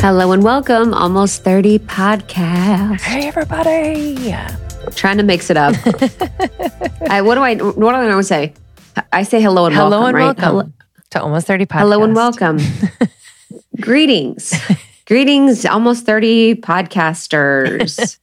Hello 0.00 0.32
and 0.32 0.42
welcome, 0.42 0.94
almost 0.94 1.44
30 1.44 1.80
podcast. 1.80 3.02
Hey, 3.02 3.28
everybody. 3.28 4.34
Trying 4.94 5.18
to 5.18 5.22
mix 5.22 5.50
it 5.50 5.58
up. 5.58 5.74
I, 7.10 7.20
what 7.20 7.34
do 7.34 7.42
I 7.42 7.56
what 7.56 7.76
do 7.76 7.86
I 7.88 8.06
normally 8.06 8.22
say? 8.22 8.54
I 9.12 9.24
say 9.24 9.42
hello 9.42 9.66
and 9.66 9.74
Hello 9.74 9.90
welcome, 10.00 10.06
and 10.06 10.16
right? 10.16 10.24
welcome 10.24 10.44
Hello, 10.44 10.72
to 11.10 11.22
Almost 11.22 11.46
30 11.46 11.66
Podcast. 11.66 11.78
hello 11.80 12.02
and 12.02 12.14
welcome. 12.14 12.58
Greetings. 13.80 14.54
Greetings, 15.06 15.66
almost 15.66 16.06
30 16.06 16.54
podcasters. 16.56 18.16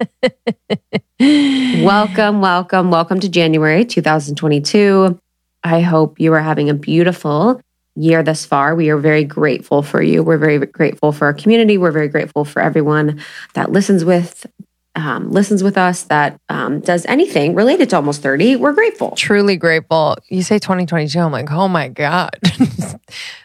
welcome, 1.84 2.41
welcome, 2.41 2.89
welcome 2.89 3.20
to 3.20 3.30
January 3.30 3.85
2022. 3.85 5.20
I 5.63 5.81
hope 5.81 6.20
you 6.20 6.34
are 6.34 6.41
having 6.41 6.71
a 6.71 6.73
beautiful 6.73 7.62
year 7.97 8.23
thus 8.23 8.45
far. 8.45 8.75
We 8.75 8.89
are 8.89 8.97
very 8.97 9.23
grateful 9.23 9.81
for 9.81 10.01
you. 10.01 10.23
We're 10.23 10.37
very 10.37 10.59
grateful 10.59 11.11
for 11.11 11.25
our 11.25 11.33
community. 11.33 11.77
We're 11.77 11.91
very 11.91 12.07
grateful 12.07 12.45
for 12.45 12.61
everyone 12.61 13.20
that 13.53 13.71
listens 13.71 14.05
with 14.05 14.45
um, 14.97 15.31
listens 15.31 15.63
with 15.63 15.77
us, 15.77 16.03
that 16.03 16.39
um, 16.49 16.81
does 16.81 17.05
anything 17.05 17.55
related 17.55 17.89
to 17.91 17.95
almost 17.95 18.21
30. 18.21 18.57
We're 18.57 18.73
grateful. 18.73 19.11
Truly 19.11 19.55
grateful. 19.55 20.17
You 20.27 20.43
say 20.43 20.59
2022. 20.59 21.20
I'm 21.20 21.31
like, 21.31 21.51
oh 21.51 21.70
my 21.70 21.87
God. 21.87 22.31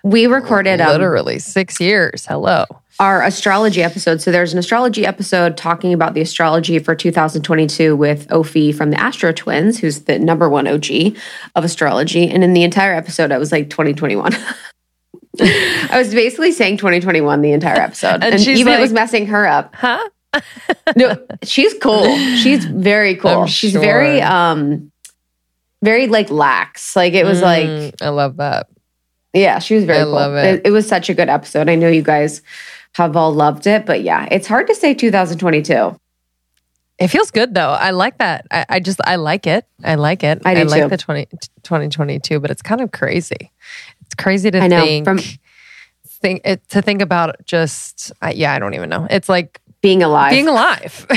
We 0.03 0.27
recorded 0.27 0.81
um, 0.81 0.89
Literally 0.91 1.39
six 1.39 1.81
years. 1.81 2.27
Hello. 2.27 2.65
our 2.99 3.23
astrology 3.23 3.83
episode. 3.83 4.21
So 4.21 4.33
there's 4.33 4.53
an 4.53 4.59
astrology 4.59 5.07
episode 5.07 5.57
talking 5.57 5.93
about 5.93 6.15
the 6.15 6.21
astrology 6.21 6.79
for 6.81 6.97
2022 6.97 7.95
with 7.95 8.27
Ophi 8.29 8.75
from 8.75 8.91
the 8.91 9.01
Astro 9.01 9.33
Twins, 9.33 9.79
who's 9.79 10.01
the 10.01 10.19
number 10.19 10.49
one 10.49 10.67
OG 10.67 11.17
of 11.55 11.65
astrology. 11.65 12.29
And 12.29 12.43
in 12.43 12.55
the 12.55 12.65
entire 12.65 12.95
episode, 12.95 13.31
I 13.31 13.39
was 13.39 13.53
like 13.53 13.71
2021. 13.71 14.35
I 15.41 15.91
was 15.93 16.13
basically 16.13 16.53
saying 16.53 16.79
2021 16.79 17.41
the 17.41 17.53
entire 17.53 17.81
episode. 17.81 18.15
And 18.15 18.25
and 18.25 18.41
she's 18.41 18.59
even 18.59 18.73
it 18.73 18.81
was 18.81 18.93
messing 18.93 19.27
her 19.27 19.47
up. 19.47 19.75
Huh? 19.77 20.09
No, 20.97 21.17
she's 21.43 21.75
cool. 21.75 22.05
She's 22.37 22.65
very 22.65 23.17
cool. 23.17 23.43
I'm 23.43 23.47
she's 23.47 23.73
very 23.75 24.21
um 24.21 24.91
very 25.83 26.07
like 26.07 26.31
lax. 26.31 26.95
Like 26.97 27.13
it 27.15 27.25
was 27.25 27.41
like 27.43 27.67
Mm, 27.67 27.95
I 28.03 28.09
love 28.11 28.37
that. 28.37 28.69
yeah, 29.33 29.59
she 29.59 29.75
was 29.75 29.85
very 29.85 30.01
I 30.01 30.05
cool. 30.05 30.13
love 30.13 30.35
it. 30.35 30.63
it. 30.65 30.71
was 30.71 30.87
such 30.89 31.09
a 31.11 31.15
good 31.15 31.29
episode. 31.29 31.69
I 31.69 31.75
know 31.75 31.89
you 31.89 32.03
guys 32.03 32.43
have 32.95 33.17
all 33.17 33.33
loved 33.33 33.67
it, 33.67 33.87
but 33.87 34.03
yeah, 34.03 34.29
it's 34.31 34.47
hard 34.47 34.67
to 34.69 34.75
say 34.75 34.95
2022. 34.95 35.97
It 36.99 37.09
feels 37.09 37.31
good 37.31 37.55
though. 37.55 37.71
I 37.71 37.91
like 37.91 38.19
that. 38.19 38.47
I, 38.51 38.67
I 38.69 38.81
just, 38.81 39.01
I 39.05 39.17
like 39.17 39.47
it. 39.47 39.67
I 39.83 39.95
like 39.97 40.23
it. 40.23 40.43
I 40.45 40.55
do 40.55 40.65
like 40.65 40.83
too. 40.85 40.89
the 40.89 40.97
20, 40.99 41.27
2022, 41.63 42.39
but 42.39 42.51
it's 42.51 42.63
kind 42.63 42.81
of 42.81 42.93
crazy. 42.93 43.51
It's 44.03 44.15
crazy 44.15 44.51
to 44.51 44.61
I 44.61 44.69
know, 44.69 44.85
think, 44.85 45.05
from- 45.05 45.19
think 46.05 46.43
it, 46.45 46.69
to 46.69 46.83
think 46.83 47.01
about 47.03 47.35
just, 47.47 48.13
I 48.21 48.33
yeah, 48.33 48.53
I 48.53 48.59
don't 48.61 48.75
even 48.75 48.91
know. 48.91 49.07
It's 49.11 49.29
like 49.29 49.61
Being 49.83 50.03
alive. 50.03 50.31
being 50.31 50.49
alive. 50.49 51.07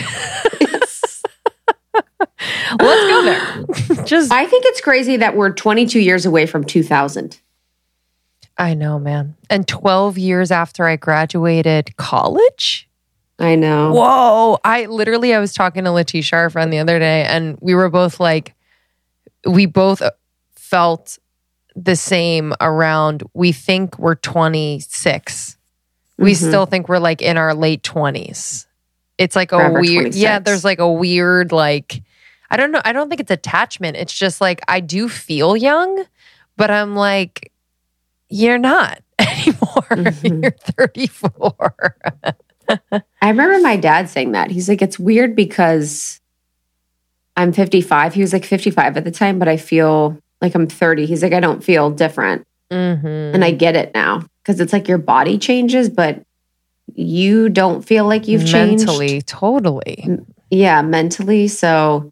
Let's 2.80 3.08
go 3.10 3.24
there. 3.24 3.66
Just 4.06 4.32
I 4.32 4.46
think 4.46 4.66
it's 4.66 4.82
crazy 4.82 5.18
that 5.18 5.36
we're 5.36 5.52
22 5.52 6.00
years 6.00 6.26
away 6.26 6.46
from 6.46 6.64
2000. 6.64 7.40
I 8.58 8.74
know, 8.74 9.00
man. 9.00 9.36
And 9.50 9.68
12 9.68 10.18
years 10.18 10.52
after 10.52 10.88
I 10.88 10.96
graduated 10.96 11.96
college. 11.98 12.90
I 13.38 13.56
know. 13.56 13.94
Whoa. 13.94 14.60
I 14.64 14.86
literally 14.86 15.34
I 15.34 15.40
was 15.40 15.54
talking 15.54 15.84
to 15.84 15.92
Letitia, 15.92 16.38
our 16.40 16.50
friend, 16.50 16.72
the 16.72 16.80
other 16.80 17.00
day, 17.00 17.24
and 17.24 17.58
we 17.60 17.76
were 17.76 17.90
both 17.90 18.20
like, 18.20 18.54
we 19.46 19.66
both 19.66 20.02
uh, 20.02 20.12
felt 20.56 21.20
the 21.76 21.96
same 21.96 22.54
around 22.62 23.24
we 23.34 23.52
think 23.52 24.00
we're 24.00 24.16
26. 24.16 25.58
We 26.18 26.32
Mhm. 26.34 26.36
still 26.48 26.66
think 26.66 26.88
we're 26.90 27.00
like 27.00 27.22
in 27.22 27.38
our 27.38 27.54
late 27.54 27.84
20s. 27.84 28.68
It's 29.18 29.36
like 29.36 29.52
a 29.52 29.58
Forever 29.58 29.80
weird 29.82 30.16
yeah, 30.16 30.40
there's 30.40 30.64
like 30.66 30.80
a 30.80 30.92
weird 30.92 31.52
like 31.52 32.02
I 32.52 32.58
don't 32.58 32.72
know, 32.72 32.82
I 32.86 32.94
don't 32.94 33.10
think 33.10 33.22
it's 33.22 33.32
attachment. 33.32 33.98
It's 33.98 34.14
just 34.14 34.40
like 34.42 34.62
I 34.68 34.80
do 34.80 35.10
feel 35.10 35.58
young, 35.58 36.06
but 36.58 36.70
I'm 36.72 36.96
like 36.96 37.52
you're 38.30 38.58
not 38.58 39.02
anymore. 39.20 39.56
Mhm. 39.92 40.42
You're 40.44 40.52
34. 40.52 41.96
I 43.22 43.30
remember 43.30 43.60
my 43.60 43.78
dad 43.78 44.10
saying 44.10 44.32
that. 44.32 44.50
He's 44.52 44.68
like, 44.68 44.82
it's 44.82 44.98
weird 44.98 45.36
because 45.36 46.20
I'm 47.38 47.52
55. 47.54 48.14
He 48.14 48.22
was 48.22 48.34
like 48.34 48.46
55 48.46 48.98
at 48.98 49.04
the 49.04 49.12
time, 49.12 49.38
but 49.40 49.48
I 49.48 49.58
feel 49.58 50.18
like 50.42 50.56
I'm 50.56 50.68
30. 50.68 51.06
He's 51.06 51.22
like, 51.22 51.34
I 51.34 51.40
don't 51.40 51.64
feel 51.64 51.90
different. 51.92 52.46
Mhm. 52.72 53.34
And 53.36 53.44
I 53.46 53.52
get 53.52 53.76
it 53.76 53.92
now 53.94 54.24
because 54.46 54.60
it's 54.60 54.72
like 54.74 54.88
your 54.88 55.00
body 55.00 55.38
changes, 55.40 55.90
but 55.90 56.22
you 56.94 57.50
don't 57.50 57.82
feel 57.82 58.06
like 58.06 58.28
you've 58.28 58.46
changed. 58.46 58.86
mentally, 58.86 59.22
totally. 59.24 60.20
Yeah, 60.52 60.84
mentally. 60.84 61.48
So, 61.48 62.12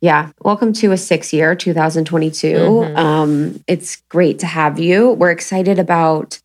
yeah, 0.00 0.30
welcome 0.42 0.72
to 0.74 0.90
a 0.90 0.96
six 0.96 1.32
year 1.32 1.54
2022. 1.54 2.56
Mhm. 2.56 2.96
Um, 2.96 3.64
it's 3.68 3.96
great 4.08 4.40
to 4.40 4.46
have 4.46 4.80
you. 4.80 5.12
We're 5.12 5.30
excited 5.30 5.78
about 5.78 6.40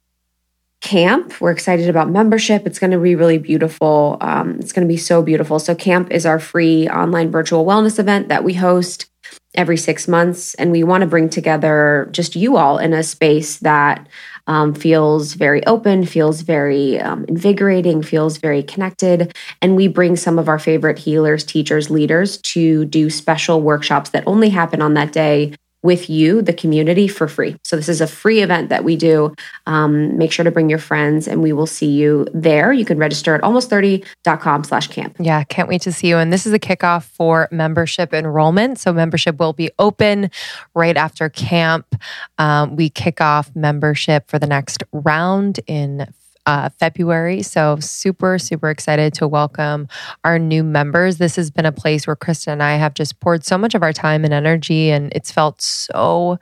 camp. 0.82 1.42
We're 1.42 1.52
excited 1.52 1.90
about 1.90 2.12
membership. 2.12 2.68
It's 2.68 2.78
going 2.78 2.92
to 2.92 3.00
be 3.00 3.16
really 3.16 3.40
beautiful. 3.40 4.18
Um, 4.22 4.58
it's 4.60 4.72
going 4.72 4.88
to 4.88 4.92
be 4.92 4.98
so 4.98 5.24
beautiful. 5.24 5.58
So, 5.58 5.74
camp 5.74 6.12
is 6.12 6.28
our 6.28 6.38
free 6.38 6.88
online 6.88 7.32
virtual 7.32 7.66
wellness 7.66 7.98
event 7.98 8.28
that 8.28 8.44
we 8.44 8.54
host 8.54 9.08
every 9.56 9.78
six 9.78 10.08
months. 10.08 10.54
And 10.56 10.72
we 10.72 10.84
want 10.84 11.02
to 11.02 11.08
bring 11.08 11.28
together 11.28 12.08
just 12.12 12.36
you 12.36 12.58
all 12.58 12.78
in 12.78 12.94
a 12.94 13.02
space 13.02 13.58
that 13.58 14.08
um, 14.48 14.74
feels 14.74 15.34
very 15.34 15.66
open, 15.68 16.06
feels 16.06 16.42
very 16.42 17.00
um, 17.00 17.26
invigorating, 17.26 18.02
feels 18.02 18.38
very 18.38 18.64
connected. 18.64 19.36
And 19.62 19.76
we 19.76 19.88
bring 19.88 20.16
some 20.16 20.40
of 20.40 20.50
our 20.50 20.60
favorite 20.60 20.98
healers, 20.98 21.44
teachers, 21.44 21.90
leaders 21.90 22.38
to 22.40 22.86
do 22.86 23.10
special 23.10 23.62
workshops 23.62 24.10
that 24.12 24.24
only 24.26 24.50
happen 24.50 24.82
on 24.82 24.94
that 24.96 25.12
day 25.12 25.54
with 25.84 26.10
you, 26.10 26.42
the 26.42 26.54
community, 26.54 27.08
for 27.08 27.28
free. 27.28 27.56
So 27.64 27.76
this 27.76 27.90
is 27.90 28.02
a 28.02 28.08
free 28.08 28.42
event 28.42 28.70
that 28.70 28.84
we 28.84 28.96
do. 28.96 29.34
Um, 29.66 30.18
make 30.18 30.32
sure 30.32 30.44
to 30.44 30.52
bring 30.52 30.70
your 30.70 30.80
friends 30.80 31.28
and 31.28 31.42
we 31.42 31.54
will 31.54 31.68
see 31.68 31.92
you 31.92 32.28
there. 32.34 32.74
You 32.74 32.86
can 32.86 32.98
register 32.98 33.36
at 33.36 33.42
almost30.com 33.42 34.64
slash 34.64 34.88
camp. 34.88 35.16
Yeah, 35.20 35.44
can't 35.44 35.70
wait 35.70 35.82
to 35.84 35.92
see 35.92 36.08
you. 36.08 36.18
And 36.18 36.34
this 36.34 36.46
is 36.46 36.54
a 36.54 36.60
kickoff 36.60 37.04
for 37.04 37.48
membership 37.52 38.14
enrollment. 38.14 38.80
So, 38.80 38.92
membership 38.92 39.40
will 39.40 39.54
be 39.54 39.70
open 39.80 40.32
right 40.74 40.98
after 40.98 41.30
camp. 41.30 41.96
Um, 42.38 42.76
we 42.76 42.90
kick 42.90 43.22
off 43.22 43.56
membership 43.56 44.30
for 44.30 44.40
the 44.40 44.48
next 44.48 44.84
round 44.92 45.60
in 45.68 46.08
uh, 46.48 46.70
February. 46.80 47.44
So, 47.44 47.78
super, 47.80 48.40
super 48.40 48.72
excited 48.72 49.14
to 49.16 49.28
welcome 49.28 49.88
our 50.24 50.40
new 50.40 50.64
members. 50.64 51.18
This 51.18 51.36
has 51.36 51.52
been 51.52 51.66
a 51.66 51.72
place 51.72 52.08
where 52.08 52.16
Krista 52.16 52.48
and 52.48 52.64
I 52.64 52.78
have 52.78 52.96
just 52.96 53.20
poured 53.20 53.46
so 53.46 53.58
much 53.58 53.76
of 53.76 53.84
our 53.84 53.94
time 53.94 54.26
and 54.26 54.34
energy, 54.34 54.90
and 54.90 55.12
it's 55.14 55.32
felt 55.32 55.62
so 55.62 56.40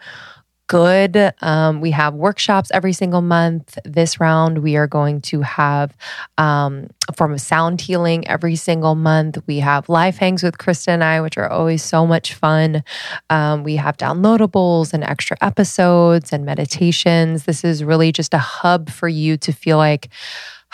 good. 0.68 1.34
Um, 1.42 1.82
we 1.82 1.92
have 1.92 2.14
workshops 2.14 2.72
every 2.74 2.94
single 2.94 3.22
month. 3.22 3.78
This 3.86 4.20
round, 4.20 4.60
we 4.60 4.76
are 4.76 4.88
going 4.88 5.22
to 5.22 5.42
have 5.42 5.96
um, 6.38 6.88
a 7.08 7.14
form 7.14 7.34
of 7.34 7.42
sound 7.42 7.82
healing 7.82 8.28
every 8.28 8.56
single 8.56 8.96
month. 8.96 9.38
We 9.48 9.60
have 9.60 9.90
live 9.90 10.18
hangs 10.18 10.44
with 10.44 10.58
Krista 10.58 10.90
and 10.90 11.04
I, 11.04 11.22
which 11.22 11.38
are 11.38 11.50
always 11.50 11.84
so 11.84 12.06
much 12.08 12.34
fun. 12.34 12.84
Um, 13.30 13.64
we 13.64 13.76
have 13.76 13.98
downloadables 13.98 14.94
and 14.94 15.04
extra 15.04 15.38
episodes 15.42 16.34
and 16.34 16.46
meditations. 16.46 17.46
This 17.46 17.64
is 17.64 17.84
really 17.84 18.12
just 18.12 18.34
a 18.34 18.40
hub 18.40 18.90
for 18.90 19.08
you 19.08 19.38
to 19.38 19.52
feel 19.52 19.78
like, 19.78 20.10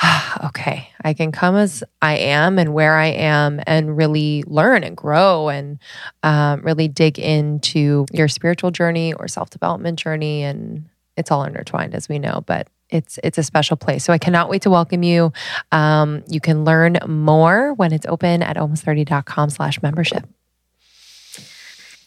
okay, 0.45 0.89
I 1.03 1.13
can 1.13 1.31
come 1.31 1.55
as 1.55 1.83
I 2.01 2.17
am 2.17 2.57
and 2.57 2.73
where 2.73 2.95
I 2.95 3.07
am 3.07 3.61
and 3.67 3.95
really 3.95 4.43
learn 4.47 4.83
and 4.83 4.95
grow 4.95 5.49
and 5.49 5.79
um, 6.23 6.61
really 6.61 6.87
dig 6.87 7.19
into 7.19 8.05
your 8.11 8.27
spiritual 8.27 8.71
journey 8.71 9.13
or 9.13 9.27
self 9.27 9.49
development 9.49 9.99
journey. 9.99 10.43
And 10.43 10.85
it's 11.17 11.31
all 11.31 11.43
intertwined, 11.43 11.93
as 11.93 12.09
we 12.09 12.19
know, 12.19 12.43
but 12.45 12.67
it's 12.89 13.19
it's 13.23 13.37
a 13.37 13.43
special 13.43 13.77
place. 13.77 14.03
So 14.03 14.13
I 14.13 14.17
cannot 14.17 14.49
wait 14.49 14.63
to 14.63 14.69
welcome 14.69 15.03
you. 15.03 15.31
Um, 15.71 16.23
you 16.27 16.41
can 16.41 16.65
learn 16.65 16.97
more 17.07 17.73
when 17.73 17.93
it's 17.93 18.05
open 18.05 18.43
at 18.43 18.57
almost30.com 18.57 19.49
slash 19.49 19.81
membership. 19.81 20.27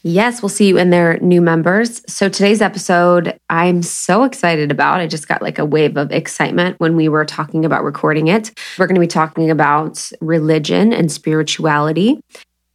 Yes, 0.06 0.42
we'll 0.42 0.50
see 0.50 0.68
you 0.68 0.76
in 0.76 0.90
there 0.90 1.16
new 1.22 1.40
members. 1.40 2.02
So 2.06 2.28
today's 2.28 2.60
episode, 2.60 3.38
I'm 3.48 3.82
so 3.82 4.24
excited 4.24 4.70
about. 4.70 5.00
I 5.00 5.06
just 5.06 5.28
got 5.28 5.40
like 5.40 5.58
a 5.58 5.64
wave 5.64 5.96
of 5.96 6.12
excitement 6.12 6.78
when 6.78 6.94
we 6.94 7.08
were 7.08 7.24
talking 7.24 7.64
about 7.64 7.84
recording 7.84 8.28
it. 8.28 8.52
We're 8.78 8.86
going 8.86 8.96
to 8.96 9.00
be 9.00 9.06
talking 9.06 9.50
about 9.50 10.12
religion 10.20 10.92
and 10.92 11.10
spirituality. 11.10 12.20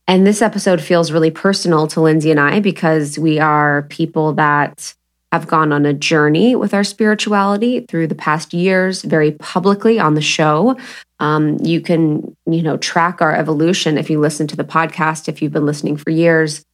And 0.08 0.26
this 0.26 0.42
episode 0.42 0.82
feels 0.82 1.12
really 1.12 1.30
personal 1.30 1.86
to 1.90 2.02
Lindsay 2.02 2.32
and 2.32 2.40
I 2.40 2.62
because 2.62 3.20
we 3.20 3.38
are 3.38 3.84
people 3.84 4.34
that 4.34 4.96
have 5.32 5.46
gone 5.46 5.72
on 5.72 5.86
a 5.86 5.94
journey 5.94 6.56
with 6.56 6.74
our 6.74 6.84
spirituality 6.84 7.82
through 7.82 8.08
the 8.08 8.16
past 8.16 8.56
years, 8.56 9.04
very 9.04 9.34
publicly 9.34 10.00
on 10.00 10.16
the 10.16 10.22
show. 10.22 10.76
Um, 11.20 11.60
you 11.62 11.80
can, 11.80 12.36
you 12.48 12.64
know, 12.64 12.78
track 12.78 13.22
our 13.22 13.36
evolution 13.36 14.00
if 14.00 14.10
you 14.10 14.20
listen 14.20 14.48
to 14.48 14.56
the 14.56 14.64
podcast, 14.64 15.30
if 15.30 15.44
you've 15.44 15.54
been 15.54 15.68
listening 15.68 15.96
for 15.96 16.10
years 16.10 16.66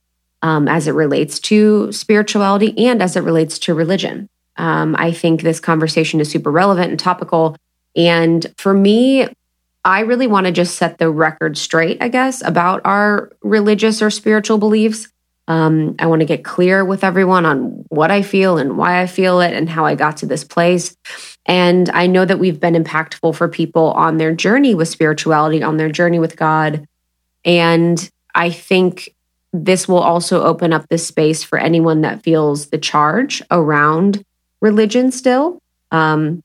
um, 0.45 0.68
as 0.68 0.88
it 0.88 0.92
relates 0.92 1.39
to 1.39 1.92
spirituality 1.92 2.71
and 2.77 3.01
as 3.01 3.15
it 3.15 3.21
relates 3.21 3.57
to 3.57 3.74
religion. 3.74 4.30
Um, 4.57 4.95
I 5.00 5.12
think 5.12 5.42
this 5.42 5.59
conversation 5.59 6.19
is 6.19 6.30
super 6.30 6.51
relevant 6.51 6.92
and 6.92 7.00
topical 7.00 7.57
And 7.95 8.45
for 8.57 8.74
me, 8.74 9.27
I 9.83 10.01
really 10.01 10.27
want 10.27 10.45
to 10.45 10.51
just 10.51 10.75
set 10.75 10.97
the 11.00 11.09
record 11.09 11.57
straight, 11.57 11.97
I 12.01 12.09
guess, 12.09 12.44
about 12.44 12.81
our 12.86 13.31
religious 13.42 14.01
or 14.01 14.12
spiritual 14.12 14.59
beliefs. 14.59 15.07
Um, 15.47 15.95
I 15.97 16.06
want 16.07 16.19
to 16.19 16.25
get 16.25 16.44
clear 16.44 16.83
with 16.83 17.03
everyone 17.03 17.45
on 17.45 17.86
what 17.89 18.12
I 18.12 18.21
feel 18.21 18.57
and 18.57 18.77
why 18.77 19.01
I 19.01 19.07
feel 19.07 19.42
it 19.42 19.53
and 19.53 19.69
how 19.69 19.86
I 19.86 19.95
got 19.95 20.18
to 20.18 20.25
this 20.25 20.44
place. 20.44 20.95
And 21.45 21.89
I 21.92 22.06
know 22.07 22.25
that 22.25 22.39
we've 22.39 22.59
been 22.59 22.74
impactful 22.74 23.36
for 23.36 23.47
people 23.47 23.92
on 23.94 24.18
their 24.18 24.33
journey 24.33 24.75
with 24.75 24.89
spirituality, 24.89 25.63
on 25.63 25.77
their 25.77 25.89
journey 25.89 26.19
with 26.19 26.36
God. 26.36 26.86
And 27.45 27.97
I 28.33 28.50
think 28.50 29.15
this 29.63 29.88
will 29.88 30.00
also 30.00 30.44
open 30.44 30.74
up 30.74 30.88
this 30.90 31.07
space 31.07 31.44
for 31.44 31.57
anyone 31.57 32.02
that 32.02 32.24
feels 32.24 32.68
the 32.68 32.78
charge 32.78 33.42
around 33.52 34.24
religion 34.62 35.12
still. 35.12 35.60
Um, 35.92 36.42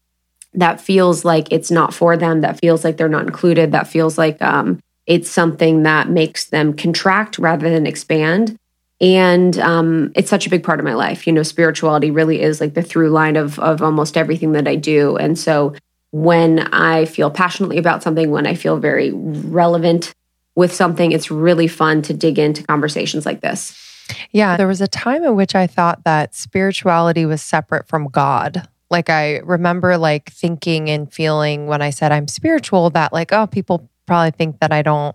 that 0.55 0.81
feels 0.81 1.25
like 1.25 1.51
it's 1.51 1.71
not 1.71 1.95
for 1.95 2.17
them, 2.17 2.41
that 2.41 2.59
feels 2.59 2.85
like 2.85 2.97
they're 2.97 3.09
not 3.09 3.27
included, 3.27 3.73
that 3.73 3.87
feels 3.87 4.19
like 4.19 4.41
um, 4.43 4.81
it's 5.07 5.31
something 5.31 5.85
that 5.85 6.09
makes 6.09 6.47
them 6.47 6.73
contract 6.75 7.39
rather 7.39 7.71
than 7.71 7.87
expand. 7.87 8.57
And 9.01 9.59
um, 9.59 10.13
it's 10.15 10.29
such 10.29 10.47
a 10.47 10.51
big 10.51 10.63
part 10.63 10.79
of 10.79 10.85
my 10.85 10.95
life. 10.95 11.27
You 11.27 11.33
know, 11.33 11.43
spirituality 11.43 12.11
really 12.11 12.43
is 12.43 12.61
like 12.61 12.75
the 12.75 12.83
through 12.83 13.11
line 13.11 13.37
of, 13.37 13.59
of 13.61 13.81
almost 13.81 14.17
everything 14.17 14.53
that 14.53 14.69
I 14.69 14.77
do. 14.77 15.17
And 15.17 15.39
so 15.39 15.75
when 16.11 16.61
I 16.73 17.07
feel 17.07 17.31
passionately 17.31 17.79
about 17.79 18.03
something, 18.03 18.31
when 18.31 18.47
I 18.47 18.55
feel 18.55 18.77
very 18.77 19.13
relevant 19.13 20.13
with 20.55 20.75
something, 20.75 21.13
it's 21.13 21.31
really 21.31 21.69
fun 21.69 22.03
to 22.03 22.15
dig 22.15 22.39
into 22.39 22.63
conversations 22.65 23.25
like 23.25 23.41
this. 23.41 23.77
Yeah, 24.33 24.57
there 24.57 24.67
was 24.67 24.81
a 24.81 24.89
time 24.89 25.25
in 25.25 25.37
which 25.37 25.55
I 25.55 25.67
thought 25.67 26.05
that 26.05 26.35
spirituality 26.35 27.25
was 27.27 27.43
separate 27.43 27.87
from 27.89 28.09
God. 28.09 28.69
Like 28.91 29.09
I 29.09 29.39
remember 29.39 29.97
like 29.97 30.31
thinking 30.33 30.91
and 30.91 31.13
feeling 31.13 31.67
when 31.67 31.81
I 31.81 31.91
said 31.91 32.11
I'm 32.11 32.27
spiritual 32.27 32.91
that 32.91 33.13
like 33.13 33.33
oh 33.33 33.47
people 33.47 33.89
probably 34.07 34.33
think 34.33 34.59
that 34.61 34.73
I 34.73 34.83
don't 34.83 35.15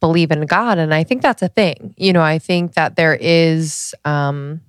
believe 0.00 0.30
in 0.30 0.46
God 0.46 0.78
and 0.78 0.92
I 0.92 1.04
think 1.04 1.22
that's 1.22 1.42
a 1.42 1.48
thing. 1.48 1.94
You 1.96 2.12
know, 2.12 2.22
I 2.22 2.38
think 2.38 2.74
that 2.74 2.96
there 2.96 3.16
is 3.20 3.94
um 4.04 4.60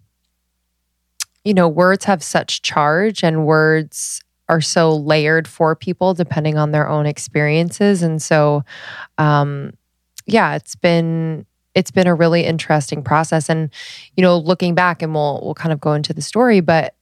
you 1.43 1.53
know, 1.53 1.67
words 1.67 2.05
have 2.05 2.21
such 2.21 2.61
charge 2.61 3.23
and 3.23 3.45
words 3.45 4.21
are 4.49 4.61
so 4.61 4.95
layered 4.95 5.47
for 5.47 5.75
people 5.75 6.13
depending 6.13 6.57
on 6.57 6.71
their 6.71 6.87
own 6.87 7.05
experiences 7.05 8.03
and 8.03 8.21
so 8.21 8.63
um 9.17 9.73
yeah, 10.31 10.55
it's 10.55 10.75
been 10.75 11.45
it's 11.75 11.91
been 11.91 12.07
a 12.07 12.15
really 12.15 12.45
interesting 12.45 13.03
process 13.03 13.49
and 13.49 13.69
you 14.15 14.21
know, 14.21 14.37
looking 14.37 14.75
back 14.75 15.01
and 15.01 15.13
we'll 15.13 15.41
we'll 15.43 15.55
kind 15.55 15.73
of 15.73 15.79
go 15.79 15.93
into 15.93 16.13
the 16.13 16.21
story 16.21 16.59
but 16.59 16.95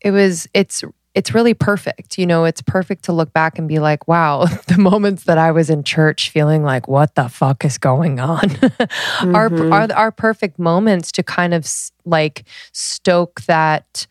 it 0.00 0.10
was 0.10 0.46
it's 0.54 0.84
it's 1.16 1.32
really 1.32 1.54
perfect. 1.54 2.18
You 2.18 2.26
know, 2.26 2.44
it's 2.44 2.60
perfect 2.60 3.04
to 3.04 3.12
look 3.12 3.32
back 3.32 3.58
and 3.58 3.66
be 3.66 3.78
like, 3.78 4.06
wow, 4.06 4.44
the 4.66 4.76
moments 4.76 5.24
that 5.24 5.38
I 5.38 5.50
was 5.50 5.70
in 5.70 5.82
church 5.82 6.28
feeling 6.28 6.62
like, 6.62 6.86
what 6.86 7.14
the 7.14 7.30
fuck 7.30 7.64
is 7.64 7.78
going 7.78 8.20
on 8.20 8.40
mm-hmm. 8.50 9.34
are, 9.34 9.72
are, 9.72 9.92
are 9.92 10.12
perfect 10.12 10.58
moments 10.58 11.10
to 11.12 11.22
kind 11.22 11.54
of 11.54 11.66
like 12.04 12.44
stoke 12.72 13.40
that, 13.46 14.06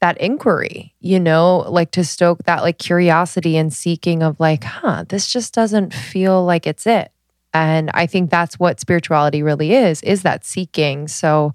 that 0.00 0.16
inquiry, 0.16 0.94
you 1.00 1.20
know, 1.20 1.58
like 1.68 1.90
to 1.90 2.04
stoke 2.04 2.42
that 2.44 2.62
like 2.62 2.78
curiosity 2.78 3.58
and 3.58 3.70
seeking 3.70 4.22
of 4.22 4.40
like, 4.40 4.64
huh, 4.64 5.04
this 5.10 5.30
just 5.30 5.52
doesn't 5.52 5.92
feel 5.92 6.42
like 6.42 6.66
it's 6.66 6.86
it. 6.86 7.12
And 7.52 7.90
I 7.94 8.06
think 8.06 8.30
that's 8.30 8.58
what 8.58 8.80
spirituality 8.80 9.42
really 9.42 9.72
is, 9.72 10.02
is 10.02 10.22
that 10.22 10.44
seeking. 10.44 11.08
So, 11.08 11.52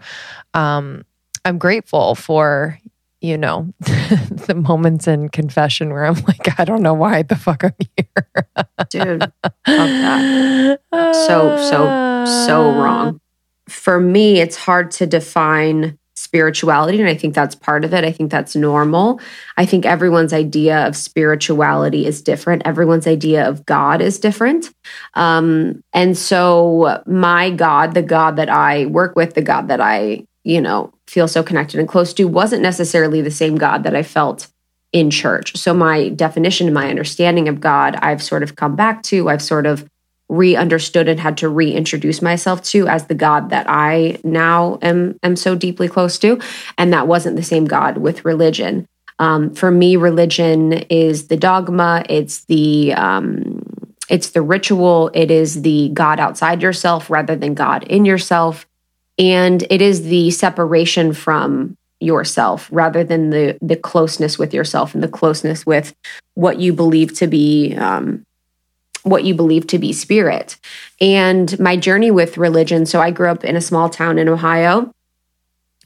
um, 0.54 1.06
I'm 1.46 1.58
grateful 1.58 2.16
for, 2.16 2.80
you 3.22 3.38
know, 3.38 3.72
the 3.80 4.56
moments 4.56 5.08
in 5.08 5.30
confession 5.30 5.92
where 5.92 6.06
I'm 6.06 6.16
like, 6.28 6.60
I 6.60 6.66
don't 6.66 6.82
know 6.82 6.94
why 6.94 7.22
the 7.22 7.36
fuck 7.36 7.64
I'm 7.64 7.76
here. 7.96 8.48
Dude. 8.90 9.32
So, 9.68 11.58
so, 11.70 12.26
so 12.46 12.72
wrong. 12.72 13.22
For 13.70 14.00
me, 14.00 14.40
it's 14.40 14.56
hard 14.56 14.92
to 14.92 15.08
define 15.08 15.98
spirituality. 16.36 17.00
And 17.00 17.10
I 17.10 17.16
think 17.16 17.34
that's 17.34 17.56
part 17.56 17.86
of 17.86 17.94
it. 17.94 18.04
I 18.04 18.12
think 18.12 18.30
that's 18.30 18.56
normal. 18.56 19.22
I 19.56 19.66
think 19.66 19.86
everyone's 19.86 20.34
idea 20.34 20.86
of 20.86 20.98
spirituality 20.98 22.06
is 22.06 22.22
different. 22.22 22.64
Everyone's 22.66 23.08
idea 23.08 23.48
of 23.48 23.66
God 23.66 24.02
is 24.02 24.20
different. 24.20 24.70
Um, 25.14 25.82
and 25.94 26.18
so, 26.18 27.02
my 27.06 27.52
God, 27.52 27.94
the 27.94 28.02
God 28.02 28.36
that 28.36 28.50
I 28.50 28.88
work 28.88 29.16
with, 29.16 29.34
the 29.34 29.42
God 29.42 29.70
that 29.70 29.80
I 29.80 30.26
you 30.46 30.62
know, 30.62 30.94
feel 31.08 31.28
so 31.28 31.44
connected 31.44 31.80
and 31.80 31.90
close 31.90 32.14
to 32.14 32.26
wasn't 32.26 32.62
necessarily 32.62 33.22
the 33.22 33.32
same 33.32 33.56
God 33.58 33.84
that 33.84 33.96
I 33.96 34.04
felt 34.04 34.48
in 34.94 35.10
church. 35.10 35.58
So 35.58 35.74
my 35.74 36.10
definition 36.10 36.68
and 36.68 36.74
my 36.74 36.90
understanding 36.90 37.50
of 37.50 37.60
God, 37.60 37.98
I've 38.02 38.24
sort 38.24 38.44
of 38.44 38.56
come 38.56 38.76
back 38.76 39.04
to, 39.04 39.28
I've 39.28 39.42
sort 39.42 39.66
of 39.66 39.90
re-understood 40.30 41.08
and 41.08 41.20
had 41.20 41.38
to 41.38 41.50
reintroduce 41.50 42.22
myself 42.22 42.64
to 42.64 42.88
as 42.88 43.08
the 43.08 43.16
God 43.16 43.50
that 43.52 43.66
I 43.70 44.18
now 44.24 44.80
am 44.82 45.20
am 45.24 45.36
so 45.36 45.56
deeply 45.56 45.88
close 45.88 46.18
to. 46.20 46.40
And 46.78 46.92
that 46.94 47.08
wasn't 47.08 47.36
the 47.36 47.44
same 47.44 47.66
God 47.66 47.98
with 47.98 48.26
religion. 48.26 48.88
Um, 49.20 49.54
for 49.54 49.72
me, 49.72 49.96
religion 49.96 50.74
is 50.90 51.28
the 51.28 51.38
dogma, 51.38 52.04
it's 52.10 52.46
the 52.46 52.94
um, 52.94 53.62
it's 54.10 54.32
the 54.32 54.42
ritual, 54.42 55.10
it 55.14 55.32
is 55.32 55.62
the 55.62 55.90
God 55.94 56.20
outside 56.20 56.62
yourself 56.62 57.10
rather 57.10 57.36
than 57.36 57.54
God 57.54 57.84
in 57.84 58.06
yourself 58.06 58.66
and 59.18 59.66
it 59.70 59.82
is 59.82 60.04
the 60.04 60.32
separation 60.32 61.14
from 61.14 61.78
yourself 62.00 62.68
rather 62.72 63.04
than 63.04 63.30
the 63.30 63.58
the 63.62 63.76
closeness 63.76 64.38
with 64.38 64.54
yourself 64.54 64.94
and 64.94 65.02
the 65.02 65.08
closeness 65.08 65.66
with 65.66 65.96
what 66.34 66.60
you 66.60 66.74
believe 66.74 67.14
to 67.14 67.26
be 67.26 67.74
um, 67.76 68.24
what 69.06 69.24
you 69.24 69.34
believe 69.34 69.66
to 69.68 69.80
be 69.80 69.94
spirit 69.94 70.58
and 71.00 71.58
my 71.60 71.78
journey 71.78 72.12
with 72.12 72.38
religion 72.38 72.86
so 72.86 73.02
i 73.02 73.12
grew 73.12 73.30
up 73.30 73.44
in 73.44 73.56
a 73.56 73.62
small 73.62 73.90
town 73.90 74.18
in 74.18 74.28
ohio 74.28 74.92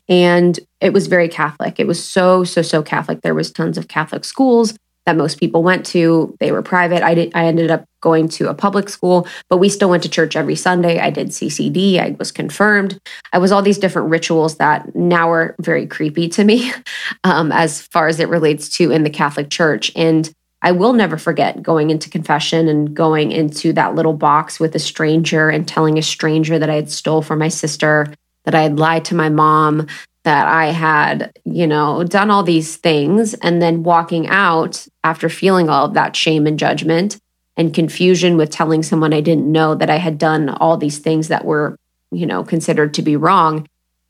and 0.08 0.60
it 0.82 0.94
was 0.94 1.08
very 1.08 1.30
catholic 1.30 1.80
it 1.80 1.88
was 1.88 2.04
so 2.04 2.44
so 2.44 2.62
so 2.62 2.82
catholic 2.82 3.22
there 3.22 3.36
was 3.36 3.52
tons 3.52 3.78
of 3.78 3.88
catholic 3.88 4.26
schools 4.26 4.74
that 5.10 5.18
most 5.18 5.40
people 5.40 5.64
went 5.64 5.88
to. 5.88 6.36
They 6.40 6.52
were 6.52 6.62
private. 6.62 7.02
I 7.02 7.16
did 7.16 7.32
I 7.34 7.46
ended 7.46 7.72
up 7.72 7.84
going 8.00 8.30
to 8.30 8.48
a 8.48 8.54
public 8.54 8.90
school, 8.90 9.28
but 9.50 9.58
we 9.58 9.68
still 9.68 9.90
went 9.90 10.04
to 10.04 10.10
church 10.10 10.36
every 10.36 10.56
Sunday. 10.56 11.00
I 11.00 11.10
did 11.10 11.30
CCD, 11.30 12.00
I 12.00 12.16
was 12.20 12.32
confirmed. 12.32 13.00
I 13.34 13.40
was 13.40 13.52
all 13.52 13.64
these 13.64 13.80
different 13.80 14.10
rituals 14.10 14.58
that 14.58 14.96
now 14.96 15.32
are 15.32 15.56
very 15.60 15.88
creepy 15.88 16.30
to 16.30 16.44
me 16.44 16.72
um, 17.24 17.52
as 17.52 17.82
far 17.82 18.08
as 18.08 18.20
it 18.20 18.30
relates 18.30 18.70
to 18.78 18.92
in 18.92 19.04
the 19.04 19.10
Catholic 19.10 19.50
Church. 19.50 19.92
And 19.96 20.32
I 20.62 20.72
will 20.74 20.94
never 20.94 21.18
forget 21.18 21.64
going 21.64 21.90
into 21.90 22.10
confession 22.10 22.68
and 22.68 22.94
going 22.94 23.32
into 23.32 23.72
that 23.74 23.96
little 23.96 24.14
box 24.14 24.60
with 24.60 24.76
a 24.76 24.80
stranger 24.80 25.50
and 25.50 25.68
telling 25.68 25.98
a 25.98 26.02
stranger 26.02 26.60
that 26.60 26.70
I 26.70 26.76
had 26.76 26.92
stole 26.92 27.22
from 27.22 27.40
my 27.40 27.48
sister, 27.48 28.14
that 28.44 28.56
I 28.56 28.64
had 28.64 28.78
lied 28.78 29.06
to 29.06 29.16
my 29.16 29.30
mom, 29.30 29.88
that 30.24 30.48
I 30.48 30.68
had, 30.68 31.32
you 31.46 31.66
know, 31.66 32.04
done 32.04 32.30
all 32.30 32.44
these 32.44 32.76
things 32.76 33.34
and 33.36 33.62
then 33.62 33.84
walking 33.84 34.28
out 34.28 34.86
after 35.04 35.30
feeling 35.30 35.70
all 35.70 35.86
of 35.86 35.94
that 35.94 36.16
shame 36.16 36.46
and 36.46 36.60
judgment 36.60 37.20
and 37.56 37.74
confusion 37.74 38.36
with 38.36 38.50
telling 38.50 38.84
someone 38.84 39.14
I 39.14 39.22
didn't 39.22 39.52
know 39.52 39.76
that 39.76 39.90
I 39.90 39.98
had 39.98 40.18
done 40.18 40.50
all 40.50 40.78
these 40.78 41.00
things 41.00 41.30
that 41.30 41.46
were, 41.46 41.78
you 42.12 42.26
know, 42.26 42.44
considered 42.44 42.94
to 42.96 43.02
be 43.02 43.16
wrong. 43.16 43.68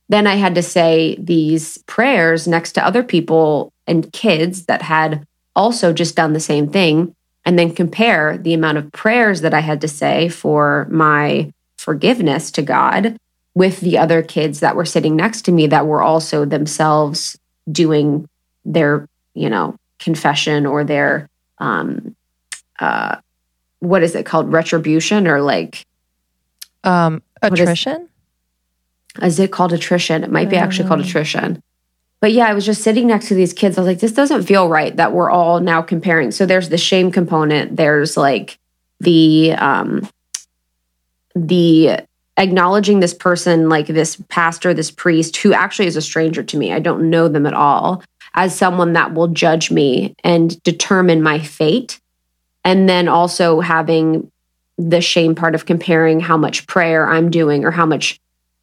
Then 0.08 0.26
I 0.26 0.36
had 0.36 0.56
to 0.56 0.64
say 0.64 1.16
these 1.20 1.78
prayers 1.80 2.48
next 2.48 2.72
to 2.74 2.86
other 2.86 3.04
people 3.04 3.72
and 3.86 4.12
kids 4.12 4.66
that 4.66 4.82
had 4.82 5.26
also 5.56 5.94
just 5.94 6.16
done 6.16 6.34
the 6.34 6.40
same 6.40 6.70
thing 6.70 7.16
and 7.46 7.58
then 7.58 7.74
compare 7.74 8.38
the 8.38 8.54
amount 8.54 8.78
of 8.78 8.92
prayers 8.92 9.42
that 9.42 9.54
I 9.54 9.62
had 9.62 9.82
to 9.82 9.88
say 9.88 10.30
for 10.30 10.88
my 10.90 11.52
forgiveness 11.78 12.52
to 12.52 12.62
God 12.62 13.18
with 13.56 13.80
the 13.80 13.98
other 13.98 14.22
kids 14.22 14.60
that 14.60 14.76
were 14.76 14.86
sitting 14.86 15.16
next 15.16 15.44
to 15.44 15.52
me 15.52 15.68
that 15.68 15.88
were 15.88 16.02
also 16.02 16.46
themselves 16.46 17.38
doing 17.72 18.28
their, 18.66 19.08
you 19.34 19.50
know, 19.50 19.76
confession 19.98 20.66
or 20.66 20.84
their 20.84 21.30
um 21.58 22.16
uh 22.80 23.18
what 23.80 24.04
is 24.04 24.16
it 24.16 24.26
called? 24.26 24.52
Retribution 24.52 25.28
or 25.28 25.42
like 25.42 25.86
um 26.84 27.22
attrition 27.42 28.08
is, 29.18 29.34
is, 29.34 29.40
it 29.40 29.52
called 29.52 29.74
attrition? 29.74 30.24
It 30.24 30.32
might 30.32 30.50
be 30.50 30.58
actually 30.58 30.88
called 30.88 31.02
attrition 31.02 31.62
but 32.22 32.32
yeah 32.32 32.48
i 32.48 32.54
was 32.54 32.66
just 32.66 32.82
sitting 32.82 33.08
next 33.08 33.28
to 33.28 33.36
these 33.36 33.54
kids. 33.54 33.78
I 33.78 33.82
was 33.82 33.88
like 33.88 34.00
this 34.00 34.12
doesn't 34.12 34.44
feel 34.44 34.70
right 34.70 34.96
that 34.96 35.14
we're 35.14 35.30
all 35.30 35.60
now 35.60 35.82
comparing. 35.82 36.32
So 36.32 36.46
there's 36.46 36.70
the 36.70 36.78
shame 36.78 37.12
component. 37.12 37.76
There's 37.76 38.18
like 38.18 38.58
the 39.00 39.54
um 39.54 40.08
the 41.36 42.00
acknowledging 42.40 43.02
this 43.02 43.14
person, 43.14 43.70
like 43.70 43.88
this 43.88 44.16
pastor, 44.30 44.74
this 44.74 44.90
priest, 44.90 45.38
who 45.38 45.54
actually 45.54 45.88
is 45.88 45.98
a 45.98 46.02
stranger 46.02 46.42
to 46.42 46.58
me, 46.58 46.74
I 46.74 46.80
don't 46.80 47.10
know 47.10 47.28
them 47.28 47.46
at 47.46 47.54
all, 47.54 48.02
as 48.34 48.56
someone 48.56 48.94
that 48.94 49.14
will 49.14 49.28
judge 49.28 49.70
me 49.70 50.16
and 50.24 50.62
determine 50.64 51.22
my 51.22 51.40
fate. 51.40 52.00
And 52.64 52.88
then 52.88 53.08
also 53.08 53.60
having 53.60 54.32
the 54.78 55.02
shame 55.02 55.36
part 55.36 55.54
of 55.54 55.66
comparing 55.66 56.20
how 56.22 56.38
much 56.38 56.66
prayer 56.66 57.08
I'm 57.10 57.30
doing 57.30 57.66
or 57.66 57.72
how 57.72 57.86
much 57.86 58.20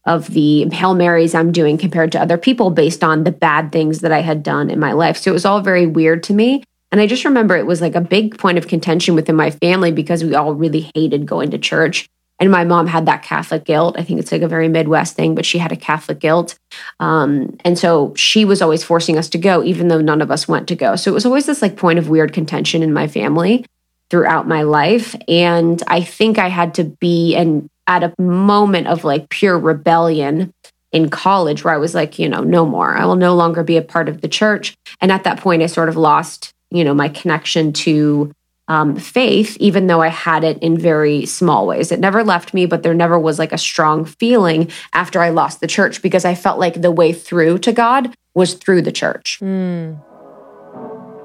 of 0.06 0.28
the 0.28 0.68
Hail 0.70 0.94
Marys 0.94 1.34
I'm 1.34 1.52
doing 1.52 1.76
compared 1.76 2.12
to 2.12 2.20
other 2.20 2.38
people 2.38 2.70
based 2.70 3.02
on 3.02 3.24
the 3.24 3.32
bad 3.32 3.72
things 3.72 4.00
that 4.00 4.12
I 4.12 4.20
had 4.20 4.42
done 4.42 4.70
in 4.70 4.78
my 4.78 4.92
life. 4.92 5.16
So 5.16 5.30
it 5.30 5.34
was 5.34 5.44
all 5.44 5.60
very 5.60 5.86
weird 5.86 6.22
to 6.24 6.32
me. 6.32 6.62
And 6.92 7.00
I 7.00 7.06
just 7.06 7.24
remember 7.24 7.56
it 7.56 7.66
was 7.66 7.80
like 7.80 7.96
a 7.96 8.00
big 8.00 8.38
point 8.38 8.58
of 8.58 8.68
contention 8.68 9.14
within 9.14 9.34
my 9.34 9.50
family 9.50 9.90
because 9.90 10.22
we 10.22 10.34
all 10.34 10.54
really 10.54 10.90
hated 10.94 11.26
going 11.26 11.50
to 11.50 11.58
church. 11.58 12.08
And 12.38 12.50
my 12.50 12.64
mom 12.64 12.86
had 12.86 13.06
that 13.06 13.22
Catholic 13.22 13.64
guilt. 13.64 13.96
I 13.98 14.02
think 14.02 14.20
it's 14.20 14.30
like 14.30 14.42
a 14.42 14.48
very 14.48 14.68
Midwest 14.68 15.16
thing, 15.16 15.34
but 15.34 15.46
she 15.46 15.58
had 15.58 15.72
a 15.72 15.76
Catholic 15.76 16.20
guilt. 16.20 16.58
Um, 17.00 17.56
and 17.64 17.78
so 17.78 18.14
she 18.14 18.44
was 18.44 18.60
always 18.60 18.84
forcing 18.84 19.16
us 19.16 19.28
to 19.30 19.38
go, 19.38 19.64
even 19.64 19.88
though 19.88 20.02
none 20.02 20.20
of 20.20 20.30
us 20.30 20.46
went 20.46 20.68
to 20.68 20.76
go. 20.76 20.96
So 20.96 21.10
it 21.10 21.14
was 21.14 21.24
always 21.24 21.46
this 21.46 21.62
like 21.62 21.76
point 21.76 21.98
of 21.98 22.08
weird 22.08 22.32
contention 22.32 22.82
in 22.82 22.92
my 22.92 23.08
family 23.08 23.64
throughout 24.10 24.46
my 24.46 24.62
life. 24.62 25.16
And 25.28 25.82
I 25.88 26.02
think 26.02 26.38
I 26.38 26.48
had 26.48 26.74
to 26.74 26.84
be 26.84 27.34
and 27.34 27.68
at 27.86 28.02
a 28.02 28.14
moment 28.20 28.86
of 28.86 29.04
like 29.04 29.28
pure 29.28 29.58
rebellion 29.58 30.52
in 30.92 31.10
college 31.10 31.64
where 31.64 31.74
I 31.74 31.78
was 31.78 31.94
like, 31.94 32.18
you 32.18 32.28
know, 32.28 32.42
no 32.42 32.64
more. 32.64 32.96
I 32.96 33.04
will 33.04 33.16
no 33.16 33.34
longer 33.34 33.62
be 33.62 33.76
a 33.76 33.82
part 33.82 34.08
of 34.08 34.20
the 34.20 34.28
church. 34.28 34.74
And 35.00 35.12
at 35.12 35.24
that 35.24 35.40
point, 35.40 35.62
I 35.62 35.66
sort 35.66 35.88
of 35.88 35.96
lost, 35.96 36.52
you 36.70 36.84
know, 36.84 36.94
my 36.94 37.08
connection 37.08 37.72
to 37.74 38.32
um, 38.68 38.96
faith, 38.96 39.56
even 39.60 39.86
though 39.86 40.02
I 40.02 40.08
had 40.08 40.42
it 40.42 40.58
in 40.58 40.78
very 40.78 41.26
small 41.26 41.66
ways. 41.66 41.92
It 41.92 42.00
never 42.00 42.24
left 42.24 42.52
me, 42.52 42.66
but 42.66 42.82
there 42.82 42.94
never 42.94 43.18
was 43.18 43.38
like 43.38 43.52
a 43.52 43.58
strong 43.58 44.04
feeling 44.04 44.70
after 44.92 45.20
I 45.20 45.30
lost 45.30 45.60
the 45.60 45.66
church 45.66 46.02
because 46.02 46.24
I 46.24 46.34
felt 46.34 46.58
like 46.58 46.80
the 46.80 46.90
way 46.90 47.12
through 47.12 47.58
to 47.58 47.72
God 47.72 48.14
was 48.34 48.54
through 48.54 48.82
the 48.82 48.92
church. 48.92 49.38
Mm. 49.40 50.02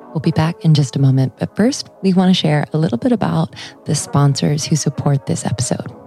We'll 0.09 0.19
be 0.19 0.31
back 0.31 0.63
in 0.65 0.73
just 0.73 0.95
a 0.95 0.99
moment, 0.99 1.37
but 1.39 1.55
first, 1.55 1.89
we 2.03 2.13
want 2.13 2.29
to 2.29 2.39
share 2.39 2.65
a 2.73 2.77
little 2.77 2.97
bit 2.97 3.13
about 3.13 3.55
the 3.85 3.95
sponsors 3.95 4.65
who 4.65 4.75
support 4.75 5.25
this 5.25 5.45
episode. 5.45 6.00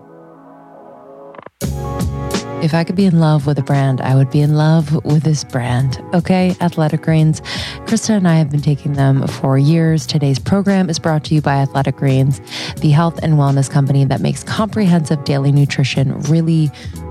If 2.64 2.73
I 2.73 2.82
could 2.82 2.96
be 2.96 3.04
in 3.04 3.20
love 3.20 3.46
with 3.46 3.58
a 3.58 3.62
brand, 3.62 4.00
I 4.00 4.14
would 4.14 4.30
be 4.30 4.40
in 4.40 4.54
love 4.54 5.04
with 5.04 5.23
this 5.23 5.44
brand. 5.44 6.02
Okay, 6.14 6.56
Athletic 6.62 7.02
Greens. 7.02 7.42
Krista 7.84 8.16
and 8.16 8.26
I 8.26 8.37
have 8.37 8.50
been 8.50 8.62
taking 8.62 8.94
them 8.94 9.26
for 9.26 9.58
years. 9.58 10.06
Today's 10.06 10.38
program 10.38 10.88
is 10.88 10.99
brought 10.99 11.25
to 11.25 11.34
you 11.34 11.42
by 11.42 11.56
Athletic 11.56 11.96
Greens, 11.96 12.40
the 12.80 12.88
health 12.88 13.23
and 13.23 13.34
wellness 13.34 13.70
company 13.70 14.06
that 14.06 14.23
makes 14.23 14.42
comprehensive 14.44 15.25
daily 15.25 15.52
nutrition 15.52 16.18
really 16.23 16.70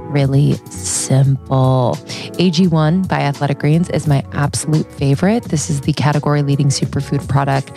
really 0.09 0.53
simple. 0.69 1.97
AG1 2.33 3.07
by 3.07 3.21
Athletic 3.21 3.57
Greens 3.57 3.89
is 3.89 4.05
my 4.05 4.23
absolute 4.33 4.91
favorite. 4.93 5.43
This 5.45 5.71
is 5.71 5.81
the 5.81 5.93
category 5.93 6.43
leading 6.43 6.67
superfood 6.67 7.27
product, 7.27 7.71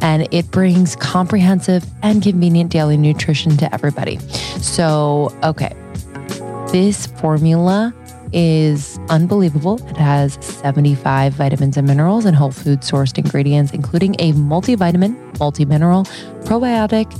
and 0.00 0.26
it 0.30 0.50
brings 0.50 0.96
comprehensive 0.96 1.84
and 2.02 2.22
convenient 2.22 2.70
daily 2.70 2.96
nutrition 2.96 3.58
to 3.58 3.72
everybody. 3.74 4.18
So, 4.58 5.36
okay, 5.42 5.74
this 6.72 7.06
formula 7.06 7.94
is 8.32 8.98
unbelievable. 9.10 9.78
It 9.90 9.96
has 9.98 10.38
75 10.40 11.34
vitamins 11.34 11.76
and 11.76 11.86
minerals 11.86 12.24
and 12.24 12.34
whole 12.34 12.50
food 12.50 12.80
sourced 12.80 13.18
ingredients, 13.18 13.72
including 13.72 14.16
a 14.18 14.32
multivitamin, 14.32 15.38
multi 15.38 15.66
mineral, 15.66 16.04
probiotic, 16.44 17.12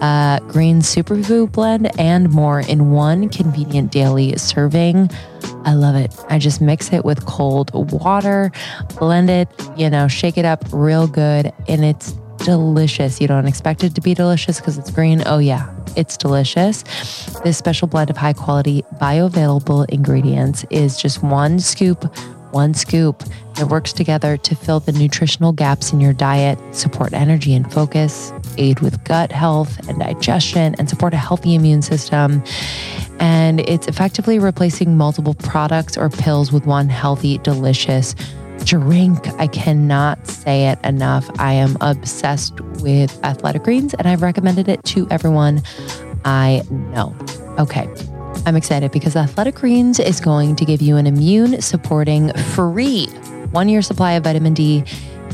uh, 0.00 0.38
green 0.46 0.78
superfood 0.78 1.50
blend, 1.50 1.90
and 1.98 2.30
more 2.30 2.60
in 2.60 2.92
one 2.92 3.28
convenient 3.28 3.90
daily 3.90 4.36
serving. 4.36 5.10
I 5.64 5.74
love 5.74 5.96
it. 5.96 6.14
I 6.28 6.38
just 6.38 6.60
mix 6.60 6.92
it 6.92 7.04
with 7.04 7.26
cold 7.26 7.72
water, 7.92 8.52
blend 8.96 9.28
it, 9.28 9.48
you 9.76 9.90
know, 9.90 10.06
shake 10.06 10.38
it 10.38 10.44
up 10.44 10.64
real 10.72 11.08
good, 11.08 11.52
and 11.68 11.84
it's 11.84 12.14
delicious. 12.44 13.20
You 13.20 13.28
don't 13.28 13.46
expect 13.46 13.84
it 13.84 13.94
to 13.94 14.00
be 14.00 14.14
delicious 14.14 14.60
because 14.60 14.78
it's 14.78 14.90
green. 14.90 15.22
Oh, 15.26 15.38
yeah, 15.38 15.72
it's 15.96 16.16
delicious. 16.16 16.82
This 17.44 17.56
special 17.56 17.88
blend 17.88 18.10
of 18.10 18.16
high 18.16 18.32
quality, 18.32 18.82
bioavailable 18.94 19.88
ingredients 19.90 20.64
is 20.70 21.00
just 21.00 21.22
one 21.22 21.60
scoop, 21.60 22.04
one 22.52 22.74
scoop. 22.74 23.22
It 23.58 23.64
works 23.64 23.92
together 23.92 24.36
to 24.36 24.54
fill 24.54 24.80
the 24.80 24.92
nutritional 24.92 25.52
gaps 25.52 25.92
in 25.92 26.00
your 26.00 26.12
diet, 26.12 26.58
support 26.74 27.12
energy 27.12 27.54
and 27.54 27.70
focus, 27.72 28.32
aid 28.56 28.80
with 28.80 29.02
gut 29.04 29.30
health 29.32 29.88
and 29.88 29.98
digestion, 29.98 30.74
and 30.78 30.88
support 30.88 31.14
a 31.14 31.18
healthy 31.18 31.54
immune 31.54 31.82
system. 31.82 32.42
And 33.18 33.60
it's 33.60 33.86
effectively 33.86 34.38
replacing 34.38 34.96
multiple 34.96 35.34
products 35.34 35.96
or 35.96 36.08
pills 36.08 36.52
with 36.52 36.64
one 36.64 36.88
healthy, 36.88 37.38
delicious 37.38 38.14
drink. 38.64 39.28
I 39.38 39.46
cannot 39.46 40.26
say 40.26 40.68
it 40.68 40.78
enough. 40.84 41.28
I 41.38 41.54
am 41.54 41.76
obsessed 41.80 42.60
with 42.82 43.18
athletic 43.24 43.62
greens 43.62 43.94
and 43.94 44.06
I've 44.06 44.22
recommended 44.22 44.68
it 44.68 44.82
to 44.84 45.06
everyone 45.10 45.62
I 46.24 46.62
know. 46.70 47.14
Okay. 47.58 47.88
I'm 48.46 48.56
excited 48.56 48.90
because 48.90 49.16
Athletic 49.16 49.56
Greens 49.56 49.98
is 49.98 50.20
going 50.20 50.56
to 50.56 50.64
give 50.64 50.80
you 50.80 50.96
an 50.96 51.06
immune 51.06 51.60
supporting 51.60 52.32
free 52.54 53.06
one 53.50 53.68
year 53.68 53.82
supply 53.82 54.12
of 54.12 54.24
vitamin 54.24 54.54
D 54.54 54.84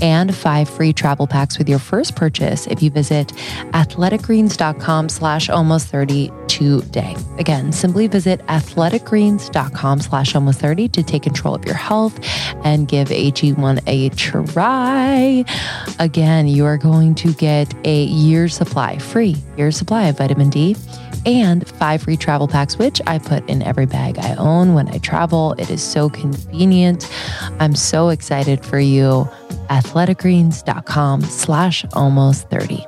and 0.03 0.35
five 0.35 0.69
free 0.69 0.93
travel 0.93 1.27
packs 1.27 1.59
with 1.59 1.69
your 1.69 1.79
first 1.79 2.17
purchase 2.17 2.67
if 2.67 2.83
you 2.83 2.91
visit 2.91 3.29
athleticgreens.com 3.73 5.09
slash 5.09 5.49
almost 5.49 5.89
30 5.89 6.31
today. 6.49 7.17
Again, 7.39 7.73
simply 7.73 8.07
visit 8.07 8.41
athleticgreens.com 8.47 10.01
slash 10.01 10.35
almost 10.35 10.61
30 10.61 10.89
to 10.89 11.03
take 11.03 11.23
control 11.23 11.55
of 11.55 11.65
your 11.65 11.75
health 11.75 12.19
and 12.65 12.89
give 12.89 13.09
AG1 13.09 13.83
a 13.87 14.09
try. 14.11 15.45
Again, 15.99 16.49
you 16.49 16.65
are 16.65 16.79
going 16.79 17.15
to 17.17 17.33
get 17.35 17.75
a 17.85 18.05
year's 18.05 18.55
supply, 18.55 18.99
free 18.99 19.37
year's 19.57 19.77
supply 19.77 20.09
of 20.09 20.19
vitamin 20.19 20.51
D 20.51 20.77
and 21.27 21.69
five 21.69 22.03
free 22.03 22.17
travel 22.17 22.49
packs, 22.49 22.79
which 22.79 23.03
I 23.07 23.19
put 23.19 23.49
in 23.51 23.63
every 23.63 23.87
bag 23.87 24.19
I 24.19 24.35
own 24.37 24.75
when 24.75 24.89
I 24.89 24.99
travel. 24.99 25.55
It 25.59 25.69
is 25.69 25.83
so 25.83 26.09
convenient. 26.09 27.11
I'm 27.59 27.75
so 27.75 28.09
excited 28.09 28.65
for 28.65 28.79
you. 28.79 29.29
Athleticgreens.com 29.69 31.23
slash 31.23 31.85
almost 31.93 32.49
30. 32.49 32.87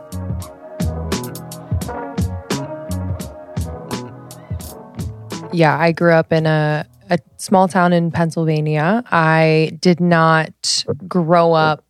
Yeah, 5.52 5.76
I 5.76 5.92
grew 5.92 6.12
up 6.12 6.32
in 6.32 6.46
a, 6.46 6.86
a 7.10 7.18
small 7.38 7.68
town 7.68 7.92
in 7.92 8.10
Pennsylvania. 8.10 9.02
I 9.10 9.76
did 9.80 9.98
not 9.98 10.84
grow 11.08 11.54
up 11.54 11.84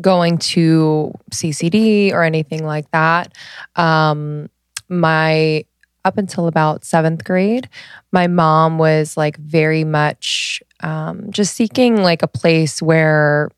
going 0.00 0.38
to 0.38 1.12
CCD 1.32 2.12
or 2.12 2.22
anything 2.22 2.64
like 2.64 2.90
that. 2.90 3.32
Um, 3.76 4.50
my 4.88 5.64
up 6.04 6.18
until 6.18 6.46
about 6.46 6.84
seventh 6.84 7.24
grade, 7.24 7.68
my 8.12 8.28
mom 8.28 8.78
was 8.78 9.16
like 9.16 9.36
very 9.38 9.82
much 9.82 10.62
um, 10.80 11.30
just 11.30 11.54
seeking 11.54 12.02
like 12.02 12.22
a 12.22 12.28
place 12.28 12.80
where 12.80 13.50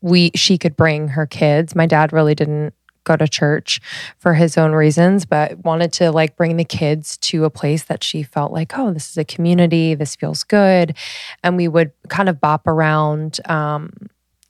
we 0.00 0.30
she 0.34 0.58
could 0.58 0.76
bring 0.76 1.08
her 1.08 1.26
kids. 1.26 1.74
My 1.74 1.86
dad 1.86 2.12
really 2.12 2.34
didn't 2.34 2.74
go 3.04 3.16
to 3.16 3.28
church 3.28 3.80
for 4.18 4.34
his 4.34 4.58
own 4.58 4.72
reasons, 4.72 5.24
but 5.24 5.64
wanted 5.64 5.92
to 5.92 6.10
like 6.10 6.36
bring 6.36 6.56
the 6.56 6.64
kids 6.64 7.16
to 7.18 7.44
a 7.44 7.50
place 7.50 7.84
that 7.84 8.02
she 8.02 8.22
felt 8.22 8.52
like, 8.52 8.76
oh, 8.76 8.92
this 8.92 9.10
is 9.10 9.16
a 9.16 9.24
community, 9.24 9.94
this 9.94 10.16
feels 10.16 10.42
good. 10.42 10.96
And 11.42 11.56
we 11.56 11.68
would 11.68 11.92
kind 12.08 12.28
of 12.28 12.40
bop 12.40 12.66
around 12.66 13.40
um, 13.48 13.92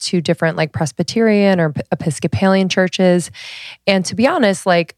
to 0.01 0.21
different 0.21 0.57
like 0.57 0.73
Presbyterian 0.73 1.61
or 1.61 1.75
Episcopalian 1.93 2.69
churches. 2.69 3.31
And 3.87 4.05
to 4.07 4.15
be 4.15 4.27
honest, 4.27 4.67
like 4.67 4.97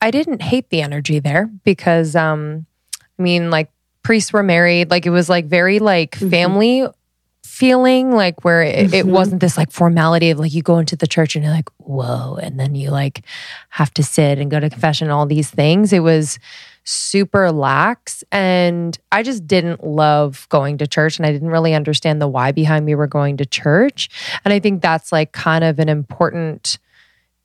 I 0.00 0.10
didn't 0.10 0.42
hate 0.42 0.70
the 0.70 0.82
energy 0.82 1.18
there 1.18 1.50
because 1.64 2.14
um 2.14 2.66
I 3.18 3.22
mean 3.22 3.50
like 3.50 3.70
priests 4.02 4.32
were 4.32 4.42
married 4.42 4.90
like 4.90 5.06
it 5.06 5.10
was 5.10 5.28
like 5.28 5.46
very 5.46 5.78
like 5.78 6.12
mm-hmm. 6.12 6.30
family 6.30 6.86
feeling 7.44 8.12
like 8.12 8.44
where 8.44 8.62
it, 8.62 8.86
mm-hmm. 8.86 8.94
it, 8.94 9.06
wasn't 9.06 9.40
this 9.40 9.56
like 9.56 9.72
formality 9.72 10.30
of 10.30 10.38
like 10.38 10.54
you 10.54 10.62
go 10.62 10.78
into 10.78 10.94
the 10.94 11.06
church 11.06 11.34
and 11.34 11.44
you're 11.44 11.52
like 11.52 11.68
whoa 11.78 12.36
and 12.36 12.60
then 12.60 12.74
you 12.74 12.90
like 12.90 13.22
have 13.70 13.92
to 13.92 14.02
sit 14.02 14.38
and 14.38 14.50
go 14.50 14.60
to 14.60 14.70
confession 14.70 15.10
all 15.10 15.26
these 15.26 15.50
things 15.50 15.92
it 15.92 16.00
was 16.00 16.38
super 16.84 17.50
lax 17.50 18.22
and 18.30 18.98
i 19.10 19.22
just 19.22 19.46
didn't 19.46 19.82
love 19.82 20.46
going 20.50 20.78
to 20.78 20.86
church 20.86 21.18
and 21.18 21.26
i 21.26 21.32
didn't 21.32 21.50
really 21.50 21.74
understand 21.74 22.20
the 22.20 22.28
why 22.28 22.52
behind 22.52 22.86
me 22.86 22.94
were 22.94 23.06
going 23.06 23.36
to 23.36 23.44
church 23.44 24.08
and 24.44 24.54
i 24.54 24.60
think 24.60 24.80
that's 24.80 25.10
like 25.10 25.32
kind 25.32 25.64
of 25.64 25.78
an 25.78 25.88
important 25.88 26.78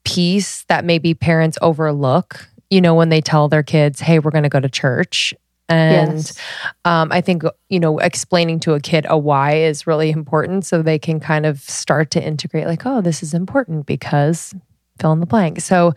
piece 0.04 0.64
that 0.64 0.84
maybe 0.84 1.14
parents 1.14 1.58
overlook, 1.62 2.48
you 2.70 2.80
know, 2.80 2.94
when 2.94 3.08
they 3.08 3.20
tell 3.20 3.48
their 3.48 3.62
kids, 3.62 4.00
hey, 4.00 4.18
we're 4.18 4.30
going 4.30 4.44
to 4.44 4.48
go 4.48 4.60
to 4.60 4.68
church. 4.68 5.34
And 5.68 6.16
yes. 6.16 6.38
um, 6.84 7.10
I 7.10 7.22
think, 7.22 7.42
you 7.70 7.80
know, 7.80 7.98
explaining 7.98 8.60
to 8.60 8.74
a 8.74 8.80
kid 8.80 9.06
a 9.08 9.16
why 9.16 9.54
is 9.56 9.86
really 9.86 10.10
important 10.10 10.66
so 10.66 10.82
they 10.82 10.98
can 10.98 11.20
kind 11.20 11.46
of 11.46 11.60
start 11.60 12.10
to 12.12 12.22
integrate, 12.22 12.66
like, 12.66 12.84
oh, 12.84 13.00
this 13.00 13.22
is 13.22 13.32
important 13.32 13.86
because 13.86 14.54
fill 15.00 15.12
in 15.12 15.20
the 15.20 15.26
blank. 15.26 15.60
So, 15.60 15.94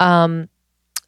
um, 0.00 0.48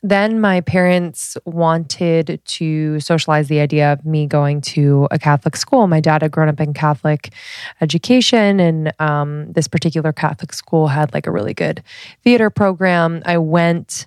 then 0.03 0.41
my 0.41 0.61
parents 0.61 1.37
wanted 1.45 2.41
to 2.45 3.01
socialize 3.01 3.49
the 3.49 3.59
idea 3.59 3.93
of 3.93 4.05
me 4.05 4.27
going 4.27 4.61
to 4.61 5.09
a 5.11 5.19
Catholic 5.19 5.57
school. 5.57 5.89
My 5.89 6.01
dad 6.01 6.23
had 6.23 6.31
grown 6.31 6.49
up 6.49 6.61
in 6.61 6.73
Catholic 6.73 7.33
education, 7.81 8.61
and 8.61 8.93
um, 9.01 9.53
this 9.53 9.67
particular 9.67 10.13
Catholic 10.13 10.53
school 10.53 10.87
had 10.87 11.13
like 11.13 11.27
a 11.27 11.33
really 11.33 11.55
good 11.55 11.83
theater 12.23 12.49
program. 12.49 13.23
I 13.27 13.39
went 13.39 14.07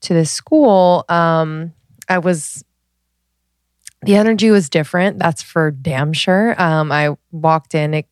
to 0.00 0.14
this 0.14 0.30
school. 0.30 1.04
Um, 1.08 1.74
I 2.08 2.18
was 2.18 2.64
the 4.02 4.14
energy 4.14 4.50
was 4.50 4.70
different. 4.70 5.18
That's 5.18 5.42
for 5.42 5.70
damn 5.72 6.12
sure. 6.12 6.60
Um, 6.60 6.92
I 6.92 7.16
walked 7.32 7.74
in, 7.74 7.94
it 7.94 8.06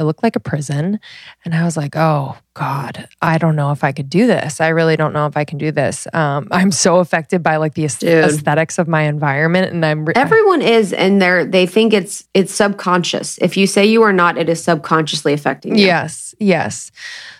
it 0.00 0.04
looked 0.04 0.22
like 0.22 0.34
a 0.34 0.40
prison. 0.40 0.98
And 1.44 1.54
I 1.54 1.64
was 1.64 1.76
like, 1.76 1.94
oh 1.94 2.36
God, 2.54 3.06
I 3.20 3.36
don't 3.36 3.54
know 3.54 3.70
if 3.70 3.84
I 3.84 3.92
could 3.92 4.08
do 4.08 4.26
this. 4.26 4.60
I 4.60 4.68
really 4.68 4.96
don't 4.96 5.12
know 5.12 5.26
if 5.26 5.36
I 5.36 5.44
can 5.44 5.58
do 5.58 5.70
this. 5.70 6.08
Um, 6.14 6.48
I'm 6.52 6.72
so 6.72 6.98
affected 6.98 7.42
by 7.42 7.56
like 7.56 7.74
the 7.74 7.84
aesthetics 7.84 8.78
of 8.78 8.88
my 8.88 9.02
environment. 9.02 9.72
And 9.72 9.84
I'm 9.84 10.06
re- 10.06 10.14
everyone 10.16 10.62
is, 10.62 10.94
and 10.94 11.20
they're, 11.20 11.44
they 11.44 11.66
think 11.66 11.92
it's, 11.92 12.26
it's 12.32 12.52
subconscious. 12.52 13.38
If 13.38 13.58
you 13.58 13.66
say 13.66 13.84
you 13.84 14.02
are 14.02 14.12
not, 14.12 14.38
it 14.38 14.48
is 14.48 14.64
subconsciously 14.64 15.34
affecting 15.34 15.76
you. 15.76 15.84
Yes. 15.84 16.34
Yes. 16.40 16.90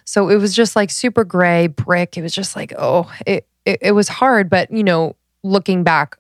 So 0.05 0.29
it 0.29 0.37
was 0.37 0.55
just 0.55 0.77
like 0.77 0.91
super 0.91 1.25
gray 1.25 1.67
brick. 1.67 2.19
It 2.19 2.23
was 2.23 2.35
just 2.35 2.55
like, 2.55 2.75
oh, 2.79 3.11
it, 3.27 3.49
it, 3.65 3.79
it 3.81 3.93
was 3.93 4.09
hard. 4.09 4.51
But, 4.51 4.71
you 4.71 4.85
know, 4.85 5.17
looking 5.43 5.83
back, 5.83 6.19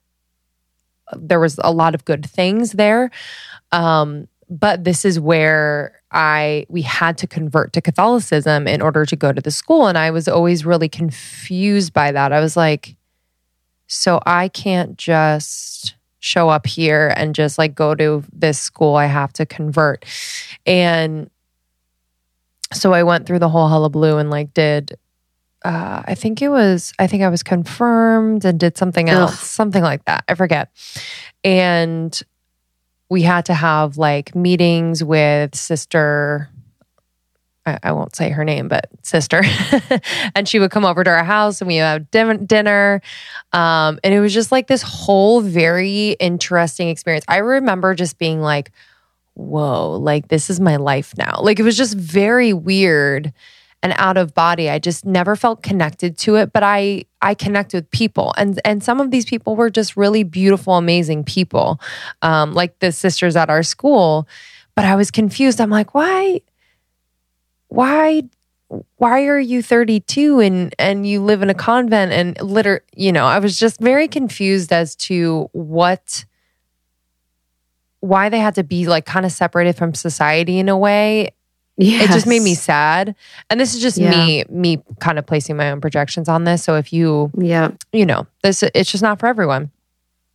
there 1.12 1.40
was 1.40 1.58
a 1.62 1.72
lot 1.72 1.94
of 1.94 2.04
good 2.04 2.24
things 2.24 2.72
there. 2.72 3.10
Um, 3.72 4.26
but 4.50 4.84
this 4.84 5.04
is 5.04 5.18
where 5.18 6.02
I 6.10 6.66
we 6.68 6.82
had 6.82 7.16
to 7.18 7.26
convert 7.26 7.72
to 7.74 7.80
Catholicism 7.80 8.66
in 8.66 8.82
order 8.82 9.06
to 9.06 9.16
go 9.16 9.32
to 9.32 9.40
the 9.40 9.50
school 9.50 9.86
and 9.86 9.96
I 9.96 10.10
was 10.10 10.26
always 10.28 10.66
really 10.66 10.88
confused 10.88 11.92
by 11.92 12.12
that. 12.12 12.32
I 12.32 12.40
was 12.40 12.56
like 12.56 12.96
so 13.86 14.20
I 14.26 14.48
can't 14.48 14.98
just 14.98 15.94
show 16.18 16.48
up 16.48 16.66
here 16.66 17.12
and 17.16 17.34
just 17.34 17.58
like 17.58 17.74
go 17.74 17.94
to 17.94 18.22
this 18.32 18.60
school. 18.60 18.94
I 18.94 19.06
have 19.06 19.32
to 19.34 19.46
convert. 19.46 20.04
And 20.66 21.30
so 22.72 22.92
I 22.92 23.02
went 23.02 23.26
through 23.26 23.38
the 23.38 23.48
whole 23.48 23.68
hullabaloo 23.68 24.18
and 24.18 24.30
like 24.30 24.52
did 24.52 24.96
uh, 25.64 26.02
I 26.06 26.14
think 26.14 26.40
it 26.40 26.48
was, 26.48 26.92
I 26.98 27.06
think 27.06 27.22
I 27.22 27.28
was 27.28 27.42
confirmed 27.42 28.44
and 28.44 28.58
did 28.58 28.78
something 28.78 29.10
else, 29.10 29.32
Ugh. 29.32 29.38
something 29.38 29.82
like 29.82 30.04
that. 30.06 30.24
I 30.26 30.34
forget. 30.34 30.70
And 31.44 32.18
we 33.10 33.22
had 33.22 33.46
to 33.46 33.54
have 33.54 33.98
like 33.98 34.34
meetings 34.34 35.04
with 35.04 35.54
sister 35.54 36.48
I, 37.66 37.92
won't 37.92 38.16
say 38.16 38.30
her 38.30 38.44
name, 38.44 38.68
but 38.68 38.88
sister. 39.02 39.42
and 40.34 40.48
she 40.48 40.58
would 40.58 40.70
come 40.70 40.84
over 40.84 41.04
to 41.04 41.10
our 41.10 41.24
house 41.24 41.60
and 41.60 41.68
we 41.68 41.76
would 41.76 42.08
have 42.12 42.48
dinner. 42.48 43.02
Um, 43.52 43.98
and 44.02 44.14
it 44.14 44.20
was 44.20 44.32
just 44.32 44.50
like 44.50 44.66
this 44.66 44.82
whole 44.82 45.40
very 45.40 46.12
interesting 46.12 46.88
experience. 46.88 47.24
I 47.28 47.38
remember 47.38 47.94
just 47.94 48.18
being 48.18 48.40
like, 48.40 48.72
whoa, 49.34 49.96
like 49.96 50.28
this 50.28 50.50
is 50.50 50.58
my 50.58 50.76
life 50.76 51.14
now. 51.16 51.40
Like 51.42 51.60
it 51.60 51.62
was 51.62 51.76
just 51.76 51.96
very 51.96 52.52
weird 52.52 53.32
and 53.82 53.94
out 53.96 54.16
of 54.16 54.34
body. 54.34 54.68
I 54.68 54.78
just 54.78 55.04
never 55.04 55.36
felt 55.36 55.62
connected 55.62 56.18
to 56.18 56.36
it, 56.36 56.52
but 56.52 56.62
I 56.62 57.04
I 57.22 57.34
connect 57.34 57.72
with 57.72 57.90
people, 57.90 58.34
and 58.36 58.60
and 58.64 58.82
some 58.82 59.00
of 59.00 59.10
these 59.10 59.24
people 59.24 59.56
were 59.56 59.70
just 59.70 59.96
really 59.96 60.22
beautiful, 60.22 60.74
amazing 60.76 61.24
people, 61.24 61.80
um, 62.22 62.52
like 62.52 62.78
the 62.80 62.92
sisters 62.92 63.36
at 63.36 63.50
our 63.50 63.62
school. 63.62 64.28
But 64.74 64.84
I 64.84 64.96
was 64.96 65.10
confused. 65.10 65.60
I'm 65.60 65.70
like, 65.70 65.94
why, 65.94 66.40
why, 67.68 68.22
why 68.96 69.24
are 69.26 69.38
you 69.38 69.62
32 69.62 70.40
and 70.40 70.74
and 70.78 71.06
you 71.06 71.22
live 71.22 71.42
in 71.42 71.50
a 71.50 71.54
convent 71.54 72.12
and 72.12 72.40
liter, 72.40 72.84
you 72.94 73.12
know, 73.12 73.26
I 73.26 73.38
was 73.40 73.58
just 73.58 73.80
very 73.80 74.08
confused 74.08 74.72
as 74.72 74.94
to 74.96 75.48
what 75.52 76.24
why 78.00 78.28
they 78.30 78.38
had 78.38 78.54
to 78.54 78.64
be 78.64 78.86
like 78.86 79.04
kind 79.04 79.26
of 79.26 79.32
separated 79.32 79.76
from 79.76 79.92
society 79.92 80.58
in 80.58 80.68
a 80.68 80.78
way 80.78 81.32
Yes. 81.80 82.10
It 82.10 82.12
just 82.12 82.26
made 82.26 82.42
me 82.42 82.54
sad. 82.54 83.14
And 83.48 83.58
this 83.58 83.74
is 83.74 83.80
just 83.80 83.96
yeah. 83.96 84.10
me 84.10 84.44
me 84.50 84.82
kind 84.98 85.18
of 85.18 85.24
placing 85.24 85.56
my 85.56 85.70
own 85.70 85.80
projections 85.80 86.28
on 86.28 86.44
this. 86.44 86.62
So 86.62 86.76
if 86.76 86.92
you 86.92 87.30
yeah, 87.38 87.70
you 87.90 88.04
know, 88.04 88.26
this 88.42 88.62
it's 88.62 88.90
just 88.90 89.02
not 89.02 89.18
for 89.18 89.26
everyone. 89.26 89.70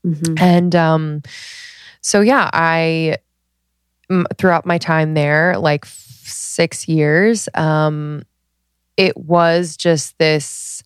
Mm-hmm. 0.04 0.34
And 0.40 0.76
um 0.76 1.22
so 2.02 2.22
yeah, 2.22 2.50
I 2.52 3.18
throughout 4.38 4.66
my 4.66 4.80
time 4.80 5.14
there 5.14 5.58
like 5.58 5.84
6 5.86 6.88
years 6.88 7.50
um 7.56 8.24
it 8.98 9.16
was 9.16 9.78
just 9.78 10.18
this 10.18 10.84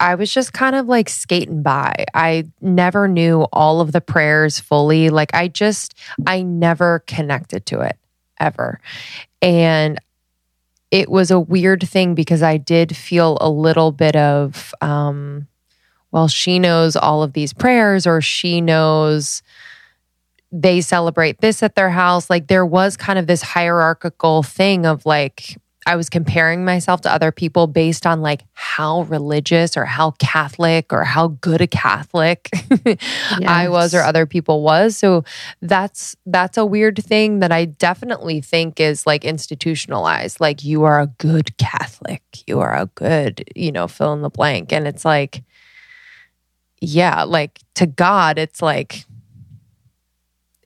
I 0.00 0.14
was 0.14 0.32
just 0.32 0.52
kind 0.52 0.74
of 0.74 0.86
like 0.86 1.08
skating 1.08 1.62
by. 1.62 2.06
I 2.12 2.48
never 2.60 3.06
knew 3.06 3.42
all 3.52 3.80
of 3.80 3.92
the 3.92 4.00
prayers 4.00 4.58
fully. 4.58 5.10
Like 5.10 5.32
I 5.34 5.46
just 5.46 5.94
I 6.26 6.42
never 6.42 7.00
connected 7.06 7.66
to 7.66 7.80
it 7.82 7.98
ever. 8.42 8.80
And 9.40 9.98
it 10.90 11.08
was 11.08 11.30
a 11.30 11.40
weird 11.40 11.88
thing 11.88 12.14
because 12.14 12.42
I 12.42 12.58
did 12.58 12.94
feel 12.94 13.38
a 13.40 13.48
little 13.48 13.92
bit 13.92 14.14
of, 14.16 14.74
um, 14.82 15.46
well, 16.10 16.28
she 16.28 16.58
knows 16.58 16.96
all 16.96 17.22
of 17.22 17.32
these 17.32 17.54
prayers, 17.54 18.06
or 18.06 18.20
she 18.20 18.60
knows 18.60 19.42
they 20.50 20.82
celebrate 20.82 21.40
this 21.40 21.62
at 21.62 21.74
their 21.76 21.88
house. 21.88 22.28
Like 22.28 22.48
there 22.48 22.66
was 22.66 22.98
kind 22.98 23.18
of 23.18 23.26
this 23.26 23.40
hierarchical 23.40 24.42
thing 24.42 24.84
of 24.84 25.06
like, 25.06 25.56
I 25.84 25.96
was 25.96 26.08
comparing 26.08 26.64
myself 26.64 27.00
to 27.02 27.12
other 27.12 27.32
people 27.32 27.66
based 27.66 28.06
on 28.06 28.22
like 28.22 28.44
how 28.52 29.02
religious 29.02 29.76
or 29.76 29.84
how 29.84 30.12
Catholic 30.12 30.92
or 30.92 31.02
how 31.02 31.28
good 31.28 31.60
a 31.60 31.66
Catholic 31.66 32.48
yes. 32.84 32.98
I 33.46 33.68
was 33.68 33.94
or 33.94 34.00
other 34.00 34.24
people 34.24 34.62
was. 34.62 34.96
So 34.96 35.24
that's 35.60 36.14
that's 36.24 36.56
a 36.56 36.64
weird 36.64 37.02
thing 37.02 37.40
that 37.40 37.50
I 37.50 37.64
definitely 37.64 38.40
think 38.40 38.78
is 38.78 39.06
like 39.06 39.24
institutionalized. 39.24 40.40
Like 40.40 40.62
you 40.62 40.84
are 40.84 41.00
a 41.00 41.08
good 41.18 41.56
Catholic. 41.58 42.22
You 42.46 42.60
are 42.60 42.76
a 42.76 42.86
good, 42.94 43.44
you 43.56 43.72
know, 43.72 43.88
fill 43.88 44.12
in 44.12 44.22
the 44.22 44.30
blank. 44.30 44.72
And 44.72 44.86
it's 44.86 45.04
like, 45.04 45.42
yeah, 46.80 47.24
like 47.24 47.58
to 47.74 47.86
God, 47.86 48.38
it's 48.38 48.62
like 48.62 49.04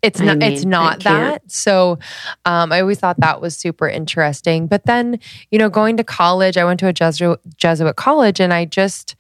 it's 0.03 0.21
not 0.21 0.39
mean, 0.39 0.53
it's 0.53 0.65
not 0.65 1.03
that. 1.05 1.51
So 1.51 1.99
um, 2.45 2.73
i 2.73 2.81
always 2.81 2.99
thought 2.99 3.19
that 3.21 3.41
was 3.41 3.57
super 3.57 3.89
interesting. 3.89 4.67
But 4.67 4.85
then 4.85 5.19
you 5.51 5.59
know 5.59 5.69
going 5.69 5.97
to 5.97 6.05
college 6.05 6.57
i 6.57 6.65
went 6.65 6.81
to 6.81 6.89
a 6.89 6.93
jesuit, 6.93 7.41
jesuit 7.57 7.97
college 7.97 8.41
and 8.41 8.53
i 8.53 8.65
just 8.65 9.17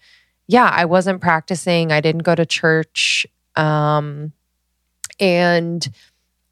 yeah 0.46 0.70
i 0.72 0.84
wasn't 0.84 1.20
practicing. 1.20 1.92
I 1.92 2.00
didn't 2.00 2.22
go 2.22 2.34
to 2.34 2.46
church. 2.46 3.26
Um, 3.56 4.32
and 5.18 5.88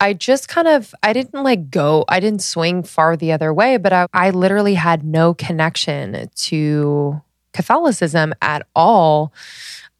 I 0.00 0.14
just 0.14 0.48
kind 0.48 0.68
of 0.68 0.94
I 1.02 1.12
didn't 1.12 1.42
like 1.42 1.70
go 1.70 2.04
I 2.08 2.18
didn't 2.20 2.42
swing 2.42 2.82
far 2.82 3.16
the 3.16 3.32
other 3.32 3.52
way 3.52 3.76
but 3.76 3.92
I, 3.92 4.06
I 4.12 4.30
literally 4.30 4.74
had 4.74 5.04
no 5.04 5.34
connection 5.34 6.30
to 6.34 7.22
Catholicism 7.54 8.34
at 8.42 8.66
all. 8.76 9.32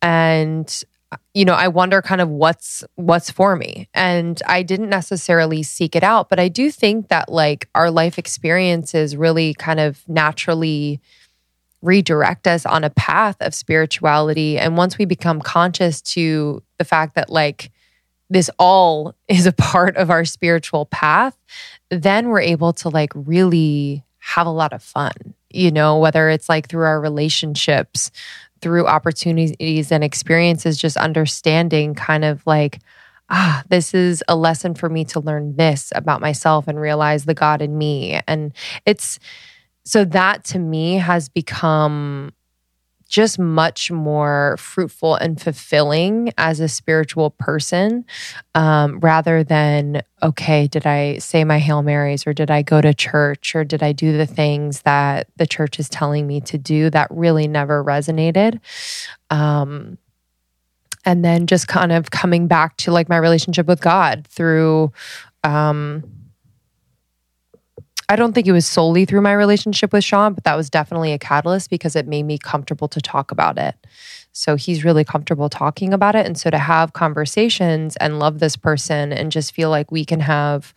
And 0.02 0.82
you 1.32 1.44
know, 1.44 1.54
I 1.54 1.68
wonder 1.68 2.02
kind 2.02 2.20
of 2.20 2.28
what's 2.28 2.84
what's 2.96 3.30
for 3.30 3.56
me. 3.56 3.88
And 3.94 4.40
I 4.46 4.62
didn't 4.62 4.88
necessarily 4.88 5.62
seek 5.62 5.96
it 5.96 6.02
out, 6.02 6.28
but 6.28 6.40
I 6.40 6.48
do 6.48 6.70
think 6.70 7.08
that 7.08 7.30
like 7.30 7.68
our 7.74 7.90
life 7.90 8.18
experiences 8.18 9.16
really 9.16 9.54
kind 9.54 9.80
of 9.80 10.02
naturally 10.08 11.00
redirect 11.82 12.46
us 12.46 12.64
on 12.64 12.82
a 12.82 12.90
path 12.90 13.36
of 13.40 13.54
spirituality 13.54 14.58
and 14.58 14.74
once 14.74 14.96
we 14.96 15.04
become 15.04 15.38
conscious 15.42 16.00
to 16.00 16.62
the 16.78 16.84
fact 16.84 17.14
that 17.14 17.28
like 17.28 17.70
this 18.30 18.50
all 18.58 19.14
is 19.28 19.46
a 19.46 19.52
part 19.52 19.96
of 19.96 20.10
our 20.10 20.24
spiritual 20.24 20.86
path, 20.86 21.36
then 21.90 22.28
we're 22.28 22.40
able 22.40 22.72
to 22.74 22.88
like 22.88 23.12
really 23.14 24.04
have 24.18 24.46
a 24.46 24.50
lot 24.50 24.72
of 24.72 24.82
fun, 24.82 25.12
you 25.50 25.70
know, 25.70 25.98
whether 25.98 26.30
it's 26.30 26.48
like 26.48 26.68
through 26.68 26.84
our 26.84 27.00
relationships, 27.00 28.10
through 28.64 28.86
opportunities 28.86 29.92
and 29.92 30.02
experiences, 30.02 30.78
just 30.78 30.96
understanding 30.96 31.94
kind 31.94 32.24
of 32.24 32.42
like, 32.46 32.78
ah, 33.28 33.62
this 33.68 33.92
is 33.92 34.24
a 34.26 34.34
lesson 34.34 34.74
for 34.74 34.88
me 34.88 35.04
to 35.04 35.20
learn 35.20 35.54
this 35.56 35.92
about 35.94 36.22
myself 36.22 36.66
and 36.66 36.80
realize 36.80 37.26
the 37.26 37.34
God 37.34 37.60
in 37.60 37.76
me. 37.76 38.18
And 38.26 38.54
it's 38.86 39.18
so 39.84 40.06
that 40.06 40.44
to 40.44 40.58
me 40.58 40.94
has 40.94 41.28
become 41.28 42.32
just 43.08 43.38
much 43.38 43.90
more 43.90 44.56
fruitful 44.58 45.14
and 45.16 45.40
fulfilling 45.40 46.32
as 46.38 46.60
a 46.60 46.68
spiritual 46.68 47.30
person 47.30 48.04
um, 48.54 48.98
rather 49.00 49.44
than, 49.44 50.02
okay, 50.22 50.66
did 50.66 50.86
I 50.86 51.18
say 51.18 51.44
my 51.44 51.58
Hail 51.58 51.82
Marys 51.82 52.26
or 52.26 52.32
did 52.32 52.50
I 52.50 52.62
go 52.62 52.80
to 52.80 52.94
church 52.94 53.54
or 53.54 53.64
did 53.64 53.82
I 53.82 53.92
do 53.92 54.16
the 54.16 54.26
things 54.26 54.82
that 54.82 55.28
the 55.36 55.46
church 55.46 55.78
is 55.78 55.88
telling 55.88 56.26
me 56.26 56.40
to 56.42 56.58
do? 56.58 56.90
That 56.90 57.08
really 57.10 57.46
never 57.46 57.84
resonated. 57.84 58.60
Um, 59.30 59.98
and 61.04 61.24
then 61.24 61.46
just 61.46 61.68
kind 61.68 61.92
of 61.92 62.10
coming 62.10 62.46
back 62.46 62.76
to 62.78 62.90
like 62.90 63.08
my 63.08 63.18
relationship 63.18 63.66
with 63.66 63.80
God 63.80 64.26
through 64.26 64.92
um, 65.42 66.02
I 68.08 68.16
don't 68.16 68.32
think 68.32 68.46
it 68.46 68.52
was 68.52 68.66
solely 68.66 69.04
through 69.04 69.22
my 69.22 69.32
relationship 69.32 69.92
with 69.92 70.04
Sean, 70.04 70.34
but 70.34 70.44
that 70.44 70.56
was 70.56 70.68
definitely 70.68 71.12
a 71.12 71.18
catalyst 71.18 71.70
because 71.70 71.96
it 71.96 72.06
made 72.06 72.24
me 72.24 72.38
comfortable 72.38 72.88
to 72.88 73.00
talk 73.00 73.30
about 73.30 73.58
it. 73.58 73.74
So 74.32 74.56
he's 74.56 74.84
really 74.84 75.04
comfortable 75.04 75.48
talking 75.48 75.94
about 75.94 76.14
it. 76.14 76.26
And 76.26 76.36
so 76.36 76.50
to 76.50 76.58
have 76.58 76.92
conversations 76.92 77.96
and 77.96 78.18
love 78.18 78.40
this 78.40 78.56
person 78.56 79.12
and 79.12 79.30
just 79.30 79.54
feel 79.54 79.70
like 79.70 79.90
we 79.90 80.04
can 80.04 80.20
have 80.20 80.74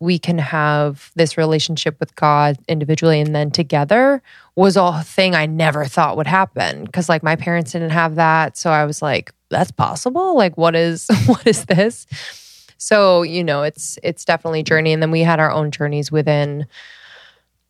we 0.00 0.16
can 0.16 0.38
have 0.38 1.10
this 1.16 1.36
relationship 1.36 1.98
with 1.98 2.14
God 2.14 2.56
individually 2.68 3.20
and 3.20 3.34
then 3.34 3.50
together 3.50 4.22
was 4.54 4.76
a 4.76 5.02
thing 5.02 5.34
I 5.34 5.46
never 5.46 5.86
thought 5.86 6.16
would 6.16 6.28
happen. 6.28 6.86
Cause 6.86 7.08
like 7.08 7.24
my 7.24 7.34
parents 7.34 7.72
didn't 7.72 7.90
have 7.90 8.14
that. 8.14 8.56
So 8.56 8.70
I 8.70 8.84
was 8.84 9.02
like, 9.02 9.32
that's 9.48 9.72
possible? 9.72 10.36
Like 10.36 10.56
what 10.56 10.76
is 10.76 11.08
what 11.26 11.44
is 11.46 11.64
this? 11.64 12.06
So, 12.78 13.22
you 13.22 13.44
know, 13.44 13.62
it's 13.62 13.98
it's 14.02 14.24
definitely 14.24 14.62
journey 14.62 14.92
and 14.92 15.02
then 15.02 15.10
we 15.10 15.20
had 15.20 15.40
our 15.40 15.50
own 15.50 15.70
journeys 15.70 16.10
within 16.10 16.66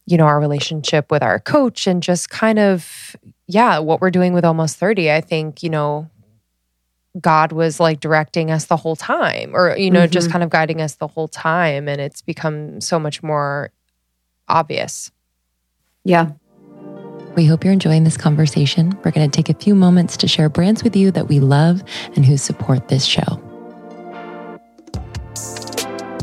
you 0.06 0.16
know, 0.16 0.24
our 0.24 0.40
relationship 0.40 1.10
with 1.10 1.22
our 1.22 1.38
coach 1.38 1.86
and 1.86 2.02
just 2.02 2.30
kind 2.30 2.58
of 2.58 3.14
yeah, 3.46 3.78
what 3.78 4.00
we're 4.00 4.10
doing 4.10 4.32
with 4.32 4.44
almost 4.44 4.76
30. 4.76 5.10
I 5.10 5.20
think, 5.20 5.62
you 5.62 5.70
know, 5.70 6.08
God 7.20 7.52
was 7.52 7.80
like 7.80 8.00
directing 8.00 8.50
us 8.50 8.66
the 8.66 8.76
whole 8.76 8.96
time 8.96 9.54
or 9.54 9.76
you 9.76 9.90
know, 9.90 10.04
mm-hmm. 10.04 10.12
just 10.12 10.30
kind 10.30 10.44
of 10.44 10.50
guiding 10.50 10.80
us 10.80 10.96
the 10.96 11.08
whole 11.08 11.28
time 11.28 11.88
and 11.88 12.00
it's 12.00 12.22
become 12.22 12.80
so 12.80 12.98
much 12.98 13.22
more 13.22 13.70
obvious. 14.48 15.10
Yeah. 16.04 16.30
We 17.36 17.44
hope 17.44 17.62
you're 17.62 17.72
enjoying 17.72 18.04
this 18.04 18.16
conversation. 18.16 18.98
We're 19.04 19.10
going 19.10 19.30
to 19.30 19.36
take 19.36 19.48
a 19.48 19.58
few 19.58 19.74
moments 19.74 20.16
to 20.18 20.28
share 20.28 20.48
brands 20.48 20.82
with 20.82 20.96
you 20.96 21.10
that 21.12 21.28
we 21.28 21.38
love 21.38 21.82
and 22.16 22.24
who 22.24 22.36
support 22.36 22.88
this 22.88 23.04
show. 23.04 23.47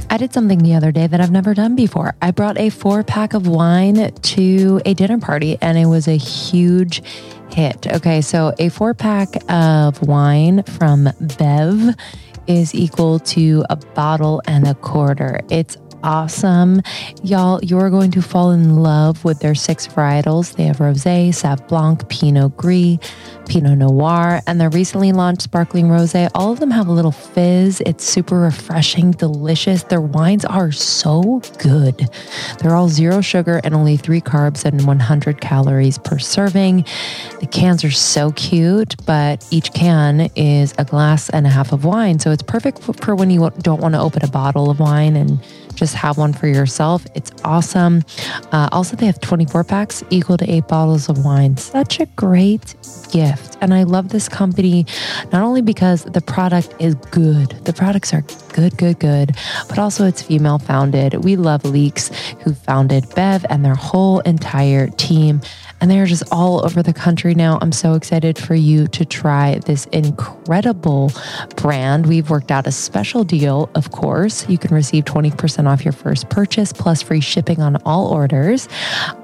I 0.09 0.17
did 0.17 0.33
something 0.33 0.59
the 0.59 0.75
other 0.75 0.91
day 0.91 1.07
that 1.07 1.19
I've 1.19 1.31
never 1.31 1.53
done 1.53 1.75
before. 1.75 2.15
I 2.21 2.31
brought 2.31 2.57
a 2.57 2.69
four 2.69 3.03
pack 3.03 3.33
of 3.33 3.47
wine 3.47 4.13
to 4.13 4.81
a 4.85 4.93
dinner 4.93 5.19
party 5.19 5.57
and 5.61 5.77
it 5.77 5.87
was 5.87 6.07
a 6.07 6.17
huge 6.17 7.01
hit. 7.49 7.87
Okay, 7.87 8.21
so 8.21 8.53
a 8.59 8.69
four 8.69 8.93
pack 8.93 9.35
of 9.49 10.01
wine 10.01 10.63
from 10.63 11.09
Bev 11.37 11.95
is 12.47 12.75
equal 12.75 13.19
to 13.19 13.65
a 13.69 13.75
bottle 13.75 14.41
and 14.45 14.67
a 14.67 14.75
quarter. 14.75 15.41
It's 15.49 15.77
awesome. 16.05 16.81
Y'all, 17.23 17.59
you're 17.63 17.89
going 17.89 18.11
to 18.11 18.21
fall 18.21 18.51
in 18.51 18.75
love 18.75 19.25
with 19.25 19.39
their 19.39 19.55
six 19.55 19.87
varietals. 19.87 20.55
They 20.55 20.65
have 20.65 20.77
Rosé, 20.77 21.29
Sauv 21.29 21.67
Blanc, 21.67 22.07
Pinot 22.07 22.55
Gris, 22.55 22.99
Pinot 23.47 23.79
Noir, 23.79 24.39
and 24.45 24.61
their 24.61 24.69
recently 24.69 25.11
launched 25.11 25.41
Sparkling 25.41 25.87
Rosé. 25.87 26.29
All 26.35 26.51
of 26.51 26.59
them 26.59 26.69
have 26.69 26.87
a 26.87 26.91
little 26.91 27.11
fizz. 27.11 27.81
It's 27.87 28.05
super 28.05 28.39
refreshing, 28.39 29.11
delicious. 29.11 29.83
Their 29.83 30.01
wines 30.01 30.45
are 30.45 30.71
so 30.71 31.41
good. 31.57 32.07
They're 32.59 32.75
all 32.75 32.89
zero 32.89 33.21
sugar 33.21 33.59
and 33.63 33.73
only 33.73 33.97
three 33.97 34.21
carbs 34.21 34.63
and 34.63 34.85
100 34.85 35.41
calories 35.41 35.97
per 35.97 36.19
serving. 36.19 36.85
The 37.39 37.47
cans 37.47 37.83
are 37.83 37.91
so 37.91 38.31
cute, 38.33 38.95
but 39.07 39.45
each 39.49 39.73
can 39.73 40.29
is 40.35 40.75
a 40.77 40.85
glass 40.85 41.29
and 41.31 41.47
a 41.47 41.49
half 41.49 41.71
of 41.71 41.83
wine. 41.83 42.19
So 42.19 42.29
it's 42.29 42.43
perfect 42.43 42.83
for 42.83 43.15
when 43.15 43.31
you 43.31 43.49
don't 43.61 43.81
want 43.81 43.95
to 43.95 43.99
open 43.99 44.23
a 44.23 44.27
bottle 44.27 44.69
of 44.69 44.79
wine 44.79 45.15
and 45.15 45.39
just 45.75 45.93
have 45.95 46.17
one 46.17 46.33
for 46.33 46.47
yourself. 46.47 47.05
It's 47.15 47.31
awesome. 47.43 48.03
Uh, 48.51 48.69
also, 48.71 48.95
they 48.95 49.05
have 49.05 49.19
24 49.21 49.63
packs 49.63 50.03
equal 50.09 50.37
to 50.37 50.49
eight 50.49 50.67
bottles 50.67 51.09
of 51.09 51.23
wine. 51.23 51.57
Such 51.57 51.99
a 51.99 52.05
great 52.07 52.75
gift. 53.11 53.57
And 53.61 53.73
I 53.73 53.83
love 53.83 54.09
this 54.09 54.27
company 54.29 54.85
not 55.31 55.43
only 55.43 55.61
because 55.61 56.03
the 56.03 56.21
product 56.21 56.73
is 56.79 56.95
good, 56.95 57.51
the 57.65 57.73
products 57.73 58.13
are 58.13 58.23
good, 58.53 58.77
good, 58.77 58.99
good, 58.99 59.35
but 59.67 59.79
also 59.79 60.05
it's 60.05 60.21
female 60.21 60.59
founded. 60.59 61.23
We 61.23 61.35
love 61.35 61.65
Leeks, 61.65 62.09
who 62.41 62.53
founded 62.53 63.05
Bev 63.15 63.45
and 63.49 63.63
their 63.63 63.75
whole 63.75 64.19
entire 64.21 64.87
team 64.87 65.41
and 65.81 65.91
they're 65.91 66.05
just 66.05 66.23
all 66.31 66.63
over 66.63 66.81
the 66.81 66.93
country 66.93 67.35
now. 67.35 67.59
I'm 67.61 67.71
so 67.71 67.93
excited 67.93 68.37
for 68.37 68.55
you 68.55 68.87
to 68.87 69.05
try 69.05 69.59
this 69.65 69.85
incredible 69.87 71.11
brand. 71.57 72.05
We've 72.05 72.29
worked 72.29 72.51
out 72.51 72.65
a 72.65 72.71
special 72.71 73.23
deal, 73.23 73.69
of 73.75 73.91
course. 73.91 74.47
You 74.47 74.57
can 74.57 74.73
receive 74.73 75.05
20% 75.05 75.67
off 75.67 75.83
your 75.83 75.91
first 75.91 76.29
purchase 76.29 76.71
plus 76.71 77.01
free 77.01 77.21
shipping 77.21 77.61
on 77.61 77.75
all 77.83 78.07
orders. 78.07 78.69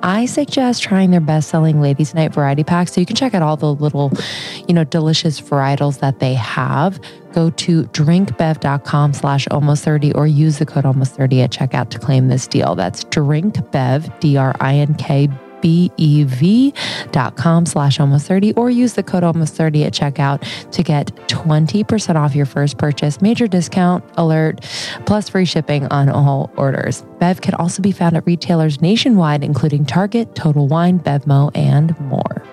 I 0.03 0.25
suggest 0.25 0.83
trying 0.83 1.11
their 1.11 1.21
best 1.21 1.49
selling 1.49 1.81
ladies' 1.81 2.13
night 2.13 2.33
variety 2.33 2.63
pack. 2.63 2.89
So 2.89 2.99
you 2.99 3.05
can 3.05 3.15
check 3.15 3.33
out 3.33 3.41
all 3.41 3.57
the 3.57 3.73
little, 3.73 4.11
you 4.67 4.73
know, 4.73 4.83
delicious 4.83 5.39
varietals 5.39 5.99
that 5.99 6.19
they 6.19 6.33
have 6.35 6.99
go 7.33 7.49
to 7.49 7.83
drinkbev.com 7.83 9.13
slash 9.13 9.47
almost 9.49 9.85
30 9.85 10.11
or 10.13 10.27
use 10.27 10.59
the 10.59 10.65
code 10.65 10.85
almost 10.85 11.15
30 11.15 11.43
at 11.43 11.49
checkout 11.49 11.89
to 11.89 11.97
claim 11.97 12.27
this 12.27 12.45
deal. 12.45 12.75
That's 12.75 13.05
drinkbev, 13.05 14.19
D-R-I-N-K 14.19 15.29
bev.com 15.61 17.65
slash 17.65 17.99
almost 17.99 18.27
30 18.27 18.53
or 18.53 18.69
use 18.69 18.93
the 18.93 19.03
code 19.03 19.23
almost 19.23 19.55
30 19.55 19.85
at 19.85 19.93
checkout 19.93 20.41
to 20.71 20.83
get 20.83 21.07
20% 21.27 22.15
off 22.15 22.35
your 22.35 22.45
first 22.45 22.77
purchase, 22.77 23.21
major 23.21 23.47
discount 23.47 24.03
alert, 24.17 24.61
plus 25.05 25.29
free 25.29 25.45
shipping 25.45 25.85
on 25.87 26.09
all 26.09 26.51
orders. 26.57 27.03
Bev 27.19 27.41
can 27.41 27.53
also 27.55 27.81
be 27.81 27.91
found 27.91 28.17
at 28.17 28.25
retailers 28.25 28.81
nationwide, 28.81 29.43
including 29.43 29.85
Target, 29.85 30.35
Total 30.35 30.67
Wine, 30.67 30.99
Bevmo, 30.99 31.51
and 31.55 31.97
more. 31.99 32.43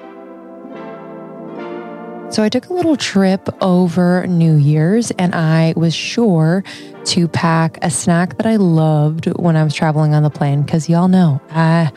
So 2.31 2.43
I 2.43 2.51
took 2.51 2.69
a 2.69 2.75
little 2.75 2.97
trip 2.97 3.49
over 3.63 4.27
New 4.27 4.57
Year's 4.57 5.11
and 5.13 5.35
I 5.35 5.73
was 5.77 5.95
sure 5.95 6.63
to 7.07 7.27
pack 7.27 7.79
a 7.81 7.91
snack 7.91 8.37
that 8.37 8.47
I 8.47 8.57
loved 8.57 9.27
when 9.39 9.57
I 9.57 9.65
was 9.65 9.73
traveling 9.73 10.13
on 10.13 10.23
the 10.23 10.31
plane 10.31 10.63
because 10.63 10.91
y'all 10.91 11.09
know 11.09 11.41
I 11.51 11.91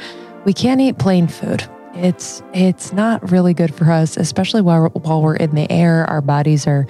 we 0.46 0.54
can't 0.54 0.82
eat 0.82 0.98
plain 0.98 1.28
food. 1.28 1.68
It's 1.94 2.42
it's 2.54 2.94
not 2.94 3.32
really 3.32 3.54
good 3.54 3.74
for 3.74 3.92
us, 3.92 4.18
especially 4.18 4.62
while 4.62 4.90
while 4.90 5.22
we're 5.22 5.36
in 5.36 5.56
the 5.56 5.70
air. 5.72 6.06
Our 6.10 6.22
bodies 6.22 6.66
are, 6.68 6.88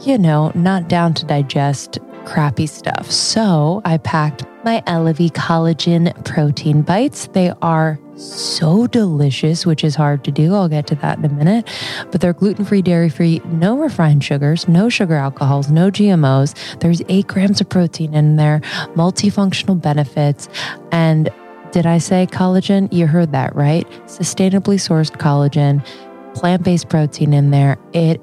you 0.00 0.18
know, 0.18 0.52
not 0.54 0.88
down 0.88 1.14
to 1.14 1.24
digest 1.24 1.98
crappy 2.24 2.66
stuff. 2.66 3.10
So 3.10 3.82
I 3.84 3.98
packed 3.98 4.44
my 4.64 4.82
Elavi 4.86 5.30
collagen 5.30 6.24
protein 6.24 6.82
bites. 6.82 7.26
They 7.28 7.52
are 7.60 7.98
so 8.16 8.86
delicious, 8.86 9.66
which 9.66 9.84
is 9.84 9.94
hard 9.94 10.24
to 10.24 10.30
do. 10.30 10.54
I'll 10.54 10.68
get 10.68 10.86
to 10.88 10.94
that 10.96 11.18
in 11.18 11.24
a 11.24 11.28
minute. 11.28 11.68
But 12.10 12.20
they're 12.20 12.32
gluten 12.32 12.64
free, 12.64 12.80
dairy 12.80 13.10
free, 13.10 13.42
no 13.44 13.76
refined 13.76 14.24
sugars, 14.24 14.68
no 14.68 14.88
sugar 14.88 15.16
alcohols, 15.16 15.70
no 15.70 15.90
GMOs. 15.90 16.78
There's 16.80 17.02
eight 17.08 17.26
grams 17.26 17.60
of 17.60 17.68
protein 17.68 18.14
in 18.14 18.36
there, 18.36 18.60
multifunctional 18.94 19.80
benefits, 19.80 20.48
and 20.92 21.28
did 21.74 21.86
I 21.86 21.98
say 21.98 22.28
collagen? 22.28 22.90
You 22.92 23.08
heard 23.08 23.32
that 23.32 23.56
right. 23.56 23.84
Sustainably 24.06 24.76
sourced 24.76 25.10
collagen, 25.10 25.84
plant 26.32 26.62
based 26.62 26.88
protein 26.88 27.32
in 27.32 27.50
there. 27.50 27.76
It 27.92 28.20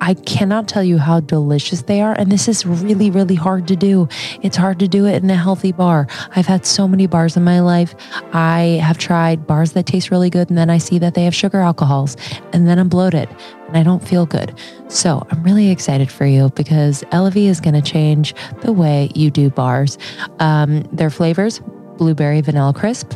I 0.00 0.14
cannot 0.14 0.66
tell 0.66 0.82
you 0.82 0.98
how 0.98 1.20
delicious 1.20 1.82
they 1.82 2.00
are. 2.00 2.12
And 2.18 2.32
this 2.32 2.48
is 2.48 2.66
really, 2.66 3.10
really 3.10 3.36
hard 3.36 3.68
to 3.68 3.76
do. 3.76 4.08
It's 4.42 4.56
hard 4.56 4.80
to 4.80 4.88
do 4.88 5.06
it 5.06 5.22
in 5.22 5.30
a 5.30 5.36
healthy 5.36 5.70
bar. 5.70 6.08
I've 6.34 6.46
had 6.46 6.66
so 6.66 6.88
many 6.88 7.06
bars 7.06 7.36
in 7.36 7.44
my 7.44 7.60
life. 7.60 7.94
I 8.32 8.80
have 8.82 8.98
tried 8.98 9.46
bars 9.46 9.72
that 9.72 9.86
taste 9.86 10.10
really 10.10 10.30
good, 10.30 10.48
and 10.48 10.58
then 10.58 10.68
I 10.68 10.78
see 10.78 10.98
that 10.98 11.14
they 11.14 11.24
have 11.24 11.34
sugar 11.34 11.60
alcohols, 11.60 12.16
and 12.52 12.66
then 12.66 12.78
I'm 12.78 12.88
bloated 12.88 13.28
and 13.68 13.76
I 13.76 13.82
don't 13.82 14.02
feel 14.02 14.24
good. 14.24 14.58
So 14.88 15.24
I'm 15.30 15.42
really 15.42 15.70
excited 15.70 16.10
for 16.10 16.24
you 16.24 16.48
because 16.56 17.02
Elavi 17.12 17.44
is 17.48 17.60
going 17.60 17.74
to 17.74 17.82
change 17.82 18.34
the 18.62 18.72
way 18.72 19.10
you 19.14 19.30
do 19.30 19.50
bars. 19.50 19.98
Um, 20.40 20.84
their 20.90 21.10
flavors 21.10 21.60
blueberry 21.98 22.40
vanilla 22.40 22.72
crisp, 22.72 23.12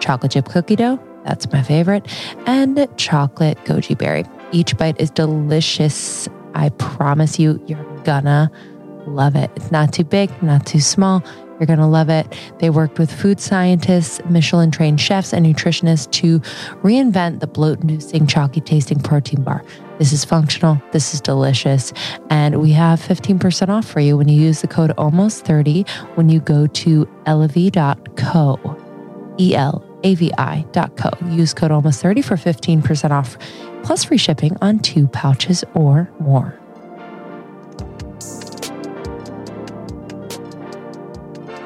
chocolate 0.00 0.32
chip 0.32 0.48
cookie 0.48 0.76
dough, 0.76 0.98
that's 1.24 1.50
my 1.52 1.62
favorite, 1.62 2.06
and 2.46 2.88
chocolate 2.96 3.58
goji 3.64 3.96
berry. 3.96 4.24
Each 4.52 4.76
bite 4.76 5.00
is 5.00 5.10
delicious. 5.10 6.28
I 6.54 6.70
promise 6.70 7.38
you, 7.38 7.62
you're 7.66 7.84
gonna 8.04 8.50
love 9.06 9.36
it. 9.36 9.50
It's 9.56 9.70
not 9.70 9.92
too 9.92 10.04
big, 10.04 10.30
not 10.42 10.66
too 10.66 10.80
small. 10.80 11.22
You're 11.62 11.68
going 11.68 11.78
to 11.78 11.86
love 11.86 12.08
it. 12.08 12.26
They 12.58 12.70
worked 12.70 12.98
with 12.98 13.08
food 13.08 13.38
scientists, 13.38 14.20
Michelin 14.28 14.72
trained 14.72 15.00
chefs, 15.00 15.32
and 15.32 15.46
nutritionists 15.46 16.10
to 16.10 16.40
reinvent 16.82 17.38
the 17.38 17.46
bloat 17.46 17.82
inducing, 17.82 18.26
chalky 18.26 18.60
tasting 18.60 18.98
protein 18.98 19.44
bar. 19.44 19.64
This 19.98 20.12
is 20.12 20.24
functional. 20.24 20.82
This 20.90 21.14
is 21.14 21.20
delicious. 21.20 21.92
And 22.30 22.60
we 22.60 22.72
have 22.72 22.98
15% 22.98 23.68
off 23.68 23.86
for 23.86 24.00
you 24.00 24.16
when 24.16 24.28
you 24.28 24.42
use 24.42 24.60
the 24.60 24.66
code 24.66 24.90
almost30 24.96 25.88
when 26.16 26.28
you 26.28 26.40
go 26.40 26.66
to 26.66 27.04
elavi.co. 27.26 28.78
E 29.38 29.54
L 29.54 29.84
A 30.02 30.14
V 30.16 30.32
I.co. 30.36 31.10
Use 31.28 31.54
code 31.54 31.70
almost 31.70 32.02
30 32.02 32.22
for 32.22 32.34
15% 32.34 33.12
off 33.12 33.38
plus 33.84 34.02
free 34.02 34.18
shipping 34.18 34.56
on 34.60 34.80
two 34.80 35.06
pouches 35.06 35.62
or 35.74 36.10
more. 36.18 36.58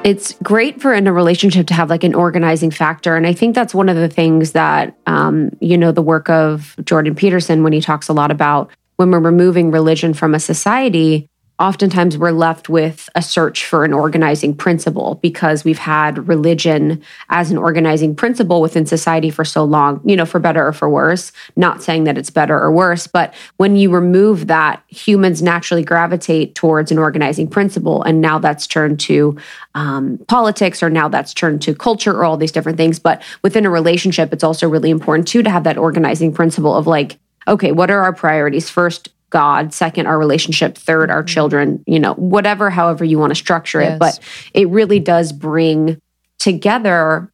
It's 0.07 0.31
great 0.41 0.81
for 0.81 0.93
in 0.93 1.05
a 1.05 1.11
relationship 1.11 1.67
to 1.67 1.73
have 1.73 1.89
like 1.89 2.05
an 2.05 2.15
organizing 2.15 2.71
factor. 2.71 3.17
And 3.17 3.27
I 3.27 3.33
think 3.33 3.53
that's 3.53 3.73
one 3.73 3.89
of 3.89 3.97
the 3.97 4.07
things 4.07 4.53
that, 4.53 4.97
um, 5.05 5.49
you 5.59 5.77
know, 5.77 5.91
the 5.91 6.01
work 6.01 6.29
of 6.29 6.77
Jordan 6.85 7.13
Peterson, 7.13 7.61
when 7.61 7.73
he 7.73 7.81
talks 7.81 8.07
a 8.07 8.13
lot 8.13 8.31
about 8.31 8.71
when 8.95 9.11
we're 9.11 9.19
removing 9.19 9.69
religion 9.69 10.13
from 10.13 10.33
a 10.33 10.39
society, 10.39 11.27
oftentimes 11.59 12.17
we're 12.17 12.31
left 12.31 12.69
with 12.69 13.09
a 13.15 13.21
search 13.21 13.65
for 13.65 13.83
an 13.83 13.91
organizing 13.91 14.55
principle 14.55 15.15
because 15.23 15.63
we've 15.63 15.79
had 15.79 16.27
religion 16.27 17.01
as 17.29 17.49
an 17.49 17.57
organizing 17.57 18.15
principle 18.15 18.61
within 18.61 18.85
society 18.85 19.31
for 19.31 19.43
so 19.43 19.63
long, 19.63 19.99
you 20.05 20.15
know, 20.15 20.25
for 20.25 20.39
better 20.39 20.67
or 20.67 20.71
for 20.71 20.87
worse. 20.87 21.31
Not 21.55 21.81
saying 21.81 22.03
that 22.03 22.17
it's 22.17 22.29
better 22.29 22.57
or 22.57 22.71
worse, 22.71 23.07
but 23.07 23.33
when 23.57 23.75
you 23.75 23.89
remove 23.89 24.47
that, 24.47 24.83
humans 24.87 25.41
naturally 25.41 25.83
gravitate 25.83 26.53
towards 26.53 26.91
an 26.91 26.99
organizing 26.99 27.47
principle. 27.47 28.03
And 28.03 28.21
now 28.21 28.37
that's 28.37 28.67
turned 28.67 28.99
to 29.01 29.35
um, 29.73 30.19
politics, 30.27 30.83
or 30.83 30.89
now 30.91 31.07
that's 31.07 31.33
turned 31.33 31.61
to 31.63 31.73
culture, 31.73 32.13
or 32.13 32.23
all 32.23 32.37
these 32.37 32.51
different 32.51 32.77
things. 32.77 32.99
But 32.99 33.23
within 33.41 33.65
a 33.65 33.69
relationship, 33.71 34.31
it's 34.31 34.43
also 34.43 34.69
really 34.69 34.91
important 34.91 35.27
too 35.27 35.41
to 35.41 35.49
have 35.49 35.63
that 35.63 35.77
organizing 35.77 36.33
principle 36.33 36.75
of 36.75 36.85
like, 36.85 37.17
okay, 37.47 37.71
what 37.71 37.89
are 37.89 38.01
our 38.01 38.13
priorities? 38.13 38.69
First, 38.69 39.09
God, 39.29 39.73
second, 39.73 40.07
our 40.07 40.17
relationship, 40.17 40.77
third, 40.77 41.11
our 41.11 41.21
mm-hmm. 41.21 41.27
children, 41.27 41.83
you 41.85 41.99
know, 41.99 42.13
whatever, 42.13 42.69
however 42.69 43.03
you 43.03 43.19
want 43.19 43.31
to 43.31 43.35
structure 43.35 43.81
it. 43.81 43.89
Yes. 43.89 43.99
But 43.99 44.19
it 44.53 44.69
really 44.69 44.99
does 44.99 45.31
bring 45.31 46.01
together 46.39 47.31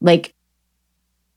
like 0.00 0.34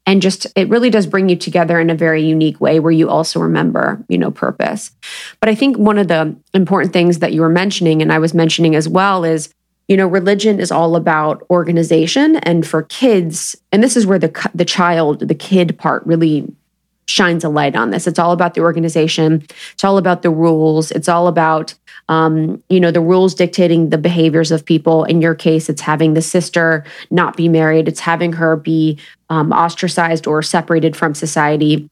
and 0.06 0.22
just 0.22 0.48
it 0.56 0.68
really 0.70 0.90
does 0.90 1.06
bring 1.06 1.30
you 1.30 1.36
together 1.36 1.80
in 1.80 1.90
a 1.90 1.96
very 1.96 2.24
unique 2.24 2.60
way 2.60 2.80
where 2.80 2.92
you 2.92 3.10
also 3.10 3.40
remember 3.40 4.04
you 4.08 4.18
know 4.18 4.32
purpose 4.32 4.92
but 5.40 5.50
i 5.50 5.56
think 5.56 5.78
one 5.78 5.98
of 5.98 6.08
the 6.08 6.36
important 6.54 6.94
things 6.94 7.20
that 7.20 7.34
you 7.34 7.42
were 7.42 7.50
mentioning 7.50 8.02
and 8.02 8.12
i 8.12 8.20
was 8.20 8.34
mentioning 8.34 8.76
as 8.76 8.88
well 8.88 9.24
is 9.24 9.54
you 9.88 9.98
know 9.98 10.08
religion 10.08 10.60
is 10.60 10.72
all 10.72 10.96
about 10.96 11.46
organization 11.50 12.38
and 12.38 12.66
for 12.66 12.84
kids 12.84 13.56
and 13.72 13.84
this 13.84 13.98
is 13.98 14.06
where 14.06 14.20
the 14.20 14.50
the 14.56 14.66
child 14.66 15.20
the 15.28 15.36
kid 15.36 15.78
part 15.78 16.06
really 16.06 16.52
shines 17.06 17.44
a 17.44 17.50
light 17.50 17.76
on 17.76 17.90
this. 17.92 18.08
It's 18.08 18.20
all 18.20 18.32
about 18.32 18.54
the 18.54 18.62
organization. 18.62 19.44
It's 19.74 19.84
all 19.84 19.98
about 19.98 20.22
the 20.22 20.30
rules. 20.30 20.92
It's 20.92 21.10
all 21.10 21.28
about, 21.28 21.74
um, 22.10 22.64
you 22.70 22.80
know, 22.80 22.92
the 22.92 23.02
rules 23.02 23.36
dictating 23.36 23.90
the 23.90 23.98
behaviors 23.98 24.52
of 24.52 24.66
people. 24.66 25.04
In 25.04 25.22
your 25.22 25.36
case, 25.36 25.70
it's 25.70 25.82
having 25.82 26.14
the 26.14 26.22
sister 26.22 26.86
not 27.10 27.36
be 27.36 27.50
married. 27.50 27.88
It's 27.88 28.00
having 28.00 28.34
her 28.34 28.56
be 28.56 28.98
um, 29.30 29.52
ostracized 29.52 30.28
or 30.28 30.42
separated 30.42 30.96
from 30.96 31.14
society. 31.14 31.90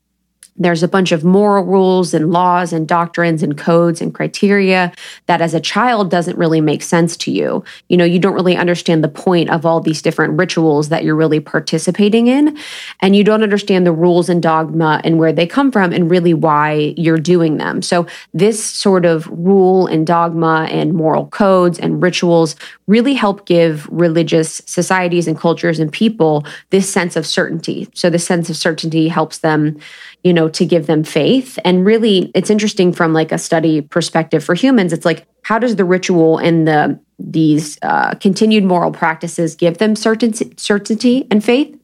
There's 0.60 0.84
a 0.84 0.88
bunch 0.88 1.12
of 1.12 1.24
moral 1.24 1.64
rules 1.64 2.14
and 2.14 2.32
laws 2.32 2.74
and 2.74 2.88
doctrines 2.88 3.42
and 3.42 3.58
codes 3.58 4.02
and 4.02 4.14
criteria 4.14 4.92
that 5.28 5.42
as 5.42 5.54
a 5.54 5.60
child 5.60 6.12
doesn't 6.12 6.38
really 6.38 6.62
make 6.62 6.84
sense 6.84 7.16
to 7.18 7.32
you. 7.32 7.64
You 7.88 7.98
know, 7.98 8.06
you 8.06 8.20
don't 8.20 8.34
really 8.34 8.58
understand 8.58 9.04
the 9.04 9.10
point 9.10 9.50
of 9.50 9.66
all 9.66 9.80
these 9.80 10.02
different 10.02 10.38
rituals 10.38 10.90
that 10.90 11.04
you're 11.04 11.16
really 11.16 11.40
participating 11.40 12.28
in. 12.28 12.58
And 13.00 13.16
you 13.16 13.24
don't 13.24 13.42
understand 13.42 13.86
the 13.86 13.94
rules 13.94 14.28
and 14.30 14.44
dogma 14.44 15.02
and 15.04 15.18
where 15.18 15.32
they 15.32 15.48
come 15.48 15.72
from 15.72 15.94
and 15.94 16.12
really 16.12 16.34
why 16.34 16.94
you're 16.98 17.18
doing 17.18 17.58
them. 17.58 17.82
So, 17.82 18.06
this 18.34 18.64
sort 18.64 19.06
of 19.06 19.28
rule 19.28 19.88
and 19.88 20.06
dogma 20.06 20.68
and 20.70 20.94
moral 20.94 21.28
codes 21.28 21.80
and 21.80 22.02
rituals 22.04 22.56
really 22.88 23.14
help 23.14 23.46
give 23.46 23.88
religious 23.92 24.62
societies 24.66 25.28
and 25.28 25.38
cultures 25.38 25.80
and 25.80 25.92
people 25.92 26.46
this 26.70 26.92
sense 26.92 27.16
of 27.16 27.26
certainty. 27.26 27.88
So, 27.94 28.10
the 28.10 28.20
sense 28.20 28.50
of 28.50 28.58
certainty 28.58 29.08
helps 29.08 29.40
them 29.40 29.80
you 30.24 30.34
know, 30.34 30.50
to 30.50 30.66
give 30.66 30.88
them 30.88 31.04
faith. 31.04 31.58
And 31.64 31.86
really, 31.86 32.32
it's 32.36 32.50
interesting 32.50 32.92
from 32.92 33.14
like 33.14 33.32
a 33.32 33.38
study 33.38 33.82
perspective 33.82 34.44
for 34.44 34.54
humans. 34.54 34.92
It's 34.92 35.06
like, 35.06 35.26
how 35.44 35.60
does 35.60 35.76
the 35.78 35.86
ritual 35.86 36.38
and 36.38 36.68
the 36.68 37.00
these 37.18 37.78
uh, 37.82 38.14
continued 38.16 38.64
moral 38.64 38.92
practices 38.92 39.56
give 39.56 39.78
them 39.78 39.96
certainty, 39.96 40.54
certainty 40.58 41.28
and 41.32 41.44
faith? 41.44 41.76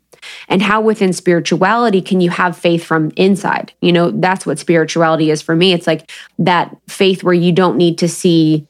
And 0.47 0.61
how 0.61 0.81
within 0.81 1.13
spirituality 1.13 2.01
can 2.01 2.19
you 2.19 2.29
have 2.31 2.57
faith 2.57 2.83
from 2.83 3.11
inside? 3.15 3.73
You 3.81 3.91
know, 3.91 4.11
that's 4.11 4.45
what 4.45 4.59
spirituality 4.59 5.29
is 5.29 5.41
for 5.41 5.55
me. 5.55 5.71
It's 5.73 5.87
like 5.87 6.11
that 6.39 6.75
faith 6.87 7.23
where 7.23 7.33
you 7.33 7.51
don't 7.51 7.77
need 7.77 7.99
to 7.99 8.07
see 8.07 8.67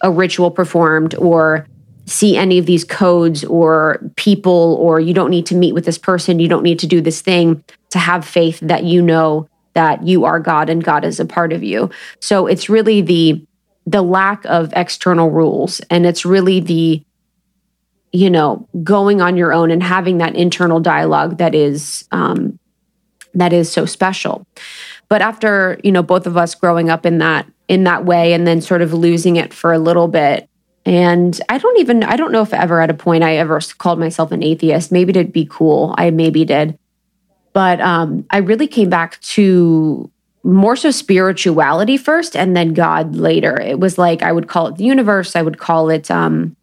a 0.00 0.10
ritual 0.10 0.50
performed 0.50 1.14
or 1.16 1.66
see 2.10 2.36
any 2.36 2.58
of 2.58 2.66
these 2.66 2.84
codes 2.84 3.44
or 3.44 4.00
people, 4.16 4.76
or 4.80 5.00
you 5.00 5.14
don't 5.14 5.30
need 5.30 5.46
to 5.46 5.54
meet 5.54 5.74
with 5.74 5.84
this 5.84 5.98
person, 5.98 6.40
you 6.40 6.48
don't 6.48 6.62
need 6.62 6.78
to 6.80 6.86
do 6.86 7.00
this 7.00 7.20
thing 7.20 7.62
to 7.90 7.98
have 7.98 8.24
faith 8.24 8.58
that 8.60 8.84
you 8.84 9.00
know 9.00 9.48
that 9.74 10.06
you 10.06 10.24
are 10.24 10.40
God 10.40 10.68
and 10.68 10.82
God 10.82 11.04
is 11.04 11.20
a 11.20 11.24
part 11.24 11.52
of 11.52 11.62
you. 11.62 11.90
So 12.20 12.46
it's 12.46 12.68
really 12.68 13.00
the 13.00 13.44
the 13.86 14.02
lack 14.02 14.44
of 14.44 14.72
external 14.76 15.30
rules 15.30 15.80
and 15.88 16.04
it's 16.04 16.24
really 16.24 16.60
the 16.60 17.02
you 18.12 18.28
know 18.28 18.68
going 18.82 19.20
on 19.20 19.36
your 19.36 19.52
own 19.52 19.70
and 19.70 19.82
having 19.82 20.18
that 20.18 20.36
internal 20.36 20.80
dialogue 20.80 21.38
that 21.38 21.54
is 21.54 22.06
um 22.12 22.58
that 23.34 23.52
is 23.52 23.70
so 23.70 23.86
special. 23.86 24.44
But 25.08 25.22
after, 25.22 25.78
you 25.84 25.92
know, 25.92 26.02
both 26.02 26.26
of 26.26 26.36
us 26.36 26.54
growing 26.54 26.90
up 26.90 27.06
in 27.06 27.18
that 27.18 27.46
in 27.68 27.84
that 27.84 28.04
way 28.04 28.32
and 28.32 28.46
then 28.46 28.60
sort 28.60 28.82
of 28.82 28.92
losing 28.92 29.36
it 29.36 29.54
for 29.54 29.72
a 29.72 29.78
little 29.78 30.08
bit, 30.08 30.49
and 30.86 31.40
I 31.48 31.58
don't 31.58 31.78
even, 31.78 32.02
I 32.02 32.16
don't 32.16 32.32
know 32.32 32.42
if 32.42 32.54
ever 32.54 32.80
at 32.80 32.90
a 32.90 32.94
point 32.94 33.22
I 33.22 33.36
ever 33.36 33.60
called 33.78 33.98
myself 33.98 34.32
an 34.32 34.42
atheist. 34.42 34.90
Maybe 34.90 35.12
to 35.12 35.24
be 35.24 35.46
cool. 35.50 35.94
I 35.98 36.10
maybe 36.10 36.44
did. 36.44 36.78
But 37.52 37.80
um, 37.80 38.24
I 38.30 38.38
really 38.38 38.66
came 38.66 38.88
back 38.88 39.20
to 39.20 40.10
more 40.42 40.76
so 40.76 40.90
spirituality 40.90 41.96
first 41.96 42.34
and 42.34 42.56
then 42.56 42.72
God 42.72 43.14
later. 43.14 43.60
It 43.60 43.78
was 43.78 43.98
like 43.98 44.22
I 44.22 44.32
would 44.32 44.48
call 44.48 44.68
it 44.68 44.76
the 44.76 44.84
universe. 44.84 45.36
I 45.36 45.42
would 45.42 45.58
call 45.58 45.90
it, 45.90 46.10
um, 46.10 46.56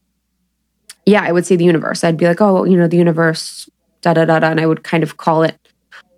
yeah, 1.05 1.21
I 1.21 1.31
would 1.31 1.45
say 1.45 1.55
the 1.55 1.65
universe. 1.65 2.03
I'd 2.03 2.17
be 2.17 2.25
like, 2.25 2.41
oh, 2.41 2.63
you 2.63 2.75
know, 2.75 2.87
the 2.87 2.97
universe, 2.97 3.69
da 4.01 4.13
da 4.13 4.25
da 4.25 4.39
da. 4.39 4.49
And 4.49 4.59
I 4.59 4.65
would 4.65 4.83
kind 4.83 5.03
of 5.03 5.17
call 5.17 5.43
it 5.43 5.57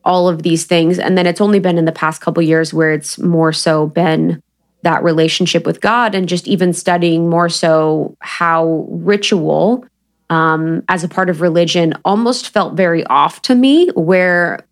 all 0.05 0.29
of 0.29 0.43
these 0.43 0.65
things. 0.65 0.97
And 0.97 1.17
then 1.17 1.27
it's 1.27 1.41
only 1.41 1.59
been 1.59 1.77
in 1.77 1.85
the 1.85 1.91
past 1.91 2.21
couple 2.21 2.41
years 2.41 2.73
where 2.73 2.93
it's 2.93 3.19
more 3.19 3.51
so 3.51 3.87
been 3.87 4.41
that 4.83 5.03
relationship 5.03 5.65
with 5.65 5.81
God 5.81 6.15
and 6.15 6.27
just 6.27 6.47
even 6.47 6.73
studying 6.73 7.29
more 7.29 7.49
so 7.49 8.15
how 8.21 8.85
ritual 8.89 9.85
um, 10.29 10.83
as 10.87 11.03
a 11.03 11.09
part 11.09 11.29
of 11.29 11.41
religion 11.41 11.93
almost 12.05 12.49
felt 12.49 12.75
very 12.75 13.03
off 13.05 13.41
to 13.43 13.55
me, 13.55 13.89
where 13.95 14.65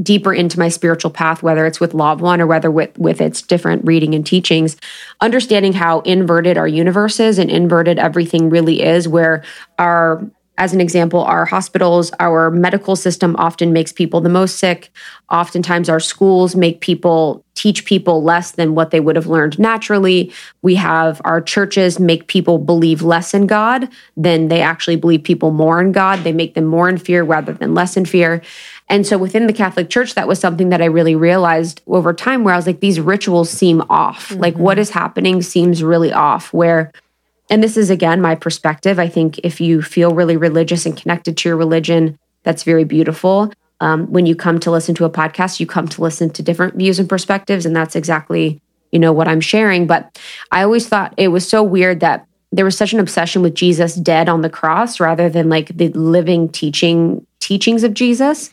deeper 0.00 0.32
into 0.32 0.58
my 0.58 0.68
spiritual 0.68 1.10
path, 1.10 1.42
whether 1.42 1.66
it's 1.66 1.80
with 1.80 1.94
Law 1.94 2.12
of 2.12 2.20
One 2.20 2.40
or 2.40 2.46
whether 2.46 2.70
with, 2.70 2.96
with 2.98 3.20
its 3.20 3.42
different 3.42 3.84
reading 3.84 4.14
and 4.14 4.24
teachings, 4.24 4.76
understanding 5.20 5.72
how 5.72 6.00
inverted 6.00 6.56
our 6.56 6.68
universe 6.68 7.18
is 7.18 7.38
and 7.38 7.50
inverted 7.50 7.98
everything 7.98 8.48
really 8.48 8.82
is, 8.82 9.08
where 9.08 9.42
our 9.78 10.24
as 10.58 10.74
an 10.74 10.80
example, 10.80 11.22
our 11.22 11.44
hospitals, 11.44 12.10
our 12.18 12.50
medical 12.50 12.96
system 12.96 13.36
often 13.38 13.72
makes 13.72 13.92
people 13.92 14.20
the 14.20 14.28
most 14.28 14.58
sick. 14.58 14.90
Oftentimes, 15.30 15.88
our 15.88 16.00
schools 16.00 16.56
make 16.56 16.80
people 16.80 17.44
teach 17.58 17.84
people 17.84 18.22
less 18.22 18.52
than 18.52 18.76
what 18.76 18.92
they 18.92 19.00
would 19.00 19.16
have 19.16 19.26
learned 19.26 19.58
naturally. 19.58 20.32
We 20.62 20.76
have 20.76 21.20
our 21.24 21.40
churches 21.40 21.98
make 21.98 22.28
people 22.28 22.58
believe 22.58 23.02
less 23.02 23.34
in 23.34 23.48
God 23.48 23.88
than 24.16 24.46
they 24.46 24.60
actually 24.60 24.94
believe 24.94 25.24
people 25.24 25.50
more 25.50 25.80
in 25.80 25.90
God. 25.90 26.20
They 26.20 26.32
make 26.32 26.54
them 26.54 26.66
more 26.66 26.88
in 26.88 26.98
fear 26.98 27.24
rather 27.24 27.52
than 27.52 27.74
less 27.74 27.96
in 27.96 28.04
fear. 28.04 28.42
And 28.88 29.04
so 29.04 29.18
within 29.18 29.48
the 29.48 29.52
Catholic 29.52 29.90
Church, 29.90 30.14
that 30.14 30.28
was 30.28 30.38
something 30.38 30.68
that 30.68 30.80
I 30.80 30.84
really 30.84 31.16
realized 31.16 31.82
over 31.88 32.14
time 32.14 32.44
where 32.44 32.54
I 32.54 32.56
was 32.56 32.66
like, 32.66 32.78
these 32.78 33.00
rituals 33.00 33.50
seem 33.50 33.82
off. 33.90 34.28
Mm-hmm. 34.28 34.40
Like 34.40 34.56
what 34.56 34.78
is 34.78 34.90
happening 34.90 35.42
seems 35.42 35.82
really 35.82 36.12
off, 36.12 36.52
where 36.52 36.92
and 37.50 37.62
this 37.62 37.76
is 37.76 37.90
again 37.90 38.20
my 38.20 38.36
perspective. 38.36 39.00
I 39.00 39.08
think 39.08 39.38
if 39.42 39.60
you 39.60 39.82
feel 39.82 40.14
really 40.14 40.36
religious 40.36 40.86
and 40.86 40.96
connected 40.96 41.36
to 41.38 41.48
your 41.48 41.56
religion, 41.56 42.18
that's 42.44 42.62
very 42.62 42.84
beautiful. 42.84 43.52
Um, 43.80 44.10
when 44.10 44.26
you 44.26 44.34
come 44.34 44.58
to 44.60 44.70
listen 44.70 44.94
to 44.96 45.04
a 45.04 45.10
podcast, 45.10 45.60
you 45.60 45.66
come 45.66 45.86
to 45.88 46.02
listen 46.02 46.30
to 46.30 46.42
different 46.42 46.74
views 46.74 46.98
and 46.98 47.08
perspectives, 47.08 47.64
and 47.64 47.74
that's 47.74 47.96
exactly 47.96 48.60
you 48.90 48.98
know 48.98 49.12
what 49.12 49.28
I'm 49.28 49.40
sharing. 49.40 49.86
But 49.86 50.18
I 50.50 50.62
always 50.62 50.88
thought 50.88 51.14
it 51.16 51.28
was 51.28 51.48
so 51.48 51.62
weird 51.62 52.00
that 52.00 52.26
there 52.50 52.64
was 52.64 52.76
such 52.76 52.92
an 52.92 53.00
obsession 53.00 53.42
with 53.42 53.54
Jesus 53.54 53.94
dead 53.94 54.28
on 54.28 54.40
the 54.40 54.50
cross 54.50 55.00
rather 55.00 55.28
than 55.28 55.48
like 55.48 55.76
the 55.76 55.90
living 55.90 56.48
teaching 56.48 57.26
teachings 57.40 57.84
of 57.84 57.94
Jesus, 57.94 58.50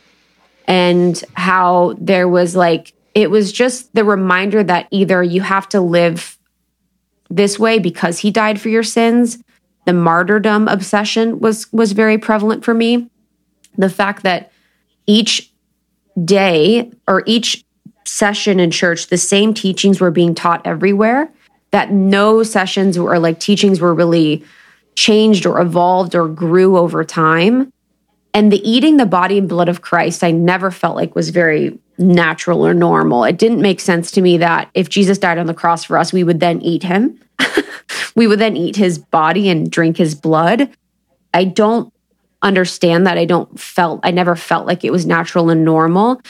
and 0.68 1.24
how 1.34 1.96
there 2.00 2.28
was 2.28 2.56
like 2.56 2.94
it 3.14 3.32
was 3.32 3.52
just 3.52 3.94
the 3.96 4.04
reminder 4.04 4.64
that 4.64 4.88
either 4.92 5.24
you 5.24 5.42
have 5.42 5.68
to 5.70 5.80
live 5.80 6.38
this 7.30 7.58
way 7.58 7.80
because 7.80 8.20
he 8.20 8.32
died 8.32 8.60
for 8.60 8.70
your 8.70 8.84
sins. 8.84 9.40
The 9.86 9.94
martyrdom 9.94 10.68
obsession 10.68 11.40
was 11.40 11.72
was 11.72 11.94
very 11.94 12.18
prevalent 12.18 12.66
for 12.66 12.74
me. 12.74 13.10
The 13.78 13.90
fact 13.90 14.24
that 14.24 14.52
each 15.08 15.52
day 16.24 16.92
or 17.08 17.24
each 17.26 17.64
session 18.06 18.60
in 18.60 18.72
church, 18.72 19.08
the 19.08 19.18
same 19.18 19.54
teachings 19.54 20.00
were 20.00 20.12
being 20.12 20.36
taught 20.36 20.66
everywhere, 20.66 21.32
that 21.72 21.92
no 21.92 22.44
sessions 22.44 22.98
or 22.98 23.20
like 23.20 23.40
teachings 23.40 23.82
were 23.82 23.94
really 23.94 24.44
changed 24.96 25.46
or 25.46 25.60
evolved 25.60 26.16
or 26.16 26.28
grew 26.28 26.78
over 26.78 27.04
time. 27.04 27.72
And 28.34 28.52
the 28.52 28.70
eating 28.70 28.98
the 28.98 29.06
body 29.06 29.38
and 29.38 29.48
blood 29.48 29.70
of 29.70 29.82
Christ, 29.82 30.24
I 30.24 30.32
never 30.32 30.72
felt 30.72 30.96
like 30.96 31.16
was 31.16 31.30
very 31.30 31.78
natural 31.98 32.66
or 32.66 32.74
normal. 32.74 33.24
It 33.24 33.38
didn't 33.38 33.62
make 33.62 33.80
sense 33.80 34.12
to 34.12 34.22
me 34.22 34.38
that 34.38 34.70
if 34.74 34.90
Jesus 34.90 35.18
died 35.18 35.38
on 35.38 35.48
the 35.48 35.54
cross 35.54 35.84
for 35.84 35.98
us, 35.98 36.12
we 36.12 36.24
would 36.24 36.40
then 36.40 36.62
eat 36.62 36.84
him. 36.84 37.20
we 38.16 38.28
would 38.28 38.40
then 38.40 38.58
eat 38.58 38.76
his 38.76 38.98
body 38.98 39.50
and 39.50 39.72
drink 39.72 39.98
his 39.98 40.16
blood. 40.16 40.70
I 41.34 41.46
don't 41.46 41.94
understand 42.42 43.08
that. 43.08 43.18
I 43.18 43.26
don't 43.26 43.60
felt, 43.60 44.00
I 44.04 44.12
never 44.12 44.36
felt 44.36 44.68
like 44.68 44.84
it 44.84 44.92
was 44.92 45.06
natural 45.06 45.50
and 45.50 45.66
normal. 45.66 46.22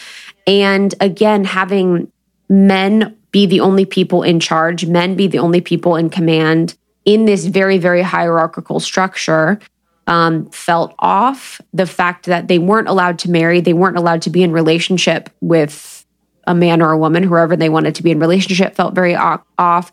And 0.47 0.93
again, 0.99 1.43
having 1.43 2.11
men 2.49 3.15
be 3.31 3.45
the 3.45 3.59
only 3.59 3.85
people 3.85 4.23
in 4.23 4.39
charge, 4.39 4.85
men 4.85 5.15
be 5.15 5.27
the 5.27 5.39
only 5.39 5.61
people 5.61 5.95
in 5.95 6.09
command 6.09 6.77
in 7.03 7.25
this 7.25 7.45
very, 7.45 7.77
very 7.77 8.01
hierarchical 8.01 8.79
structure 8.79 9.59
um, 10.07 10.49
felt 10.51 10.93
off. 10.99 11.59
The 11.73 11.85
fact 11.85 12.25
that 12.25 12.47
they 12.47 12.59
weren't 12.59 12.87
allowed 12.87 13.19
to 13.19 13.31
marry, 13.31 13.61
they 13.61 13.73
weren't 13.73 13.97
allowed 13.97 14.21
to 14.23 14.29
be 14.29 14.43
in 14.43 14.51
relationship 14.51 15.29
with 15.41 16.05
a 16.47 16.55
man 16.55 16.81
or 16.81 16.91
a 16.91 16.97
woman, 16.97 17.23
whoever 17.23 17.55
they 17.55 17.69
wanted 17.69 17.95
to 17.95 18.03
be 18.03 18.11
in 18.11 18.19
relationship, 18.19 18.75
felt 18.75 18.93
very 18.93 19.15
off. 19.15 19.91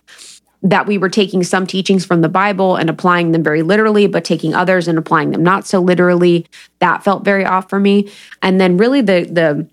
That 0.62 0.86
we 0.86 0.96
were 0.96 1.08
taking 1.08 1.42
some 1.42 1.66
teachings 1.66 2.04
from 2.04 2.20
the 2.20 2.28
Bible 2.28 2.76
and 2.76 2.88
applying 2.88 3.32
them 3.32 3.42
very 3.42 3.62
literally, 3.62 4.06
but 4.06 4.24
taking 4.24 4.54
others 4.54 4.86
and 4.86 4.96
applying 4.96 5.30
them 5.30 5.42
not 5.42 5.66
so 5.66 5.80
literally. 5.80 6.46
That 6.78 7.02
felt 7.02 7.24
very 7.24 7.44
off 7.44 7.68
for 7.68 7.80
me. 7.80 8.10
And 8.42 8.60
then, 8.60 8.76
really, 8.76 9.00
the 9.00 9.26
the 9.30 9.68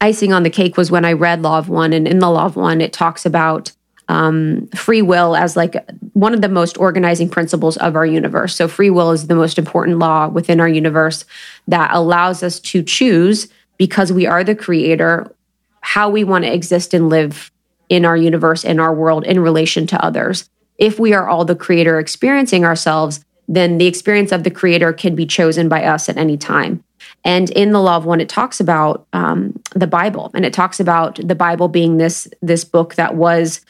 icing 0.00 0.32
on 0.32 0.42
the 0.42 0.50
cake 0.50 0.76
was 0.76 0.90
when 0.90 1.04
I 1.04 1.12
read 1.12 1.42
Law 1.42 1.58
of 1.58 1.68
One, 1.68 1.92
and 1.92 2.06
in 2.06 2.20
the 2.20 2.30
Law 2.30 2.46
of 2.46 2.56
One, 2.56 2.80
it 2.80 2.92
talks 2.92 3.26
about 3.26 3.72
um, 4.08 4.66
free 4.68 5.02
will 5.02 5.34
as 5.34 5.56
like 5.56 5.76
one 6.12 6.34
of 6.34 6.40
the 6.40 6.48
most 6.48 6.76
organizing 6.78 7.28
principles 7.28 7.76
of 7.78 7.96
our 7.96 8.06
universe. 8.06 8.54
So, 8.54 8.68
free 8.68 8.90
will 8.90 9.10
is 9.10 9.26
the 9.26 9.34
most 9.34 9.58
important 9.58 9.98
law 9.98 10.28
within 10.28 10.60
our 10.60 10.68
universe 10.68 11.24
that 11.66 11.90
allows 11.92 12.42
us 12.42 12.60
to 12.60 12.82
choose 12.82 13.48
because 13.76 14.12
we 14.12 14.26
are 14.26 14.44
the 14.44 14.54
creator 14.54 15.34
how 15.82 16.08
we 16.08 16.24
want 16.24 16.44
to 16.44 16.52
exist 16.52 16.94
and 16.94 17.08
live 17.08 17.50
in 17.88 18.04
our 18.04 18.16
universe, 18.16 18.64
in 18.64 18.80
our 18.80 18.94
world, 18.94 19.24
in 19.24 19.40
relation 19.40 19.86
to 19.88 20.04
others. 20.04 20.48
If 20.78 20.98
we 20.98 21.12
are 21.12 21.28
all 21.28 21.44
the 21.44 21.56
creator 21.56 21.98
experiencing 21.98 22.64
ourselves, 22.64 23.24
then 23.48 23.78
the 23.78 23.86
experience 23.86 24.32
of 24.32 24.44
the 24.44 24.50
creator 24.50 24.92
can 24.92 25.14
be 25.14 25.26
chosen 25.26 25.68
by 25.68 25.84
us 25.84 26.08
at 26.08 26.16
any 26.16 26.36
time. 26.36 26.82
And 27.24 27.50
in 27.50 27.72
the 27.72 27.80
Law 27.80 27.96
of 27.96 28.04
One, 28.04 28.20
it 28.20 28.28
talks 28.28 28.60
about 28.60 29.06
um, 29.12 29.60
the 29.74 29.86
Bible, 29.86 30.30
and 30.34 30.44
it 30.44 30.52
talks 30.52 30.80
about 30.80 31.20
the 31.22 31.34
Bible 31.34 31.68
being 31.68 31.96
this 31.96 32.28
this 32.40 32.64
book 32.64 32.94
that 32.94 33.14
was 33.14 33.60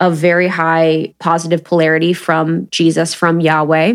of 0.00 0.16
very 0.16 0.48
high 0.48 1.14
positive 1.18 1.64
polarity 1.64 2.12
from 2.12 2.68
Jesus, 2.70 3.14
from 3.14 3.40
Yahweh, 3.40 3.94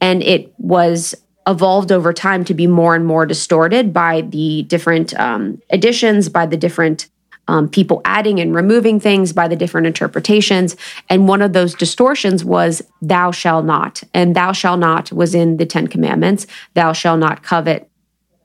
and 0.00 0.22
it 0.22 0.52
was 0.58 1.14
evolved 1.46 1.92
over 1.92 2.12
time 2.12 2.44
to 2.44 2.54
be 2.54 2.66
more 2.66 2.94
and 2.94 3.06
more 3.06 3.24
distorted 3.24 3.92
by 3.92 4.22
the 4.22 4.64
different 4.64 5.18
um, 5.18 5.60
additions, 5.70 6.28
by 6.28 6.44
the 6.44 6.56
different 6.56 7.08
um, 7.48 7.68
people 7.68 8.00
adding 8.04 8.40
and 8.40 8.54
removing 8.54 9.00
things, 9.00 9.32
by 9.32 9.48
the 9.48 9.56
different 9.56 9.86
interpretations. 9.86 10.76
And 11.08 11.28
one 11.28 11.42
of 11.42 11.52
those 11.52 11.74
distortions 11.74 12.44
was 12.44 12.82
"Thou 13.02 13.30
shall 13.30 13.62
not," 13.62 14.02
and 14.14 14.34
"Thou 14.34 14.52
shall 14.52 14.76
not" 14.76 15.12
was 15.12 15.34
in 15.34 15.56
the 15.56 15.66
Ten 15.66 15.86
Commandments. 15.86 16.46
"Thou 16.74 16.92
shall 16.92 17.16
not 17.16 17.42
covet." 17.42 17.88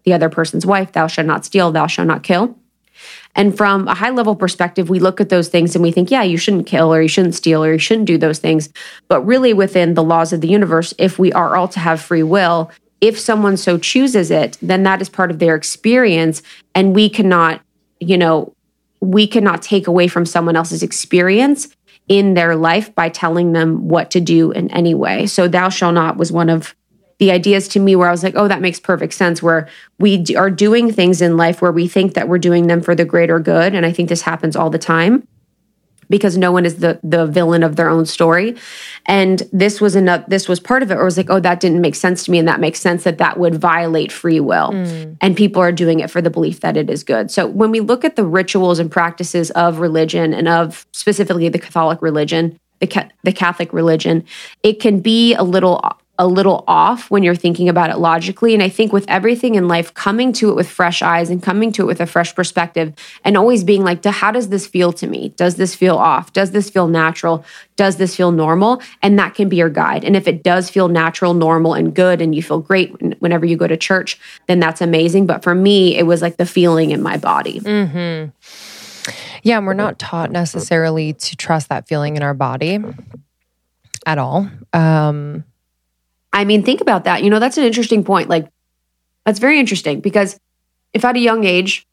the 0.03 0.13
other 0.13 0.29
person's 0.29 0.65
wife, 0.65 0.91
thou 0.91 1.07
shall 1.07 1.25
not 1.25 1.45
steal, 1.45 1.71
thou 1.71 1.87
shall 1.87 2.05
not 2.05 2.23
kill. 2.23 2.57
And 3.35 3.55
from 3.55 3.87
a 3.87 3.95
high 3.95 4.09
level 4.09 4.35
perspective, 4.35 4.89
we 4.89 4.99
look 4.99 5.21
at 5.21 5.29
those 5.29 5.47
things 5.47 5.75
and 5.75 5.81
we 5.81 5.91
think, 5.91 6.11
yeah, 6.11 6.23
you 6.23 6.37
shouldn't 6.37 6.67
kill 6.67 6.93
or 6.93 7.01
you 7.01 7.07
shouldn't 7.07 7.35
steal 7.35 7.63
or 7.63 7.73
you 7.73 7.79
shouldn't 7.79 8.07
do 8.07 8.17
those 8.17 8.39
things. 8.39 8.69
But 9.07 9.21
really, 9.21 9.53
within 9.53 9.93
the 9.93 10.03
laws 10.03 10.33
of 10.33 10.41
the 10.41 10.49
universe, 10.49 10.93
if 10.97 11.17
we 11.17 11.31
are 11.31 11.55
all 11.55 11.67
to 11.69 11.79
have 11.79 12.01
free 12.01 12.23
will, 12.23 12.69
if 12.99 13.17
someone 13.17 13.57
so 13.57 13.77
chooses 13.77 14.29
it, 14.31 14.57
then 14.61 14.83
that 14.83 15.01
is 15.01 15.09
part 15.09 15.31
of 15.31 15.39
their 15.39 15.55
experience. 15.55 16.43
And 16.75 16.93
we 16.93 17.09
cannot, 17.09 17.61
you 17.99 18.17
know, 18.17 18.53
we 19.01 19.27
cannot 19.27 19.61
take 19.61 19.87
away 19.87 20.07
from 20.07 20.25
someone 20.25 20.55
else's 20.55 20.83
experience 20.83 21.67
in 22.07 22.33
their 22.33 22.55
life 22.55 22.93
by 22.95 23.09
telling 23.09 23.53
them 23.53 23.87
what 23.87 24.11
to 24.11 24.21
do 24.21 24.51
in 24.51 24.71
any 24.71 24.93
way. 24.93 25.25
So, 25.27 25.47
thou 25.47 25.69
shall 25.69 25.91
not 25.91 26.17
was 26.17 26.31
one 26.31 26.49
of 26.49 26.75
the 27.19 27.31
ideas 27.31 27.67
to 27.67 27.79
me 27.79 27.95
where 27.95 28.07
I 28.07 28.11
was 28.11 28.23
like, 28.23 28.35
oh, 28.35 28.47
that 28.47 28.61
makes 28.61 28.79
perfect 28.79 29.13
sense. 29.13 29.43
Where 29.43 29.67
we 29.99 30.25
are 30.35 30.49
doing 30.49 30.91
things 30.91 31.21
in 31.21 31.37
life 31.37 31.61
where 31.61 31.71
we 31.71 31.87
think 31.87 32.15
that 32.15 32.27
we're 32.27 32.39
doing 32.39 32.65
them 32.65 32.81
for 32.81 32.95
the 32.95 33.05
greater 33.05 33.39
good. 33.39 33.75
And 33.75 33.85
I 33.85 33.91
think 33.91 34.09
this 34.09 34.23
happens 34.23 34.55
all 34.55 34.71
the 34.71 34.79
time 34.79 35.27
because 36.11 36.37
no 36.37 36.51
one 36.51 36.65
is 36.65 36.75
the 36.75 36.99
the 37.01 37.25
villain 37.25 37.63
of 37.63 37.75
their 37.75 37.89
own 37.89 38.05
story. 38.05 38.55
And 39.07 39.41
this 39.51 39.81
was 39.81 39.95
enough 39.95 40.23
this 40.27 40.47
was 40.47 40.59
part 40.59 40.83
of 40.83 40.91
it 40.91 40.95
or 40.95 41.05
was 41.05 41.17
like 41.17 41.31
oh 41.31 41.39
that 41.39 41.59
didn't 41.59 41.81
make 41.81 41.95
sense 41.95 42.25
to 42.25 42.31
me 42.31 42.37
and 42.37 42.47
that 42.47 42.59
makes 42.59 42.79
sense 42.79 43.03
that 43.03 43.17
that 43.17 43.39
would 43.39 43.55
violate 43.55 44.11
free 44.11 44.39
will. 44.39 44.71
Mm. 44.71 45.17
and 45.21 45.35
people 45.35 45.61
are 45.61 45.71
doing 45.71 46.01
it 46.01 46.11
for 46.11 46.21
the 46.21 46.29
belief 46.29 46.59
that 46.59 46.77
it 46.77 46.89
is 46.89 47.03
good. 47.03 47.31
So 47.31 47.47
when 47.47 47.71
we 47.71 47.79
look 47.79 48.05
at 48.05 48.15
the 48.15 48.25
rituals 48.25 48.77
and 48.77 48.91
practices 48.91 49.49
of 49.51 49.79
religion 49.79 50.33
and 50.33 50.47
of 50.47 50.85
specifically 50.91 51.49
the 51.49 51.59
catholic 51.59 52.01
religion 52.01 52.59
the, 52.79 53.09
the 53.23 53.31
catholic 53.31 53.71
religion 53.73 54.23
it 54.63 54.79
can 54.79 54.99
be 54.99 55.33
a 55.35 55.43
little 55.43 55.81
a 56.21 56.27
little 56.27 56.63
off 56.67 57.09
when 57.09 57.23
you're 57.23 57.33
thinking 57.33 57.67
about 57.67 57.89
it 57.89 57.97
logically. 57.97 58.53
And 58.53 58.61
I 58.61 58.69
think 58.69 58.93
with 58.93 59.05
everything 59.07 59.55
in 59.55 59.67
life, 59.67 59.91
coming 59.95 60.31
to 60.33 60.51
it 60.51 60.55
with 60.55 60.69
fresh 60.69 61.01
eyes 61.01 61.31
and 61.31 61.41
coming 61.41 61.71
to 61.71 61.81
it 61.81 61.85
with 61.85 61.99
a 61.99 62.05
fresh 62.05 62.35
perspective 62.35 62.93
and 63.25 63.35
always 63.35 63.63
being 63.63 63.83
like, 63.83 64.05
how 64.05 64.31
does 64.31 64.49
this 64.49 64.67
feel 64.67 64.93
to 64.93 65.07
me? 65.07 65.29
Does 65.29 65.55
this 65.55 65.73
feel 65.73 65.97
off? 65.97 66.31
Does 66.31 66.51
this 66.51 66.69
feel 66.69 66.87
natural? 66.87 67.43
Does 67.75 67.97
this 67.97 68.15
feel 68.15 68.31
normal? 68.31 68.83
And 69.01 69.17
that 69.17 69.33
can 69.33 69.49
be 69.49 69.55
your 69.55 69.71
guide. 69.71 70.03
And 70.03 70.15
if 70.15 70.27
it 70.27 70.43
does 70.43 70.69
feel 70.69 70.89
natural, 70.89 71.33
normal, 71.33 71.73
and 71.73 71.91
good, 71.91 72.21
and 72.21 72.35
you 72.35 72.43
feel 72.43 72.59
great 72.59 73.19
whenever 73.19 73.47
you 73.47 73.57
go 73.57 73.65
to 73.65 73.75
church, 73.75 74.19
then 74.45 74.59
that's 74.59 74.79
amazing. 74.79 75.25
But 75.25 75.41
for 75.41 75.55
me, 75.55 75.97
it 75.97 76.03
was 76.03 76.21
like 76.21 76.37
the 76.37 76.45
feeling 76.45 76.91
in 76.91 77.01
my 77.01 77.17
body. 77.17 77.61
Mm-hmm. 77.61 78.29
Yeah, 79.41 79.57
and 79.57 79.65
we're 79.65 79.73
not 79.73 79.97
taught 79.97 80.29
necessarily 80.29 81.13
to 81.13 81.35
trust 81.35 81.69
that 81.69 81.87
feeling 81.87 82.15
in 82.15 82.21
our 82.21 82.35
body 82.35 82.77
at 84.05 84.19
all. 84.19 84.47
Um, 84.71 85.45
I 86.33 86.45
mean, 86.45 86.63
think 86.63 86.81
about 86.81 87.03
that. 87.03 87.23
You 87.23 87.29
know, 87.29 87.39
that's 87.39 87.57
an 87.57 87.63
interesting 87.63 88.03
point. 88.03 88.29
Like, 88.29 88.47
that's 89.25 89.39
very 89.39 89.59
interesting 89.59 89.99
because 89.99 90.39
if 90.93 91.05
at 91.05 91.15
a 91.15 91.19
young 91.19 91.43
age 91.43 91.87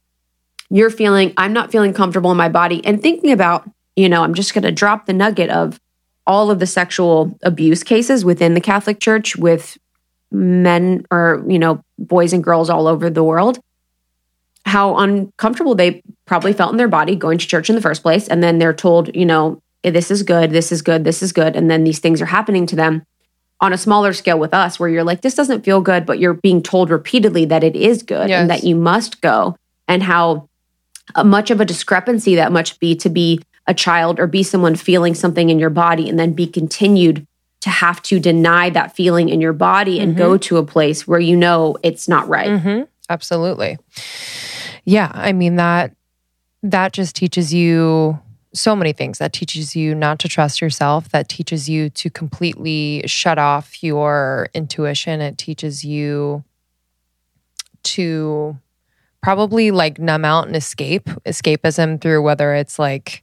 you're 0.70 0.90
feeling, 0.90 1.33
I'm 1.37 1.53
not 1.53 1.72
feeling 1.72 1.92
comfortable 1.92 2.31
in 2.31 2.37
my 2.37 2.48
body, 2.48 2.85
and 2.85 3.03
thinking 3.03 3.33
about, 3.33 3.68
you 3.96 4.09
know, 4.09 4.22
I'm 4.22 4.35
just 4.35 4.55
going 4.55 4.64
to 4.64 4.72
drop 4.72 5.07
the 5.07 5.12
nugget 5.12 5.51
of 5.51 5.81
all 6.27 6.51
of 6.51 6.59
the 6.59 6.66
sexual 6.66 7.38
abuse 7.42 7.83
cases 7.83 8.24
within 8.24 8.55
the 8.55 8.61
Catholic 8.61 9.01
Church 9.01 9.35
with 9.37 9.79
men 10.31 11.07
or, 11.11 11.42
you 11.48 11.59
know, 11.59 11.83
boys 11.98 12.35
and 12.35 12.44
girls 12.44 12.68
all 12.68 12.87
over 12.87 13.09
the 13.09 13.24
world, 13.24 13.59
how 14.66 14.96
uncomfortable 14.98 15.74
they 15.74 16.03
probably 16.27 16.53
felt 16.53 16.70
in 16.70 16.77
their 16.77 16.87
body 16.87 17.16
going 17.16 17.38
to 17.38 17.46
church 17.46 17.70
in 17.70 17.77
the 17.77 17.81
first 17.81 18.03
place. 18.03 18.29
And 18.29 18.42
then 18.42 18.59
they're 18.59 18.74
told, 18.74 19.14
you 19.16 19.24
know, 19.24 19.62
this 19.83 20.11
is 20.11 20.22
good, 20.22 20.51
this 20.51 20.70
is 20.70 20.83
good, 20.83 21.05
this 21.05 21.22
is 21.22 21.33
good. 21.33 21.57
And 21.57 21.70
then 21.70 21.85
these 21.85 21.98
things 21.98 22.20
are 22.20 22.27
happening 22.27 22.66
to 22.66 22.77
them 22.77 23.05
on 23.61 23.73
a 23.73 23.79
smaller 23.79 24.12
scale 24.12 24.38
with 24.38 24.55
us 24.55 24.79
where 24.79 24.88
you're 24.88 25.05
like 25.05 25.21
this 25.23 25.35
doesn't 25.35 25.64
feel 25.64 25.81
good 25.81 26.07
but 26.07 26.18
you're 26.18 26.35
being 26.35 26.62
told 26.62 26.90
repeatedly 26.90 27.44
that 27.44 27.64
it 27.64 27.77
is 27.77 28.03
good 28.03 28.29
yes. 28.29 28.40
and 28.40 28.51
that 28.51 28.64
you 28.64 28.75
must 28.75 29.21
go 29.21 29.57
and 29.87 30.03
how 30.03 30.49
uh, 31.14 31.25
much 31.25 31.51
of 31.51 31.61
a 31.61 31.64
discrepancy 31.64 32.35
that 32.37 32.53
much 32.53 32.79
be 32.79 32.94
to 32.94 33.09
be 33.09 33.40
a 33.66 33.75
child 33.75 34.18
or 34.18 34.27
be 34.27 34.42
someone 34.42 34.75
feeling 34.75 35.14
something 35.14 35.51
in 35.51 35.59
your 35.59 35.71
body 35.71 36.09
and 36.09 36.18
then 36.18 36.33
be 36.33 36.47
continued 36.47 37.27
to 37.61 37.71
have 37.71 38.01
to 38.03 38.21
deny 38.21 38.71
that 38.71 38.94
feeling 38.94 39.29
in 39.29 39.40
your 39.40 39.53
body 39.53 39.99
and 39.99 40.12
mm-hmm. 40.12 40.18
go 40.18 40.38
to 40.38 40.57
a 40.57 40.62
place 40.62 41.07
where 41.07 41.21
you 41.21 41.37
know 41.37 41.77
it's 41.83 42.09
not 42.09 42.29
right 42.29 42.49
mm-hmm. 42.49 42.83
absolutely 43.11 43.77
yeah 44.85 45.11
i 45.14 45.33
mean 45.33 45.57
that 45.57 45.92
that 46.62 46.92
just 46.92 47.16
teaches 47.16 47.53
you 47.53 48.18
so 48.61 48.77
many 48.77 48.92
things 48.92 49.18
that 49.18 49.33
teaches 49.33 49.75
you 49.75 49.94
not 49.94 50.18
to 50.21 50.29
trust 50.29 50.61
yourself 50.61 51.09
that 51.11 51.29
teaches 51.29 51.68
you 51.68 51.90
to 51.90 52.11
completely 52.11 53.03
shut 53.07 53.38
off 53.38 53.83
your 53.83 54.49
intuition. 54.55 55.21
It 55.21 55.38
teaches 55.38 55.85
you 55.85 56.44
to 57.85 58.59
probably 59.23 59.71
like 59.71 59.99
numb 59.99 60.25
out 60.25 60.47
and 60.47 60.57
escape 60.57 61.05
escapism 61.27 62.01
through 62.01 62.23
whether 62.23 62.55
it's 62.55 62.79
like 62.79 63.23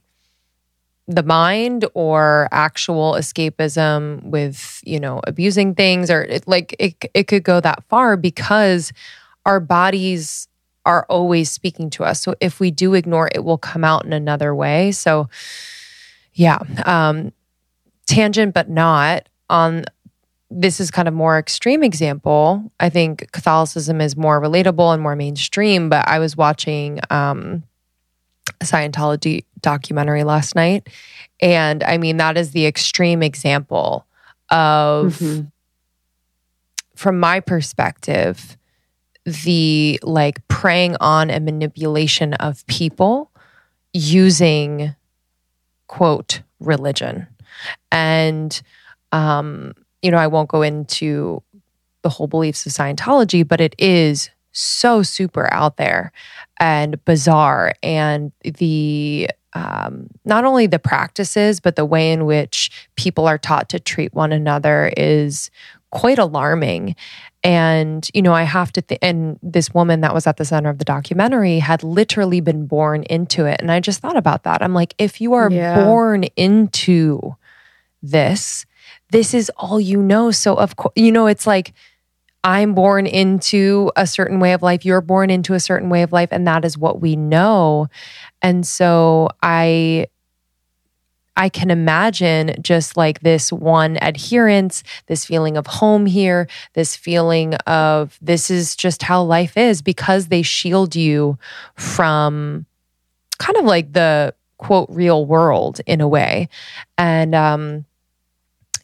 the 1.08 1.22
mind 1.22 1.84
or 1.94 2.48
actual 2.50 3.12
escapism 3.12 4.22
with 4.24 4.80
you 4.84 4.98
know 4.98 5.20
abusing 5.26 5.74
things 5.74 6.10
or 6.10 6.22
it, 6.22 6.46
like 6.48 6.74
it, 6.78 6.96
it 7.14 7.24
could 7.24 7.44
go 7.44 7.60
that 7.60 7.84
far 7.88 8.16
because 8.16 8.92
our 9.44 9.60
bodies 9.60 10.48
are 10.86 11.04
always 11.08 11.50
speaking 11.50 11.90
to 11.90 12.04
us. 12.04 12.22
So 12.22 12.34
if 12.40 12.60
we 12.60 12.70
do 12.70 12.94
ignore, 12.94 13.28
it 13.34 13.44
will 13.44 13.58
come 13.58 13.84
out 13.84 14.06
in 14.06 14.12
another 14.12 14.54
way. 14.54 14.92
So, 14.92 15.28
yeah, 16.32 16.60
um, 16.86 17.32
tangent, 18.06 18.54
but 18.54 18.70
not 18.70 19.28
on. 19.50 19.84
This 20.48 20.78
is 20.78 20.92
kind 20.92 21.08
of 21.08 21.14
more 21.14 21.40
extreme 21.40 21.82
example. 21.82 22.70
I 22.78 22.88
think 22.88 23.32
Catholicism 23.32 24.00
is 24.00 24.16
more 24.16 24.40
relatable 24.40 24.94
and 24.94 25.02
more 25.02 25.16
mainstream. 25.16 25.88
But 25.88 26.06
I 26.08 26.20
was 26.20 26.36
watching 26.36 27.00
um, 27.10 27.64
a 28.60 28.64
Scientology 28.64 29.44
documentary 29.60 30.22
last 30.22 30.54
night, 30.54 30.88
and 31.42 31.82
I 31.82 31.98
mean 31.98 32.18
that 32.18 32.38
is 32.38 32.52
the 32.52 32.64
extreme 32.64 33.24
example 33.24 34.06
of, 34.50 35.18
mm-hmm. 35.18 35.46
from 36.94 37.18
my 37.18 37.40
perspective 37.40 38.56
the 39.26 39.98
like 40.02 40.46
preying 40.48 40.96
on 41.00 41.30
and 41.30 41.44
manipulation 41.44 42.34
of 42.34 42.66
people 42.66 43.30
using 43.92 44.94
quote 45.88 46.42
religion. 46.60 47.26
And 47.90 48.60
um 49.12 49.72
you 50.02 50.10
know 50.10 50.18
i 50.18 50.26
won't 50.26 50.48
go 50.48 50.62
into 50.62 51.42
the 52.02 52.08
whole 52.08 52.26
beliefs 52.26 52.66
of 52.66 52.72
scientology 52.72 53.46
but 53.46 53.60
it 53.60 53.74
is 53.78 54.30
so 54.56 55.02
super 55.02 55.52
out 55.52 55.76
there 55.76 56.12
and 56.58 57.02
bizarre. 57.04 57.72
And 57.82 58.32
the 58.42 59.28
um, 59.52 60.08
not 60.24 60.44
only 60.44 60.66
the 60.66 60.78
practices 60.78 61.60
but 61.60 61.76
the 61.76 61.84
way 61.84 62.12
in 62.12 62.26
which 62.26 62.88
people 62.96 63.26
are 63.26 63.38
taught 63.38 63.68
to 63.70 63.80
treat 63.80 64.14
one 64.14 64.32
another 64.32 64.92
is 64.96 65.50
quite 65.90 66.18
alarming 66.18 66.94
and, 67.46 68.10
you 68.12 68.22
know, 68.22 68.32
I 68.32 68.42
have 68.42 68.72
to, 68.72 68.82
th- 68.82 68.98
and 69.00 69.38
this 69.40 69.72
woman 69.72 70.00
that 70.00 70.12
was 70.12 70.26
at 70.26 70.36
the 70.36 70.44
center 70.44 70.68
of 70.68 70.78
the 70.78 70.84
documentary 70.84 71.60
had 71.60 71.84
literally 71.84 72.40
been 72.40 72.66
born 72.66 73.04
into 73.04 73.46
it. 73.46 73.60
And 73.60 73.70
I 73.70 73.78
just 73.78 74.00
thought 74.00 74.16
about 74.16 74.42
that. 74.42 74.62
I'm 74.62 74.74
like, 74.74 74.94
if 74.98 75.20
you 75.20 75.34
are 75.34 75.48
yeah. 75.48 75.84
born 75.84 76.24
into 76.34 77.36
this, 78.02 78.66
this 79.10 79.32
is 79.32 79.48
all 79.56 79.80
you 79.80 80.02
know. 80.02 80.32
So, 80.32 80.56
of 80.56 80.74
course, 80.74 80.94
you 80.96 81.12
know, 81.12 81.28
it's 81.28 81.46
like, 81.46 81.72
I'm 82.42 82.74
born 82.74 83.06
into 83.06 83.92
a 83.94 84.08
certain 84.08 84.40
way 84.40 84.52
of 84.52 84.62
life, 84.62 84.84
you're 84.84 85.00
born 85.00 85.30
into 85.30 85.54
a 85.54 85.60
certain 85.60 85.88
way 85.88 86.02
of 86.02 86.10
life, 86.10 86.30
and 86.32 86.48
that 86.48 86.64
is 86.64 86.76
what 86.76 87.00
we 87.00 87.14
know. 87.14 87.86
And 88.42 88.66
so 88.66 89.28
I 89.40 90.06
I 91.36 91.48
can 91.48 91.70
imagine 91.70 92.54
just 92.60 92.96
like 92.96 93.20
this 93.20 93.52
one 93.52 93.98
adherence, 94.02 94.82
this 95.06 95.24
feeling 95.24 95.56
of 95.56 95.66
home 95.66 96.06
here, 96.06 96.48
this 96.74 96.94
feeling 96.94 97.54
of 97.66 98.18
this 98.20 98.50
is 98.50 98.76
just 98.76 99.02
how 99.02 99.22
life 99.22 99.56
is 99.56 99.82
because 99.82 100.28
they 100.28 100.42
shield 100.42 100.94
you 100.94 101.38
from 101.76 102.66
kind 103.38 103.56
of 103.56 103.64
like 103.64 103.92
the 103.92 104.34
quote 104.58 104.88
real 104.90 105.24
world 105.26 105.80
in 105.86 106.00
a 106.00 106.08
way. 106.08 106.48
And 106.98 107.34
um 107.34 107.85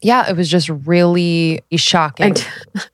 yeah, 0.03 0.29
it 0.29 0.35
was 0.35 0.49
just 0.49 0.69
really 0.69 1.61
shocking. 1.75 2.35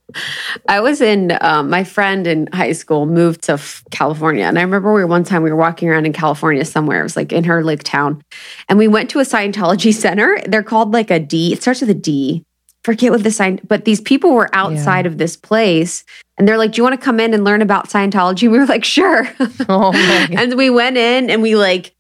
I 0.70 0.80
was 0.80 1.02
in, 1.02 1.38
um, 1.42 1.70
my 1.70 1.84
friend 1.84 2.28
in 2.28 2.48
high 2.54 2.72
school 2.72 3.06
moved 3.06 3.44
to 3.44 3.60
California. 3.92 4.46
And 4.46 4.58
I 4.58 4.62
remember 4.62 4.94
we 4.94 5.02
were 5.02 5.08
one 5.08 5.24
time 5.24 5.44
we 5.44 5.50
were 5.50 5.56
walking 5.56 5.90
around 5.90 6.06
in 6.06 6.14
California 6.14 6.64
somewhere. 6.66 7.00
It 7.00 7.04
was 7.04 7.16
like 7.16 7.32
in 7.34 7.44
her 7.46 7.64
like 7.64 7.84
town. 7.84 8.24
And 8.70 8.78
we 8.78 8.88
went 8.88 9.10
to 9.12 9.20
a 9.20 9.24
Scientology 9.24 9.94
center. 10.06 10.40
They're 10.46 10.64
called 10.64 10.94
like 10.94 11.10
a 11.10 11.20
D. 11.20 11.52
It 11.52 11.62
starts 11.62 11.82
with 11.82 11.90
a 11.90 11.96
D. 11.96 12.44
Forget 12.84 13.12
what 13.12 13.24
the 13.24 13.32
sign, 13.32 13.60
but 13.68 13.86
these 13.86 14.00
people 14.00 14.32
were 14.32 14.50
outside 14.54 15.06
yeah. 15.06 15.12
of 15.12 15.18
this 15.18 15.36
place 15.36 16.06
and 16.38 16.48
they're 16.48 16.58
like, 16.58 16.72
Do 16.72 16.78
you 16.78 16.84
want 16.84 17.00
to 17.00 17.04
come 17.04 17.20
in 17.20 17.34
and 17.34 17.44
learn 17.44 17.62
about 17.62 17.90
Scientology? 17.90 18.44
We 18.52 18.58
were 18.58 18.66
like, 18.66 18.86
Sure. 18.86 19.28
Oh 19.68 19.92
and 19.94 20.56
we 20.56 20.70
went 20.70 20.98
in 20.98 21.30
and 21.30 21.42
we 21.42 21.56
like 21.56 21.94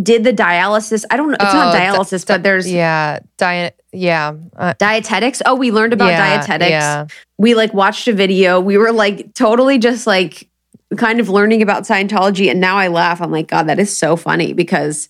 did 0.00 0.24
the 0.24 0.32
dialysis. 0.32 1.04
I 1.10 1.16
don't 1.16 1.28
know. 1.28 1.36
It's 1.40 1.54
oh, 1.54 1.56
not 1.56 1.74
dialysis, 1.74 2.24
di- 2.24 2.34
but 2.34 2.42
there's 2.42 2.70
yeah, 2.70 3.20
diet. 3.36 3.78
Yeah, 3.92 4.34
uh, 4.56 4.74
Dianetics. 4.74 5.42
Oh, 5.44 5.54
we 5.54 5.70
learned 5.70 5.92
about 5.92 6.08
yeah, 6.08 6.40
Dianetics. 6.40 6.70
Yeah. 6.70 7.06
We 7.38 7.54
like 7.54 7.74
watched 7.74 8.08
a 8.08 8.12
video. 8.12 8.60
We 8.60 8.78
were 8.78 8.92
like 8.92 9.34
totally 9.34 9.78
just 9.78 10.06
like 10.06 10.48
kind 10.96 11.20
of 11.20 11.28
learning 11.28 11.62
about 11.62 11.82
Scientology, 11.82 12.50
and 12.50 12.60
now 12.60 12.76
I 12.76 12.88
laugh. 12.88 13.20
I'm 13.20 13.30
like, 13.30 13.48
God, 13.48 13.64
that 13.64 13.78
is 13.78 13.94
so 13.94 14.16
funny 14.16 14.52
because 14.52 15.08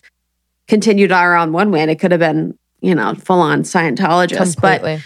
continued 0.69 1.13
on 1.13 1.53
one 1.53 1.71
way, 1.71 1.81
and 1.81 1.91
it 1.91 2.01
could 2.01 2.11
have 2.11 2.21
been 2.21 2.59
you 2.81 2.95
know 2.95 3.15
full 3.15 3.41
on 3.41 3.63
Scientologist, 3.63 4.55
Completely. 4.55 4.97
but. 4.97 5.03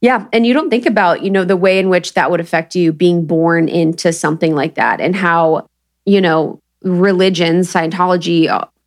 Yeah. 0.00 0.26
And 0.34 0.46
you 0.46 0.52
don't 0.52 0.68
think 0.68 0.84
about, 0.84 1.22
you 1.22 1.30
know, 1.30 1.46
the 1.46 1.56
way 1.56 1.78
in 1.78 1.88
which 1.88 2.12
that 2.12 2.30
would 2.30 2.38
affect 2.38 2.74
you 2.74 2.92
being 2.92 3.24
born 3.24 3.70
into 3.70 4.12
something 4.12 4.54
like 4.54 4.74
that 4.74 5.00
and 5.00 5.16
how, 5.16 5.66
you 6.04 6.20
know, 6.20 6.60
religion, 6.82 7.60
Scientology, 7.60 8.46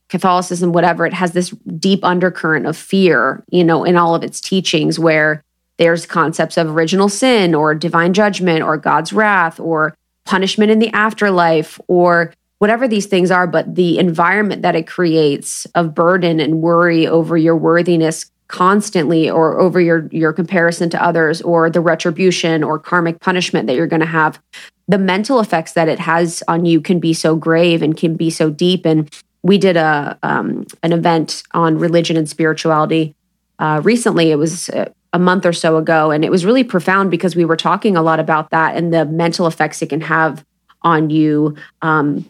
Catholicism, 0.09 0.71
whatever, 0.71 1.05
it 1.05 1.13
has 1.13 1.33
this 1.33 1.49
deep 1.79 2.03
undercurrent 2.03 2.65
of 2.65 2.77
fear, 2.77 3.43
you 3.49 3.63
know, 3.63 3.83
in 3.83 3.97
all 3.97 4.15
of 4.15 4.23
its 4.23 4.39
teachings 4.39 4.97
where 4.97 5.43
there's 5.77 6.05
concepts 6.05 6.57
of 6.57 6.69
original 6.69 7.09
sin 7.09 7.53
or 7.53 7.75
divine 7.75 8.13
judgment 8.13 8.63
or 8.63 8.77
God's 8.77 9.13
wrath 9.13 9.59
or 9.59 9.95
punishment 10.25 10.71
in 10.71 10.79
the 10.79 10.89
afterlife 10.89 11.79
or 11.87 12.33
whatever 12.59 12.87
these 12.87 13.05
things 13.05 13.31
are. 13.31 13.47
But 13.47 13.75
the 13.75 13.99
environment 13.99 14.61
that 14.61 14.75
it 14.75 14.87
creates 14.87 15.65
of 15.75 15.93
burden 15.93 16.39
and 16.39 16.61
worry 16.61 17.05
over 17.05 17.37
your 17.37 17.55
worthiness 17.55 18.31
constantly 18.47 19.29
or 19.29 19.59
over 19.59 19.79
your 19.79 20.07
your 20.07 20.31
comparison 20.31 20.89
to 20.89 21.03
others 21.03 21.41
or 21.41 21.69
the 21.69 21.81
retribution 21.81 22.63
or 22.63 22.79
karmic 22.79 23.19
punishment 23.19 23.67
that 23.67 23.75
you're 23.75 23.87
going 23.87 23.99
to 23.99 24.05
have 24.05 24.41
the 24.87 24.97
mental 24.97 25.41
effects 25.41 25.73
that 25.73 25.89
it 25.89 25.99
has 25.99 26.41
on 26.47 26.65
you 26.65 26.79
can 26.79 26.97
be 26.97 27.13
so 27.13 27.35
grave 27.35 27.81
and 27.81 27.97
can 27.97 28.15
be 28.15 28.29
so 28.29 28.49
deep 28.49 28.85
and 28.85 29.13
we 29.47 29.57
did 29.57 29.77
a 29.77 30.17
um, 30.23 30.65
an 30.83 30.93
event 30.93 31.43
on 31.53 31.79
religion 31.79 32.17
and 32.17 32.29
spirituality 32.29 33.15
uh, 33.59 33.81
recently. 33.83 34.31
It 34.31 34.35
was 34.35 34.69
a 35.13 35.19
month 35.19 35.45
or 35.45 35.53
so 35.53 35.77
ago, 35.77 36.11
and 36.11 36.25
it 36.25 36.31
was 36.31 36.45
really 36.45 36.63
profound 36.63 37.09
because 37.09 37.35
we 37.35 37.45
were 37.45 37.55
talking 37.55 37.95
a 37.95 38.01
lot 38.01 38.19
about 38.19 38.49
that 38.51 38.75
and 38.75 38.93
the 38.93 39.05
mental 39.05 39.47
effects 39.47 39.81
it 39.81 39.89
can 39.89 40.01
have 40.01 40.45
on 40.81 41.09
you. 41.09 41.55
Um, 41.81 42.25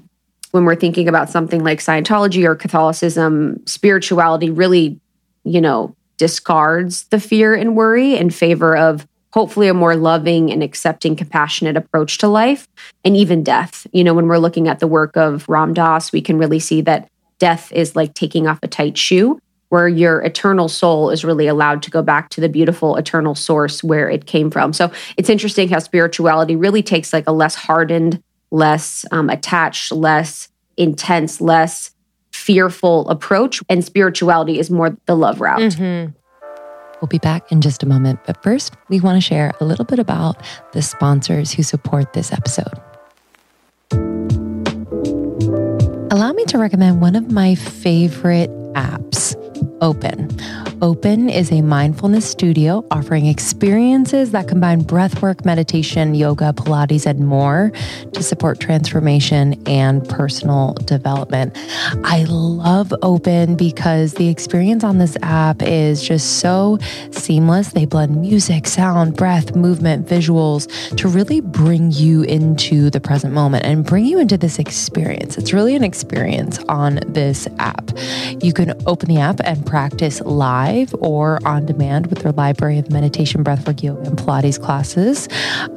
when 0.52 0.64
we're 0.64 0.76
thinking 0.76 1.08
about 1.08 1.30
something 1.30 1.64
like 1.64 1.80
Scientology 1.80 2.46
or 2.46 2.56
Catholicism, 2.56 3.62
spirituality 3.66 4.50
really, 4.50 5.00
you 5.44 5.60
know, 5.60 5.96
discards 6.18 7.04
the 7.06 7.20
fear 7.20 7.54
and 7.54 7.76
worry 7.76 8.16
in 8.16 8.30
favor 8.30 8.78
of 8.78 9.08
hopefully 9.38 9.68
a 9.68 9.74
more 9.74 9.96
loving 9.96 10.52
and 10.52 10.64
accepting, 10.64 11.16
compassionate 11.16 11.78
approach 11.78 12.18
to 12.18 12.28
life 12.28 12.68
and 13.06 13.16
even 13.16 13.44
death. 13.44 13.86
You 13.94 14.04
know, 14.04 14.16
when 14.16 14.28
we're 14.28 14.40
looking 14.40 14.68
at 14.68 14.80
the 14.80 14.88
work 14.88 15.16
of 15.16 15.48
Ram 15.48 15.76
Dass, 15.76 16.12
we 16.12 16.22
can 16.22 16.40
really 16.40 16.58
see 16.58 16.82
that 16.82 17.08
death 17.38 17.72
is 17.72 17.96
like 17.96 18.16
taking 18.16 18.48
off 18.48 18.58
a 18.64 18.68
tight 18.68 18.98
shoe, 18.98 19.40
where 19.70 19.88
your 19.88 20.24
eternal 20.24 20.68
soul 20.68 21.12
is 21.12 21.24
really 21.24 21.46
allowed 21.46 21.84
to 21.84 21.92
go 21.92 22.02
back 22.02 22.30
to 22.30 22.42
the 22.42 22.50
beautiful 22.50 22.96
eternal 22.96 23.36
source 23.36 23.84
where 23.84 24.10
it 24.10 24.26
came 24.26 24.50
from. 24.50 24.74
So 24.74 24.92
it's 25.18 25.30
interesting 25.30 25.70
how 25.70 25.78
spirituality 25.78 26.56
really 26.56 26.82
takes 26.82 27.14
like 27.14 27.28
a 27.28 27.32
less 27.32 27.54
hardened, 27.54 28.24
less 28.50 29.06
um, 29.12 29.30
attached, 29.30 29.92
less 29.92 30.50
intense, 30.78 31.40
less 31.40 31.92
fearful 32.32 33.08
approach. 33.08 33.62
And 33.70 33.86
spirituality 33.86 34.58
is 34.58 34.72
more 34.72 34.98
the 35.06 35.16
love 35.16 35.42
route. 35.42 35.60
Mm-hmm. 35.60 36.17
We'll 37.02 37.08
be 37.08 37.20
back 37.20 37.52
in 37.52 37.62
just 37.62 37.84
a 37.84 37.86
moment, 37.86 38.20
but 38.26 38.42
first, 38.42 38.76
we 38.90 39.00
want 39.00 39.18
to 39.18 39.22
share 39.22 39.54
a 39.60 39.66
little 39.66 39.86
bit 39.86 40.00
about 40.00 40.42
the 40.74 40.82
sponsors 40.82 41.52
who 41.52 41.64
support 41.64 42.14
this 42.14 42.32
episode. 42.32 42.74
Allow 46.12 46.34
me 46.34 46.46
to 46.46 46.58
recommend 46.58 47.02
one 47.02 47.16
of 47.16 47.32
my 47.32 47.56
favorite 47.56 48.50
apps, 48.74 49.36
Open. 49.82 50.28
Open 50.80 51.28
is 51.28 51.52
a 51.52 51.64
mindfulness 51.64 52.30
studio 52.30 52.86
offering 52.92 53.26
experiences 53.26 54.30
that 54.30 54.48
combine 54.48 54.84
breathwork, 54.84 55.44
meditation, 55.44 56.14
yoga, 56.14 56.54
Pilates, 56.54 57.08
and 57.08 57.26
more 57.28 57.72
to 58.14 58.22
support 58.22 58.60
transformation 58.60 59.60
and 59.68 60.08
personal 60.08 60.74
development. 60.86 61.58
I 62.04 62.26
love 62.30 62.94
Open 63.02 63.56
because 63.56 64.14
the 64.14 64.30
experience 64.30 64.84
on 64.84 65.00
this 65.00 65.18
app 65.24 65.64
is 65.64 66.08
just 66.08 66.42
so 66.42 66.78
seamless. 67.10 67.70
They 67.70 67.86
blend 67.86 68.22
music, 68.22 68.68
sound, 68.68 69.16
breath, 69.16 69.56
movement, 69.56 70.08
visuals 70.08 70.68
to 70.98 71.08
really 71.08 71.42
bring 71.42 71.92
you 71.92 72.22
into 72.22 72.92
the 72.92 73.00
present 73.00 73.34
moment 73.34 73.66
and 73.66 73.84
bring 73.84 74.06
you 74.06 74.20
into 74.20 74.38
this 74.38 74.60
experience. 74.60 75.40
It's 75.40 75.54
really 75.54 75.76
an 75.76 75.84
experience 75.84 76.60
on 76.70 77.00
this 77.08 77.48
app. 77.58 77.90
You 78.44 78.54
can 78.54 78.80
open 78.86 79.10
the 79.10 79.20
app 79.20 79.40
and 79.44 79.66
practice 79.66 80.22
live 80.22 80.67
live 80.68 80.94
or 81.00 81.40
on 81.46 81.66
demand 81.66 82.08
with 82.08 82.20
their 82.20 82.32
library 82.34 82.78
of 82.78 82.92
meditation, 82.92 83.44
breathwork, 83.44 83.82
yoga, 83.82 84.02
and 84.02 84.18
Pilates 84.18 84.62
classes. 84.62 85.28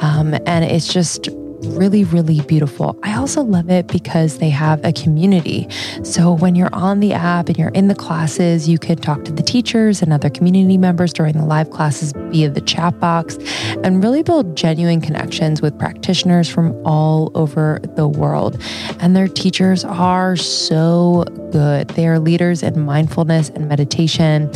Um, 0.00 0.34
and 0.46 0.64
it's 0.64 0.92
just 0.92 1.28
really, 1.62 2.04
really 2.04 2.40
beautiful. 2.42 2.98
I 3.02 3.16
also 3.16 3.42
love 3.42 3.70
it 3.70 3.86
because 3.86 4.38
they 4.38 4.50
have 4.50 4.84
a 4.84 4.92
community. 4.92 5.68
So 6.02 6.32
when 6.32 6.54
you're 6.54 6.74
on 6.74 7.00
the 7.00 7.12
app 7.12 7.48
and 7.48 7.58
you're 7.58 7.70
in 7.70 7.88
the 7.88 7.94
classes, 7.94 8.68
you 8.68 8.78
can 8.78 8.96
talk 8.96 9.24
to 9.24 9.32
the 9.32 9.42
teachers 9.42 10.02
and 10.02 10.12
other 10.12 10.30
community 10.30 10.78
members 10.78 11.12
during 11.12 11.36
the 11.36 11.44
live 11.44 11.70
classes 11.70 12.12
via 12.16 12.50
the 12.50 12.60
chat 12.60 12.98
box 13.00 13.38
and 13.82 14.02
really 14.02 14.22
build 14.22 14.56
genuine 14.56 15.00
connections 15.00 15.60
with 15.60 15.78
practitioners 15.78 16.48
from 16.48 16.74
all 16.86 17.30
over 17.34 17.80
the 17.96 18.08
world. 18.08 18.60
And 19.00 19.14
their 19.14 19.28
teachers 19.28 19.84
are 19.84 20.36
so 20.36 21.24
good. 21.52 21.88
They 21.88 22.06
are 22.06 22.18
leaders 22.18 22.62
in 22.62 22.80
mindfulness 22.80 23.50
and 23.50 23.68
meditation. 23.68 24.50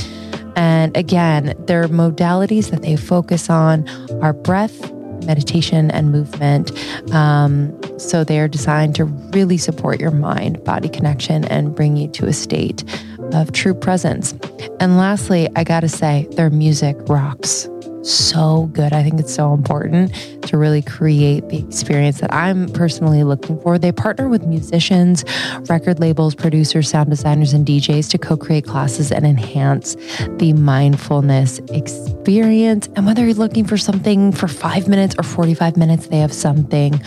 And 0.56 0.96
again, 0.96 1.54
their 1.66 1.88
modalities 1.88 2.70
that 2.70 2.82
they 2.82 2.96
focus 2.96 3.50
on 3.50 3.88
are 4.22 4.32
breath, 4.32 4.92
meditation, 5.24 5.90
and 5.90 6.12
movement. 6.12 6.72
Um, 7.12 7.78
so 7.98 8.24
they 8.24 8.38
are 8.40 8.48
designed 8.48 8.94
to 8.96 9.04
really 9.04 9.58
support 9.58 10.00
your 10.00 10.10
mind 10.10 10.62
body 10.64 10.88
connection 10.88 11.44
and 11.46 11.74
bring 11.74 11.96
you 11.96 12.08
to 12.08 12.26
a 12.26 12.32
state 12.32 12.84
of 13.32 13.52
true 13.52 13.74
presence. 13.74 14.34
And 14.80 14.96
lastly, 14.96 15.48
I 15.56 15.64
gotta 15.64 15.88
say, 15.88 16.28
their 16.32 16.50
music 16.50 16.96
rocks 17.08 17.68
so 18.04 18.70
good. 18.72 18.92
I 18.92 19.02
think 19.02 19.20
it's 19.20 19.34
so 19.34 19.52
important 19.52 20.14
to 20.42 20.56
really 20.56 20.82
create 20.82 21.48
the 21.48 21.58
experience 21.58 22.20
that 22.20 22.32
I'm 22.32 22.68
personally 22.68 23.24
looking 23.24 23.60
for. 23.60 23.78
They 23.78 23.92
partner 23.92 24.28
with 24.28 24.46
musicians, 24.46 25.24
record 25.68 26.00
labels, 26.00 26.34
producers, 26.34 26.88
sound 26.88 27.10
designers, 27.10 27.52
and 27.52 27.66
DJs 27.66 28.10
to 28.10 28.18
co 28.18 28.36
create 28.36 28.64
classes 28.64 29.10
and 29.10 29.26
enhance 29.26 29.96
the 30.38 30.52
mindfulness 30.52 31.58
experience. 31.70 32.88
And 32.96 33.06
whether 33.06 33.24
you're 33.24 33.34
looking 33.34 33.66
for 33.66 33.76
something 33.76 34.32
for 34.32 34.48
five 34.48 34.88
minutes 34.88 35.14
or 35.18 35.22
45 35.22 35.76
minutes, 35.76 36.08
they 36.08 36.18
have 36.18 36.32
something 36.32 36.98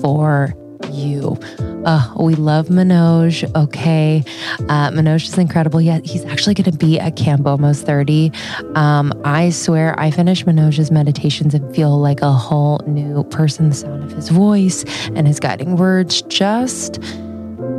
for 0.00 0.54
you. 0.94 1.38
Uh, 1.84 2.12
we 2.18 2.34
love 2.34 2.68
Manoj. 2.68 3.54
Okay. 3.54 4.24
Uh, 4.68 4.90
Manoj 4.90 5.24
is 5.24 5.36
incredible. 5.36 5.80
Yeah, 5.80 6.00
he's 6.04 6.24
actually 6.24 6.54
going 6.54 6.70
to 6.70 6.76
be 6.76 6.98
at 6.98 7.16
Camp 7.16 7.46
Almost 7.46 7.84
30. 7.84 8.32
Um, 8.74 9.12
I 9.24 9.50
swear 9.50 9.98
I 9.98 10.10
finish 10.10 10.44
Manoj's 10.44 10.90
meditations 10.90 11.54
and 11.54 11.74
feel 11.74 11.98
like 11.98 12.22
a 12.22 12.32
whole 12.32 12.80
new 12.86 13.24
person. 13.24 13.68
The 13.68 13.74
sound 13.74 14.04
of 14.04 14.12
his 14.12 14.28
voice 14.28 14.84
and 15.14 15.26
his 15.26 15.40
guiding 15.40 15.76
words 15.76 16.22
just, 16.22 16.98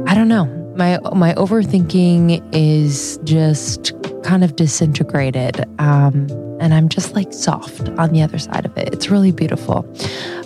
I 0.08 0.14
don't 0.14 0.28
know. 0.28 0.46
My, 0.76 1.00
my 1.14 1.34
overthinking 1.36 2.48
is 2.54 3.18
just 3.24 3.94
kind 4.24 4.44
of 4.44 4.56
disintegrated. 4.56 5.66
Um, 5.80 6.28
and 6.60 6.74
I'm 6.74 6.90
just 6.90 7.16
like 7.16 7.34
soft 7.34 7.90
on 7.98 8.12
the 8.12 8.22
other 8.22 8.40
side 8.40 8.66
of 8.66 8.78
it. 8.78 8.94
It's 8.94 9.10
really 9.10 9.32
beautiful. 9.32 9.86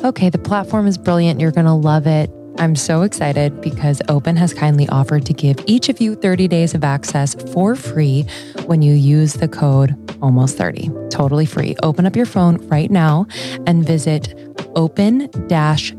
Okay, 0.04 0.30
the 0.30 0.38
platform 0.38 0.88
is 0.88 0.98
brilliant. 0.98 1.40
You're 1.40 1.52
going 1.52 1.66
to 1.66 1.74
love 1.74 2.08
it. 2.08 2.30
I'm 2.60 2.76
so 2.76 3.04
excited 3.04 3.62
because 3.62 4.02
Open 4.10 4.36
has 4.36 4.54
kindly 4.54 4.88
offered 4.90 5.26
to 5.28 5.34
give 5.34 5.58
each 5.66 5.88
of 5.88 6.02
you 6.02 6.16
30 6.16 6.50
days 6.50 6.76
of 6.76 6.84
access 6.84 7.34
for 7.54 7.74
free 7.76 8.26
when 8.66 8.82
you 8.82 8.94
use 8.94 9.36
the 9.36 9.48
code 9.48 9.96
almost 10.22 10.58
30. 10.58 10.90
Totally 11.10 11.46
free. 11.46 11.76
Open 11.84 12.06
up 12.06 12.18
your 12.18 12.26
phone 12.26 12.58
right 12.68 12.92
now 12.92 13.28
and 13.66 13.86
visit 13.86 14.36
open 14.76 15.30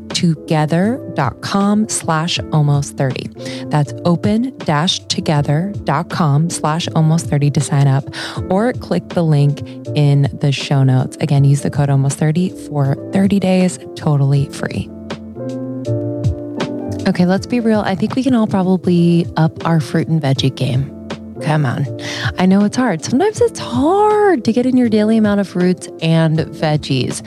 together.com 0.09 1.89
slash 1.89 2.39
almost 2.51 2.95
30. 2.95 3.65
That's 3.65 3.93
open 4.05 4.57
together.com 4.59 6.49
slash 6.51 6.87
almost 6.95 7.27
30 7.27 7.51
to 7.51 7.61
sign 7.61 7.87
up 7.87 8.03
or 8.51 8.73
click 8.73 9.09
the 9.09 9.23
link 9.23 9.61
in 9.95 10.29
the 10.39 10.51
show 10.51 10.83
notes. 10.83 11.17
Again, 11.21 11.43
use 11.43 11.61
the 11.63 11.71
code 11.71 11.89
almost 11.89 12.19
30 12.19 12.67
for 12.67 12.95
30 13.11 13.39
days 13.39 13.79
totally 13.95 14.47
free. 14.49 14.89
Okay, 17.07 17.25
let's 17.25 17.47
be 17.47 17.59
real. 17.59 17.79
I 17.81 17.95
think 17.95 18.15
we 18.15 18.23
can 18.23 18.35
all 18.35 18.47
probably 18.47 19.25
up 19.35 19.65
our 19.65 19.79
fruit 19.79 20.07
and 20.07 20.21
veggie 20.21 20.55
game. 20.55 20.97
Come 21.41 21.65
on. 21.65 21.85
I 22.37 22.45
know 22.45 22.63
it's 22.63 22.77
hard. 22.77 23.03
Sometimes 23.03 23.41
it's 23.41 23.59
hard 23.59 24.45
to 24.45 24.53
get 24.53 24.67
in 24.67 24.77
your 24.77 24.89
daily 24.89 25.17
amount 25.17 25.39
of 25.39 25.47
fruits 25.47 25.89
and 26.03 26.37
veggies. 26.37 27.25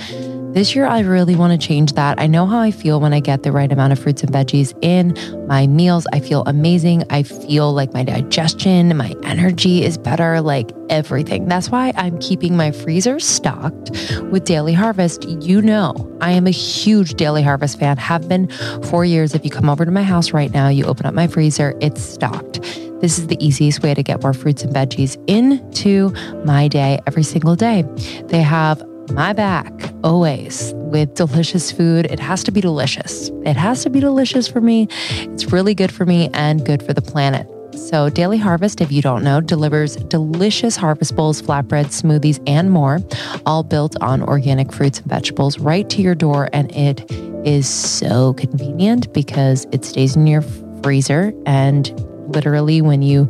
This 0.54 0.76
year, 0.76 0.86
I 0.86 1.00
really 1.00 1.34
want 1.34 1.60
to 1.60 1.66
change 1.66 1.94
that. 1.94 2.20
I 2.20 2.28
know 2.28 2.46
how 2.46 2.60
I 2.60 2.70
feel 2.70 3.00
when 3.00 3.12
I 3.12 3.18
get 3.18 3.42
the 3.42 3.50
right 3.50 3.72
amount 3.72 3.92
of 3.92 3.98
fruits 3.98 4.22
and 4.22 4.32
veggies 4.32 4.72
in 4.82 5.12
my 5.48 5.66
meals. 5.66 6.06
I 6.12 6.20
feel 6.20 6.44
amazing. 6.46 7.02
I 7.10 7.24
feel 7.24 7.72
like 7.72 7.92
my 7.92 8.04
digestion, 8.04 8.96
my 8.96 9.16
energy 9.24 9.82
is 9.82 9.98
better, 9.98 10.40
like 10.40 10.70
everything. 10.90 11.48
That's 11.48 11.70
why 11.70 11.92
I'm 11.96 12.20
keeping 12.20 12.56
my 12.56 12.70
freezer 12.70 13.18
stocked 13.18 13.90
with 14.30 14.44
Daily 14.44 14.74
Harvest. 14.74 15.24
You 15.24 15.60
know, 15.60 15.92
I 16.20 16.30
am 16.30 16.46
a 16.46 16.52
huge 16.52 17.14
Daily 17.14 17.42
Harvest 17.42 17.80
fan, 17.80 17.96
have 17.96 18.28
been 18.28 18.48
for 18.84 19.04
years. 19.04 19.34
If 19.34 19.44
you 19.44 19.50
come 19.50 19.68
over 19.68 19.84
to 19.84 19.90
my 19.90 20.04
house 20.04 20.32
right 20.32 20.52
now, 20.52 20.68
you 20.68 20.84
open 20.84 21.04
up 21.04 21.14
my 21.14 21.26
freezer, 21.26 21.76
it's 21.80 22.00
stocked. 22.00 22.60
This 23.00 23.18
is 23.18 23.26
the 23.26 23.44
easiest 23.44 23.82
way 23.82 23.92
to 23.92 24.04
get 24.04 24.22
more 24.22 24.32
fruits 24.32 24.62
and 24.62 24.72
veggies 24.72 25.22
into 25.26 26.10
my 26.44 26.68
day 26.68 27.00
every 27.08 27.24
single 27.24 27.56
day. 27.56 27.82
They 28.26 28.40
have 28.40 28.80
my 29.12 29.32
back 29.32 29.72
always 30.02 30.72
with 30.74 31.14
delicious 31.14 31.70
food. 31.70 32.06
It 32.06 32.20
has 32.20 32.44
to 32.44 32.52
be 32.52 32.60
delicious. 32.60 33.30
It 33.44 33.56
has 33.56 33.82
to 33.84 33.90
be 33.90 34.00
delicious 34.00 34.48
for 34.48 34.60
me. 34.60 34.88
It's 34.90 35.52
really 35.52 35.74
good 35.74 35.92
for 35.92 36.04
me 36.06 36.30
and 36.34 36.64
good 36.64 36.82
for 36.82 36.92
the 36.92 37.02
planet. 37.02 37.48
So, 37.76 38.08
Daily 38.08 38.38
Harvest, 38.38 38.80
if 38.80 38.92
you 38.92 39.02
don't 39.02 39.24
know, 39.24 39.40
delivers 39.40 39.96
delicious 39.96 40.76
harvest 40.76 41.16
bowls, 41.16 41.42
flatbreads, 41.42 42.02
smoothies, 42.02 42.42
and 42.46 42.70
more, 42.70 43.00
all 43.46 43.62
built 43.62 44.00
on 44.00 44.22
organic 44.22 44.72
fruits 44.72 45.00
and 45.00 45.08
vegetables 45.08 45.58
right 45.58 45.88
to 45.90 46.00
your 46.00 46.14
door. 46.14 46.48
And 46.52 46.74
it 46.74 47.10
is 47.44 47.68
so 47.68 48.34
convenient 48.34 49.12
because 49.12 49.66
it 49.72 49.84
stays 49.84 50.14
in 50.16 50.26
your 50.26 50.42
freezer. 50.82 51.32
And 51.46 51.92
literally, 52.28 52.80
when 52.80 53.02
you 53.02 53.28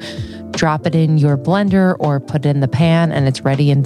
drop 0.57 0.87
it 0.87 0.95
in 0.95 1.19
your 1.19 1.37
blender 1.37 1.97
or 1.99 2.21
put 2.21 2.47
it 2.47 2.49
in 2.49 2.61
the 2.61 2.69
pan 2.69 3.13
and 3.13 3.27
it's 3.27 3.43
ready 3.43 3.71
in 3.71 3.85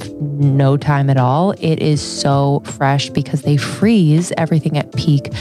no 0.57 0.77
time 0.77 1.11
at 1.11 1.17
all. 1.17 1.53
It 1.59 1.81
is 1.81 2.01
so 2.01 2.63
fresh 2.65 3.11
because 3.11 3.43
they 3.43 3.57
freeze 3.57 4.33
everything 4.37 4.79
at 4.79 4.93
peak 4.95 5.33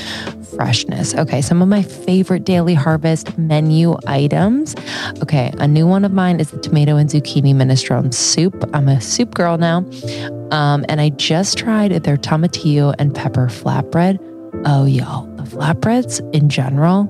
freshness. 0.55 1.13
Okay, 1.15 1.41
some 1.41 1.61
of 1.61 1.67
my 1.67 1.83
favorite 1.83 2.43
daily 2.43 2.73
harvest 2.73 3.37
menu 3.37 3.95
items. 4.07 4.75
Okay, 5.21 5.53
a 5.59 5.67
new 5.67 5.85
one 5.85 6.05
of 6.05 6.11
mine 6.11 6.39
is 6.39 6.51
the 6.51 6.59
tomato 6.59 6.97
and 6.97 7.09
zucchini 7.09 7.53
minestrone 7.53 8.13
soup. 8.13 8.69
I'm 8.73 8.87
a 8.87 8.99
soup 9.01 9.33
girl 9.33 9.57
now. 9.57 9.85
Um, 10.51 10.85
and 10.89 11.01
I 11.01 11.09
just 11.09 11.57
tried 11.57 11.91
their 11.91 12.17
tomatillo 12.17 12.95
and 12.97 13.13
pepper 13.13 13.47
flatbread. 13.47 14.17
Oh, 14.65 14.85
y'all, 14.85 15.27
flatbreads 15.47 16.19
in 16.33 16.49
general 16.49 17.05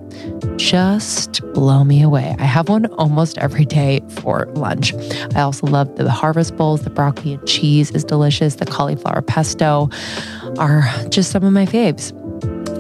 just 0.58 1.42
blow 1.54 1.84
me 1.84 2.02
away. 2.02 2.36
I 2.40 2.46
have 2.46 2.70
one 2.70 2.86
almost 2.94 3.38
every 3.38 3.66
day 3.66 4.02
for 4.10 4.46
lunch. 4.56 4.94
I 5.36 5.42
also 5.42 5.68
love 5.68 5.96
the 5.96 6.10
harvest 6.10 6.56
bowls. 6.56 6.82
The 6.82 6.90
broccoli 6.90 7.34
and 7.34 7.48
cheese 7.48 7.92
is 7.92 8.04
delicious. 8.04 8.56
The 8.56 8.66
cauliflower 8.66 9.22
pesto 9.22 9.90
are 10.58 10.84
just 11.10 11.32
some 11.32 11.44
of 11.44 11.54
my 11.54 11.66
faves. 11.66 12.14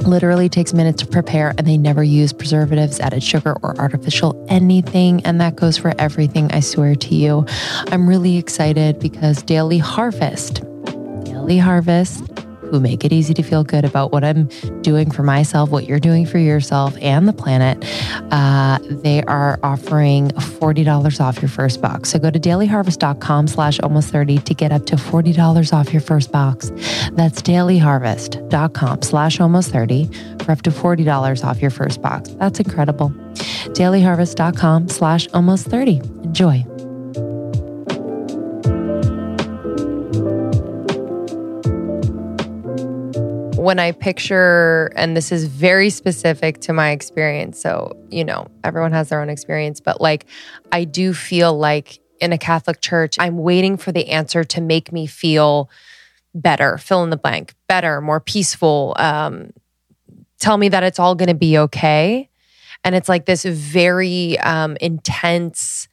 Literally 0.08 0.47
takes 0.47 0.74
minutes 0.74 1.01
to 1.01 1.08
prepare, 1.08 1.53
and 1.58 1.68
they 1.68 1.78
never 1.78 2.03
use 2.03 2.32
preservatives, 2.32 2.99
added 2.99 3.24
sugar, 3.24 3.58
or 3.62 3.78
artificial 3.78 4.45
anything. 4.47 5.26
And 5.26 5.41
that 5.41 5.55
goes 5.55 5.78
for 5.78 5.93
everything, 5.99 6.51
I 6.51 6.62
swear 6.62 6.95
to 6.95 7.16
you. 7.16 7.45
I'm 7.91 8.08
really 8.08 8.38
excited 8.38 8.99
because 8.99 9.43
Daily 9.43 9.80
Harvest, 9.80 10.62
Daily 11.26 11.58
Harvest 11.58 12.24
who 12.70 12.80
make 12.80 13.03
it 13.03 13.11
easy 13.11 13.34
to 13.34 13.43
feel 13.43 13.63
good 13.63 13.86
about 13.86 14.11
what 14.11 14.24
I'm 14.24 14.47
doing 14.82 15.11
for 15.11 15.24
myself, 15.24 15.70
what 15.70 15.88
you're 15.88 15.99
doing 15.99 16.26
for 16.26 16.38
yourself 16.38 16.95
and 17.01 17.28
the 17.28 17.34
planet, 17.34 17.84
uh, 18.32 18.80
they 18.82 19.24
are 19.24 19.59
offering 19.63 20.30
$40 20.30 21.20
off 21.20 21.41
your 21.41 21.49
first 21.49 21.82
box. 21.82 22.09
So 22.09 22.20
go 22.20 22.30
to 22.30 22.39
dailyharvest.com 22.39 23.47
slash 23.47 23.80
almost 23.80 24.09
30 24.09 24.39
to 24.39 24.53
get 24.53 24.72
up 24.72 24.86
to 24.88 24.95
$40 24.95 25.74
off 25.74 25.91
your 25.91 26.01
first 26.01 26.32
box. 26.32 26.70
That's 27.13 27.41
dailyharvest.com 27.41 29.01
slash 29.01 29.39
almost 29.39 29.72
30 29.72 30.09
for 30.43 30.51
up 30.51 30.61
to 30.63 30.70
$40 30.70 31.43
off 31.43 31.61
your 31.61 31.72
first 31.72 32.01
box. 32.01 32.30
That's 32.32 32.59
incredible. 32.59 33.09
dailyharvest.com 33.09 34.89
slash 34.89 35.28
almost 35.34 35.68
30. 35.68 36.01
Enjoy. 36.24 36.65
When 43.68 43.80
I 43.80 43.91
picture, 43.91 44.93
and 44.95 45.18
this 45.18 45.30
is 45.30 45.43
very 45.43 45.89
specific 45.89 46.61
to 46.61 46.72
my 46.72 46.91
experience. 46.91 47.59
So, 47.59 47.97
you 48.09 48.24
know, 48.24 48.47
everyone 48.63 48.93
has 48.93 49.09
their 49.09 49.20
own 49.20 49.30
experience, 49.30 49.82
but 49.82 49.99
like, 49.99 50.26
I 50.72 50.86
do 50.86 51.13
feel 51.13 51.51
like 51.57 51.99
in 52.22 52.32
a 52.32 52.38
Catholic 52.38 52.80
church, 52.80 53.18
I'm 53.20 53.38
waiting 53.38 53.76
for 53.76 53.91
the 53.91 54.07
answer 54.07 54.45
to 54.45 54.61
make 54.61 54.93
me 54.93 55.05
feel 55.05 55.70
better, 56.34 56.78
fill 56.78 57.03
in 57.03 57.09
the 57.09 57.18
blank, 57.18 57.55
better, 57.68 57.99
more 57.99 58.22
peaceful, 58.22 58.95
um, 58.99 59.51
tell 60.39 60.57
me 60.57 60.70
that 60.70 60.84
it's 60.84 60.97
all 60.97 61.15
going 61.15 61.28
to 61.28 61.36
be 61.36 61.57
okay. 61.57 62.30
And 62.86 62.95
it's 62.95 63.09
like 63.09 63.26
this 63.26 63.43
very 63.43 64.39
um, 64.39 64.78
intense, 64.80 65.89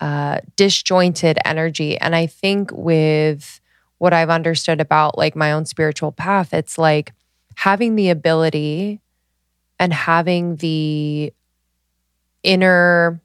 uh, 0.00 0.40
disjointed 0.56 1.38
energy. 1.46 1.96
And 1.96 2.14
I 2.14 2.26
think 2.26 2.72
with, 2.72 3.58
what 3.98 4.12
I've 4.12 4.30
understood 4.30 4.80
about 4.80 5.16
like 5.16 5.34
my 5.34 5.52
own 5.52 5.64
spiritual 5.64 6.12
path, 6.12 6.52
it's 6.52 6.78
like 6.78 7.12
having 7.56 7.96
the 7.96 8.10
ability 8.10 9.00
and 9.78 9.92
having 9.92 10.56
the 10.56 11.32
inner 12.42 13.20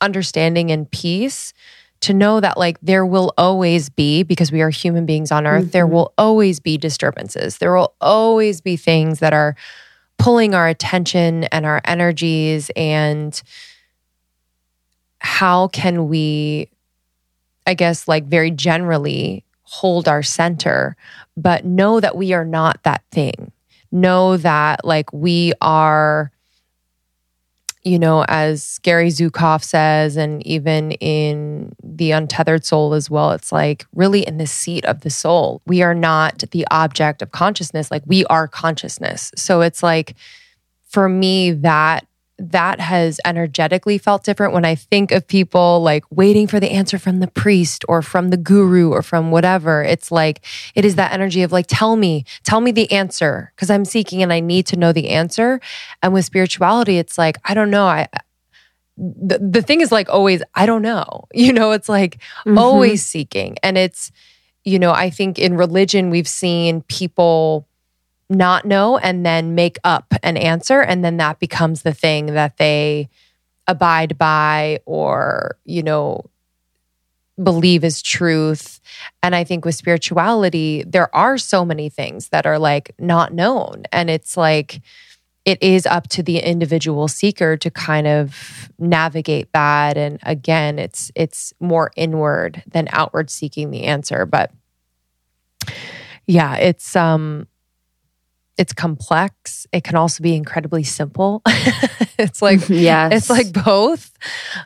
understanding 0.00 0.70
and 0.70 0.90
peace 0.90 1.52
to 2.00 2.12
know 2.12 2.40
that 2.40 2.58
like 2.58 2.76
there 2.82 3.06
will 3.06 3.32
always 3.38 3.88
be 3.88 4.24
because 4.24 4.50
we 4.50 4.60
are 4.60 4.70
human 4.70 5.06
beings 5.06 5.30
on 5.30 5.46
earth 5.46 5.62
mm-hmm. 5.62 5.70
there 5.70 5.86
will 5.86 6.12
always 6.18 6.58
be 6.58 6.76
disturbances 6.76 7.58
there 7.58 7.74
will 7.74 7.94
always 8.00 8.60
be 8.60 8.76
things 8.76 9.20
that 9.20 9.32
are 9.32 9.54
pulling 10.18 10.54
our 10.54 10.68
attention 10.68 11.44
and 11.44 11.64
our 11.64 11.80
energies 11.84 12.70
and 12.74 13.42
how 15.20 15.68
can 15.68 16.08
we 16.08 16.68
i 17.66 17.74
guess 17.74 18.08
like 18.08 18.24
very 18.24 18.50
generally 18.50 19.44
hold 19.72 20.06
our 20.06 20.22
center, 20.22 20.94
but 21.34 21.64
know 21.64 21.98
that 21.98 22.14
we 22.14 22.34
are 22.34 22.44
not 22.44 22.82
that 22.82 23.02
thing. 23.10 23.50
Know 23.90 24.36
that 24.36 24.84
like 24.84 25.10
we 25.14 25.54
are, 25.62 26.30
you 27.82 27.98
know, 27.98 28.26
as 28.28 28.78
Gary 28.82 29.08
Zukav 29.08 29.64
says, 29.64 30.18
and 30.18 30.46
even 30.46 30.92
in 30.92 31.74
The 31.82 32.10
Untethered 32.10 32.66
Soul 32.66 32.92
as 32.92 33.08
well, 33.08 33.30
it's 33.32 33.50
like 33.50 33.86
really 33.94 34.26
in 34.26 34.36
the 34.36 34.46
seat 34.46 34.84
of 34.84 35.00
the 35.00 35.10
soul. 35.10 35.62
We 35.66 35.80
are 35.80 35.94
not 35.94 36.44
the 36.50 36.66
object 36.70 37.22
of 37.22 37.32
consciousness, 37.32 37.90
like 37.90 38.02
we 38.04 38.26
are 38.26 38.46
consciousness. 38.46 39.32
So 39.36 39.62
it's 39.62 39.82
like, 39.82 40.16
for 40.86 41.08
me, 41.08 41.52
that 41.52 42.06
that 42.50 42.80
has 42.80 43.20
energetically 43.24 43.98
felt 43.98 44.24
different 44.24 44.52
when 44.52 44.64
I 44.64 44.74
think 44.74 45.12
of 45.12 45.26
people 45.28 45.80
like 45.80 46.04
waiting 46.10 46.48
for 46.48 46.58
the 46.58 46.70
answer 46.70 46.98
from 46.98 47.20
the 47.20 47.28
priest 47.28 47.84
or 47.88 48.02
from 48.02 48.30
the 48.30 48.36
guru 48.36 48.90
or 48.90 49.00
from 49.00 49.30
whatever. 49.30 49.84
It's 49.84 50.10
like, 50.10 50.44
it 50.74 50.84
is 50.84 50.96
that 50.96 51.12
energy 51.12 51.42
of 51.42 51.52
like, 51.52 51.66
tell 51.68 51.94
me, 51.94 52.24
tell 52.42 52.60
me 52.60 52.72
the 52.72 52.90
answer 52.90 53.52
because 53.54 53.70
I'm 53.70 53.84
seeking 53.84 54.22
and 54.22 54.32
I 54.32 54.40
need 54.40 54.66
to 54.66 54.76
know 54.76 54.92
the 54.92 55.10
answer. 55.10 55.60
And 56.02 56.12
with 56.12 56.24
spirituality, 56.24 56.98
it's 56.98 57.16
like, 57.16 57.38
I 57.44 57.54
don't 57.54 57.70
know. 57.70 57.86
I, 57.86 58.08
the, 58.96 59.38
the 59.38 59.62
thing 59.62 59.80
is 59.80 59.92
like 59.92 60.08
always, 60.08 60.42
I 60.54 60.66
don't 60.66 60.82
know. 60.82 61.26
You 61.34 61.52
know, 61.52 61.72
it's 61.72 61.88
like 61.88 62.16
mm-hmm. 62.46 62.58
always 62.58 63.04
seeking. 63.04 63.56
And 63.62 63.78
it's, 63.78 64.10
you 64.64 64.78
know, 64.78 64.92
I 64.92 65.10
think 65.10 65.38
in 65.38 65.56
religion, 65.56 66.10
we've 66.10 66.28
seen 66.28 66.82
people 66.82 67.68
not 68.32 68.64
know 68.64 68.98
and 68.98 69.24
then 69.24 69.54
make 69.54 69.78
up 69.84 70.14
an 70.22 70.36
answer. 70.36 70.80
And 70.80 71.04
then 71.04 71.18
that 71.18 71.38
becomes 71.38 71.82
the 71.82 71.94
thing 71.94 72.26
that 72.26 72.56
they 72.56 73.08
abide 73.66 74.18
by 74.18 74.80
or, 74.86 75.56
you 75.64 75.82
know, 75.82 76.24
believe 77.42 77.84
is 77.84 78.02
truth. 78.02 78.80
And 79.22 79.34
I 79.34 79.44
think 79.44 79.64
with 79.64 79.74
spirituality, 79.74 80.84
there 80.86 81.14
are 81.14 81.38
so 81.38 81.64
many 81.64 81.88
things 81.88 82.28
that 82.28 82.46
are 82.46 82.58
like 82.58 82.94
not 82.98 83.32
known. 83.32 83.84
And 83.92 84.10
it's 84.10 84.36
like, 84.36 84.82
it 85.44 85.60
is 85.62 85.86
up 85.86 86.08
to 86.08 86.22
the 86.22 86.38
individual 86.38 87.08
seeker 87.08 87.56
to 87.56 87.70
kind 87.70 88.06
of 88.06 88.70
navigate 88.78 89.52
that 89.52 89.96
and 89.96 90.18
again 90.22 90.78
it's 90.78 91.10
it's 91.14 91.52
more 91.58 91.90
inward 91.96 92.62
than 92.70 92.88
outward 92.92 93.28
seeking 93.30 93.70
the 93.70 93.84
answer 93.84 94.24
but 94.24 94.52
yeah 96.26 96.56
it's 96.56 96.94
um 96.94 97.46
it's 98.58 98.72
complex. 98.72 99.66
It 99.72 99.84
can 99.84 99.96
also 99.96 100.22
be 100.22 100.34
incredibly 100.34 100.84
simple. 100.84 101.42
It's 102.18 102.42
like 102.42 102.60
yeah 102.68 103.08
it's 103.10 103.30
like 103.30 103.52
both. 103.52 104.12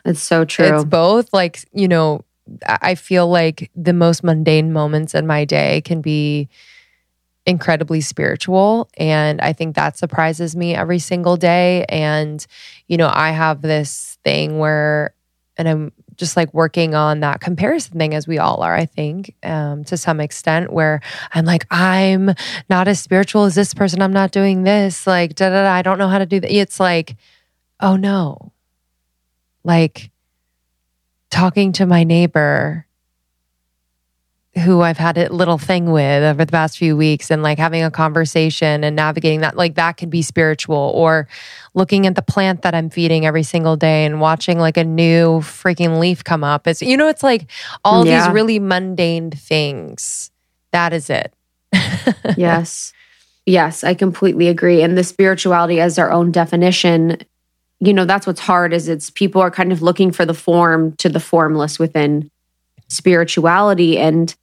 It's 0.05 0.21
so 0.21 0.45
true. 0.45 0.75
It's 0.75 0.83
both. 0.85 1.33
Like 1.33 1.63
you 1.73 1.87
know 1.87 2.23
i 2.65 2.95
feel 2.95 3.27
like 3.27 3.69
the 3.75 3.91
most 3.91 4.23
mundane 4.23 4.71
moments 4.71 5.13
in 5.13 5.27
my 5.27 5.43
day 5.43 5.81
can 5.81 5.99
be 5.99 6.47
incredibly 7.47 8.01
spiritual. 8.01 8.89
And 8.97 9.39
I 9.41 9.53
think 9.53 9.75
that 9.75 9.97
surprises 9.97 10.55
me 10.55 10.75
every 10.75 10.99
single 10.99 11.37
day. 11.37 11.85
And, 11.87 12.45
you 12.87 12.97
know, 12.97 13.09
I 13.11 13.31
have 13.31 13.61
this 13.61 14.19
thing 14.23 14.59
where, 14.59 15.15
and 15.55 15.67
I'm 15.67 15.91
just 16.17 16.35
like 16.35 16.53
working 16.53 16.95
on 16.95 17.19
that 17.21 17.39
comparison 17.39 17.97
thing 17.97 18.13
as 18.13 18.27
we 18.27 18.39
all 18.39 18.63
are, 18.63 18.75
I 18.75 18.85
think, 18.85 19.35
um, 19.43 19.83
to 19.85 19.97
some 19.97 20.19
extent, 20.19 20.73
where 20.73 21.01
I'm 21.31 21.45
like, 21.45 21.67
I'm 21.69 22.33
not 22.69 22.87
as 22.87 22.99
spiritual 22.99 23.45
as 23.45 23.55
this 23.55 23.73
person. 23.73 24.01
I'm 24.01 24.13
not 24.13 24.31
doing 24.31 24.63
this. 24.63 25.05
Like, 25.05 25.35
da 25.35 25.49
da 25.49 25.63
da. 25.63 25.71
I 25.71 25.83
don't 25.83 25.99
know 25.99 26.07
how 26.07 26.19
to 26.19 26.25
do 26.25 26.39
that. 26.39 26.51
It's 26.51 26.79
like, 26.79 27.15
oh 27.79 27.95
no. 27.95 28.51
Like, 29.63 30.09
talking 31.29 31.73
to 31.73 31.85
my 31.85 32.03
neighbor 32.03 32.86
who 34.57 34.81
I've 34.81 34.97
had 34.97 35.17
a 35.17 35.31
little 35.31 35.57
thing 35.57 35.91
with 35.91 36.23
over 36.23 36.43
the 36.45 36.51
past 36.51 36.77
few 36.77 36.97
weeks 36.97 37.31
and 37.31 37.43
like 37.43 37.57
having 37.57 37.83
a 37.83 37.91
conversation 37.91 38.83
and 38.83 38.95
navigating 38.95 39.41
that, 39.41 39.55
like 39.55 39.75
that 39.75 39.93
could 39.93 40.09
be 40.09 40.21
spiritual 40.21 40.91
or 40.95 41.27
looking 41.73 42.07
at 42.07 42.15
the 42.15 42.21
plant 42.21 42.63
that 42.63 42.73
I'm 42.73 42.89
feeding 42.89 43.25
every 43.25 43.43
single 43.43 43.75
day 43.75 44.05
and 44.05 44.19
watching 44.19 44.59
like 44.59 44.77
a 44.77 44.83
new 44.83 45.39
freaking 45.39 45.99
leaf 45.99 46.23
come 46.23 46.43
up. 46.43 46.67
It's, 46.67 46.81
you 46.81 46.97
know, 46.97 47.07
it's 47.07 47.23
like 47.23 47.49
all 47.85 48.05
yeah. 48.05 48.25
these 48.25 48.33
really 48.33 48.59
mundane 48.59 49.31
things. 49.31 50.31
That 50.71 50.93
is 50.93 51.09
it. 51.09 51.33
yes. 52.37 52.93
Yes, 53.45 53.83
I 53.83 53.93
completely 53.93 54.49
agree. 54.49 54.81
And 54.81 54.97
the 54.97 55.03
spirituality 55.03 55.79
as 55.79 55.97
our 55.97 56.11
own 56.11 56.31
definition, 56.31 57.17
you 57.79 57.93
know, 57.93 58.03
that's 58.03 58.27
what's 58.27 58.41
hard 58.41 58.73
is 58.73 58.89
it's 58.89 59.09
people 59.09 59.41
are 59.41 59.51
kind 59.51 59.71
of 59.71 59.81
looking 59.81 60.11
for 60.11 60.25
the 60.25 60.33
form 60.33 60.93
to 60.97 61.07
the 61.07 61.21
formless 61.21 61.79
within 61.79 62.29
spirituality. 62.89 63.97
And 63.97 64.35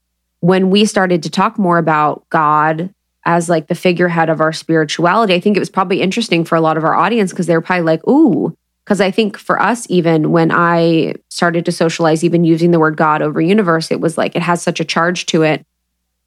when 0.45 0.69
we 0.69 0.85
started 0.85 1.23
to 1.23 1.31
talk 1.31 1.59
more 1.59 1.79
about 1.79 2.29
God 2.29 2.93
as 3.25 3.49
like 3.49 3.69
the 3.69 3.75
figurehead 3.75 4.29
of 4.29 4.43
our 4.43 4.53
spirituality, 4.53 5.33
I 5.33 5.41
think 5.41 5.57
it 5.57 5.61
was 5.61 5.71
probably 5.71 6.03
interesting 6.03 6.45
for 6.45 6.55
a 6.55 6.61
lot 6.61 6.77
of 6.77 6.85
our 6.85 6.95
audience 6.95 7.31
because 7.33 7.47
they 7.47 7.57
were 7.57 7.63
probably 7.63 7.87
like, 7.87 8.07
ooh, 8.07 8.55
because 8.85 9.01
I 9.01 9.11
think 9.11 9.39
for 9.39 9.59
us, 9.59 9.87
even 9.89 10.33
when 10.33 10.53
I 10.53 11.15
started 11.31 11.65
to 11.65 11.73
socialize, 11.73 12.23
even 12.23 12.45
using 12.45 12.73
the 12.73 12.79
word 12.79 12.99
God 12.99 13.23
over 13.23 13.41
universe, 13.41 13.91
it 13.91 14.03
was 14.03 14.19
like 14.19 14.37
it 14.37 14.43
has 14.43 14.61
such 14.61 14.81
a 14.81 14.85
charge 14.85 15.25
to 15.27 15.45
it 15.45 15.65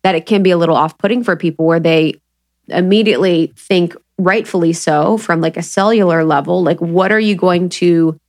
that 0.01 0.15
it 0.15 0.25
can 0.25 0.41
be 0.41 0.49
a 0.49 0.57
little 0.57 0.75
off 0.75 0.97
putting 0.97 1.23
for 1.23 1.35
people 1.35 1.67
where 1.67 1.79
they 1.79 2.15
immediately 2.69 3.53
think, 3.55 3.95
rightfully 4.17 4.73
so, 4.73 5.19
from 5.19 5.41
like 5.41 5.57
a 5.57 5.61
cellular 5.61 6.23
level, 6.23 6.63
like, 6.63 6.81
what 6.81 7.11
are 7.11 7.19
you 7.19 7.35
going 7.35 7.69
to 7.69 8.19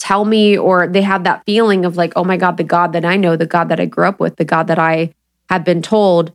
tell 0.00 0.24
me 0.24 0.56
or 0.56 0.88
they 0.88 1.02
have 1.02 1.24
that 1.24 1.44
feeling 1.44 1.84
of 1.84 1.96
like, 1.96 2.14
oh 2.16 2.24
my 2.24 2.36
God, 2.36 2.56
the 2.56 2.64
God 2.64 2.92
that 2.94 3.04
I 3.04 3.16
know, 3.16 3.36
the 3.36 3.46
God 3.46 3.68
that 3.68 3.78
I 3.78 3.84
grew 3.84 4.06
up 4.06 4.18
with, 4.18 4.36
the 4.36 4.44
God 4.44 4.66
that 4.66 4.78
I 4.78 5.12
have 5.50 5.62
been 5.62 5.82
told 5.82 6.32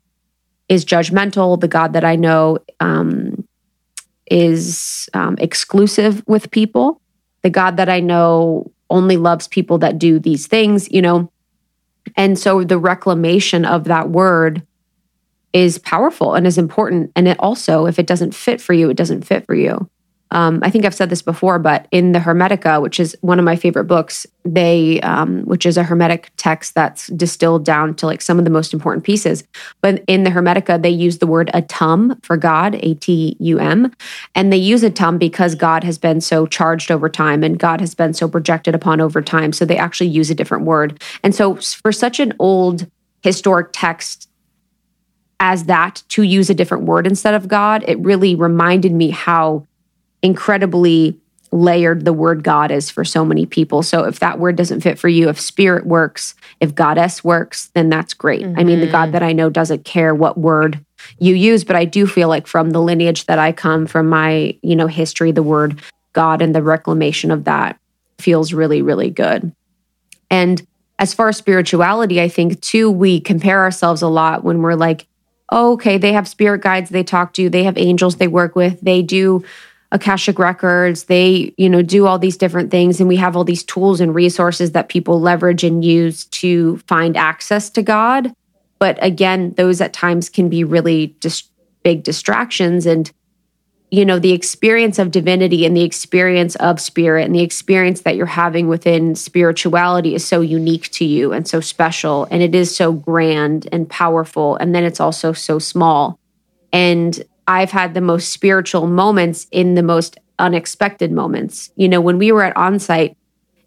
is 0.69 0.85
judgmental, 0.85 1.59
the 1.59 1.67
God 1.67 1.93
that 1.93 2.05
I 2.05 2.15
know 2.15 2.59
um, 2.79 3.45
is 4.27 5.09
um, 5.13 5.35
exclusive 5.39 6.23
with 6.27 6.51
people, 6.51 7.01
the 7.41 7.49
God 7.49 7.77
that 7.77 7.89
I 7.89 7.99
know 7.99 8.71
only 8.89 9.17
loves 9.17 9.47
people 9.47 9.79
that 9.79 9.97
do 9.97 10.19
these 10.19 10.47
things, 10.47 10.89
you 10.91 11.01
know. 11.01 11.31
And 12.15 12.37
so 12.37 12.63
the 12.63 12.77
reclamation 12.77 13.65
of 13.65 13.85
that 13.85 14.09
word 14.09 14.65
is 15.53 15.79
powerful 15.79 16.35
and 16.35 16.45
is 16.45 16.59
important. 16.59 17.11
And 17.15 17.27
it 17.27 17.39
also, 17.39 17.87
if 17.87 17.97
it 17.97 18.05
doesn't 18.05 18.35
fit 18.35 18.61
for 18.61 18.73
you, 18.73 18.91
it 18.91 18.97
doesn't 18.97 19.23
fit 19.23 19.45
for 19.47 19.55
you 19.55 19.89
um, 20.31 20.59
I 20.63 20.69
think 20.69 20.85
I've 20.85 20.95
said 20.95 21.09
this 21.09 21.21
before, 21.21 21.59
but 21.59 21.87
in 21.91 22.11
the 22.11 22.19
Hermetica, 22.19 22.81
which 22.81 22.99
is 22.99 23.15
one 23.21 23.37
of 23.37 23.45
my 23.45 23.55
favorite 23.55 23.85
books, 23.85 24.25
they, 24.43 24.99
um, 25.01 25.43
which 25.43 25.65
is 25.65 25.77
a 25.77 25.83
Hermetic 25.83 26.31
text 26.37 26.73
that's 26.73 27.07
distilled 27.07 27.63
down 27.63 27.95
to 27.95 28.05
like 28.05 28.21
some 28.21 28.39
of 28.39 28.43
the 28.43 28.51
most 28.51 28.73
important 28.73 29.05
pieces. 29.05 29.43
But 29.81 30.03
in 30.07 30.23
the 30.23 30.31
Hermetica, 30.31 30.81
they 30.81 30.89
use 30.89 31.19
the 31.19 31.27
word 31.27 31.51
atum 31.53 32.23
for 32.25 32.37
God, 32.37 32.75
A 32.81 32.95
T 32.95 33.37
U 33.39 33.59
M. 33.59 33.91
And 34.33 34.51
they 34.51 34.57
use 34.57 34.81
atum 34.81 35.19
because 35.19 35.53
God 35.53 35.83
has 35.83 35.97
been 35.97 36.19
so 36.21 36.47
charged 36.47 36.91
over 36.91 37.07
time 37.07 37.43
and 37.43 37.59
God 37.59 37.79
has 37.79 37.93
been 37.93 38.13
so 38.13 38.27
projected 38.27 38.73
upon 38.73 38.99
over 38.99 39.21
time. 39.21 39.53
So 39.53 39.63
they 39.63 39.77
actually 39.77 40.09
use 40.09 40.29
a 40.29 40.35
different 40.35 40.65
word. 40.65 41.01
And 41.23 41.35
so 41.35 41.55
for 41.55 41.91
such 41.91 42.19
an 42.19 42.33
old 42.39 42.87
historic 43.21 43.69
text, 43.73 44.27
as 45.39 45.65
that 45.65 46.01
to 46.09 46.23
use 46.23 46.49
a 46.49 46.55
different 46.55 46.85
word 46.85 47.05
instead 47.05 47.33
of 47.33 47.47
God, 47.47 47.83
it 47.87 47.99
really 47.99 48.35
reminded 48.35 48.91
me 48.91 49.09
how 49.11 49.67
incredibly 50.25 51.17
layered 51.51 52.03
the 52.03 52.11
word 52.11 52.43
God 52.43 52.71
is 52.71 52.89
for 52.89 53.05
so 53.05 53.23
many 53.23 53.45
people. 53.45 53.83
So 53.83 54.03
if 54.03 54.19
that 54.19 54.39
word 54.39 54.57
doesn't 54.57 54.81
fit 54.81 54.99
for 54.99 55.07
you, 55.07 55.29
if 55.29 55.39
spirit 55.39 55.85
works, 55.85 56.35
if 56.59 56.75
goddess 56.75 57.23
works, 57.23 57.67
then 57.75 57.89
that's 57.89 58.13
great. 58.13 58.41
Mm-hmm. 58.41 58.59
I 58.59 58.63
mean, 58.63 58.79
the 58.81 58.87
God 58.87 59.05
mm-hmm. 59.05 59.11
that 59.13 59.23
I 59.23 59.31
know 59.31 59.49
doesn't 59.49 59.85
care 59.85 60.13
what 60.13 60.37
word 60.37 60.83
you 61.19 61.35
use, 61.35 61.63
but 61.63 61.75
I 61.75 61.85
do 61.85 62.07
feel 62.07 62.27
like 62.27 62.47
from 62.47 62.71
the 62.71 62.81
lineage 62.81 63.25
that 63.27 63.39
I 63.39 63.51
come 63.51 63.85
from 63.85 64.09
my, 64.09 64.57
you 64.63 64.75
know, 64.75 64.87
history, 64.87 65.31
the 65.31 65.43
word 65.43 65.79
God 66.13 66.41
and 66.41 66.53
the 66.53 66.63
reclamation 66.63 67.31
of 67.31 67.45
that 67.45 67.79
feels 68.17 68.51
really, 68.51 68.81
really 68.81 69.11
good. 69.11 69.53
And 70.29 70.65
as 70.97 71.13
far 71.13 71.29
as 71.29 71.37
spirituality, 71.37 72.19
I 72.21 72.27
think 72.27 72.59
too, 72.61 72.89
we 72.89 73.19
compare 73.19 73.61
ourselves 73.61 74.01
a 74.01 74.07
lot 74.07 74.43
when 74.43 74.61
we're 74.61 74.75
like, 74.75 75.07
oh, 75.51 75.73
okay, 75.73 75.97
they 75.97 76.13
have 76.13 76.27
spirit 76.27 76.61
guides 76.61 76.89
they 76.89 77.03
talk 77.03 77.33
to, 77.33 77.49
they 77.49 77.63
have 77.63 77.77
angels 77.77 78.15
they 78.15 78.27
work 78.27 78.55
with, 78.55 78.81
they 78.81 79.01
do 79.01 79.43
Akashic 79.95 80.37
records. 80.37 81.05
They, 81.05 81.53
you 81.57 81.69
know, 81.69 81.81
do 81.81 82.05
all 82.05 82.19
these 82.19 82.35
different 82.35 82.69
things. 82.69 82.99
And 82.99 83.07
we 83.07 83.15
have 83.15 83.37
all 83.37 83.45
these 83.45 83.63
tools 83.63 84.01
and 84.01 84.13
resources 84.13 84.73
that 84.73 84.89
people 84.89 85.21
leverage 85.21 85.63
and 85.63 85.83
use 85.83 86.25
to 86.25 86.77
find 86.79 87.15
access 87.15 87.69
to 87.71 87.81
God. 87.81 88.33
But 88.77 89.01
again, 89.01 89.53
those 89.55 89.79
at 89.79 89.93
times 89.93 90.29
can 90.29 90.49
be 90.49 90.65
really 90.65 91.15
just 91.21 91.49
big 91.81 92.03
distractions. 92.03 92.85
And, 92.85 93.09
you 93.89 94.03
know, 94.03 94.19
the 94.19 94.33
experience 94.33 94.99
of 94.99 95.11
divinity 95.11 95.65
and 95.65 95.77
the 95.77 95.83
experience 95.83 96.55
of 96.57 96.81
spirit 96.81 97.23
and 97.23 97.33
the 97.33 97.41
experience 97.41 98.01
that 98.01 98.17
you're 98.17 98.25
having 98.25 98.67
within 98.67 99.15
spirituality 99.15 100.13
is 100.13 100.27
so 100.27 100.41
unique 100.41 100.91
to 100.91 101.05
you 101.05 101.31
and 101.31 101.47
so 101.47 101.61
special. 101.61 102.27
And 102.29 102.43
it 102.43 102.53
is 102.53 102.75
so 102.75 102.91
grand 102.91 103.69
and 103.71 103.89
powerful. 103.89 104.57
And 104.57 104.75
then 104.75 104.83
it's 104.83 104.99
also 104.99 105.31
so 105.31 105.57
small. 105.57 106.19
And 106.73 107.23
I've 107.47 107.71
had 107.71 107.93
the 107.93 108.01
most 108.01 108.29
spiritual 108.29 108.87
moments 108.87 109.47
in 109.51 109.75
the 109.75 109.83
most 109.83 110.17
unexpected 110.39 111.11
moments. 111.11 111.71
You 111.75 111.87
know, 111.87 112.01
when 112.01 112.17
we 112.17 112.31
were 112.31 112.43
at 112.43 112.55
onsite 112.55 113.15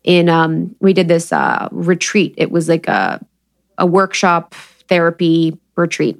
in 0.04 0.28
um 0.28 0.74
we 0.80 0.92
did 0.92 1.08
this 1.08 1.32
uh 1.32 1.68
retreat. 1.70 2.34
It 2.36 2.50
was 2.50 2.68
like 2.68 2.88
a 2.88 3.24
a 3.78 3.86
workshop 3.86 4.54
therapy 4.88 5.56
retreat. 5.76 6.18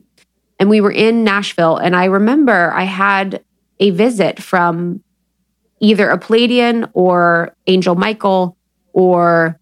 And 0.60 0.68
we 0.68 0.80
were 0.80 0.90
in 0.90 1.24
Nashville 1.24 1.76
and 1.76 1.94
I 1.96 2.06
remember 2.06 2.72
I 2.72 2.84
had 2.84 3.42
a 3.80 3.90
visit 3.90 4.42
from 4.42 5.02
either 5.80 6.10
a 6.10 6.18
Pleiadian 6.18 6.90
or 6.92 7.54
Angel 7.66 7.94
Michael 7.94 8.56
or 8.92 9.58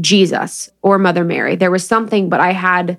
Jesus 0.00 0.70
or 0.82 0.98
Mother 0.98 1.24
Mary. 1.24 1.56
There 1.56 1.70
was 1.70 1.86
something, 1.86 2.28
but 2.28 2.40
I 2.40 2.52
had 2.52 2.98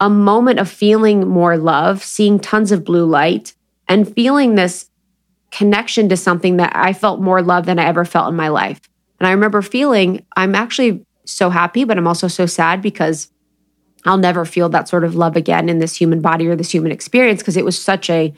a 0.00 0.10
moment 0.10 0.58
of 0.58 0.68
feeling 0.68 1.26
more 1.26 1.56
love, 1.56 2.02
seeing 2.02 2.38
tons 2.38 2.72
of 2.72 2.84
blue 2.84 3.06
light, 3.06 3.54
and 3.88 4.12
feeling 4.14 4.54
this 4.54 4.90
connection 5.50 6.08
to 6.08 6.16
something 6.16 6.56
that 6.58 6.72
I 6.74 6.92
felt 6.92 7.20
more 7.20 7.42
love 7.42 7.66
than 7.66 7.78
I 7.78 7.84
ever 7.86 8.04
felt 8.04 8.28
in 8.28 8.36
my 8.36 8.48
life. 8.48 8.80
And 9.18 9.26
I 9.26 9.30
remember 9.30 9.62
feeling 9.62 10.24
I'm 10.36 10.54
actually 10.54 11.04
so 11.24 11.50
happy, 11.50 11.84
but 11.84 11.96
I'm 11.96 12.06
also 12.06 12.28
so 12.28 12.46
sad 12.46 12.82
because 12.82 13.30
I'll 14.04 14.18
never 14.18 14.44
feel 14.44 14.68
that 14.70 14.88
sort 14.88 15.04
of 15.04 15.16
love 15.16 15.36
again 15.36 15.68
in 15.68 15.78
this 15.78 15.96
human 15.96 16.20
body 16.20 16.46
or 16.46 16.56
this 16.56 16.70
human 16.70 16.92
experience 16.92 17.40
because 17.40 17.56
it 17.56 17.64
was 17.64 17.80
such 17.80 18.08
a 18.10 18.32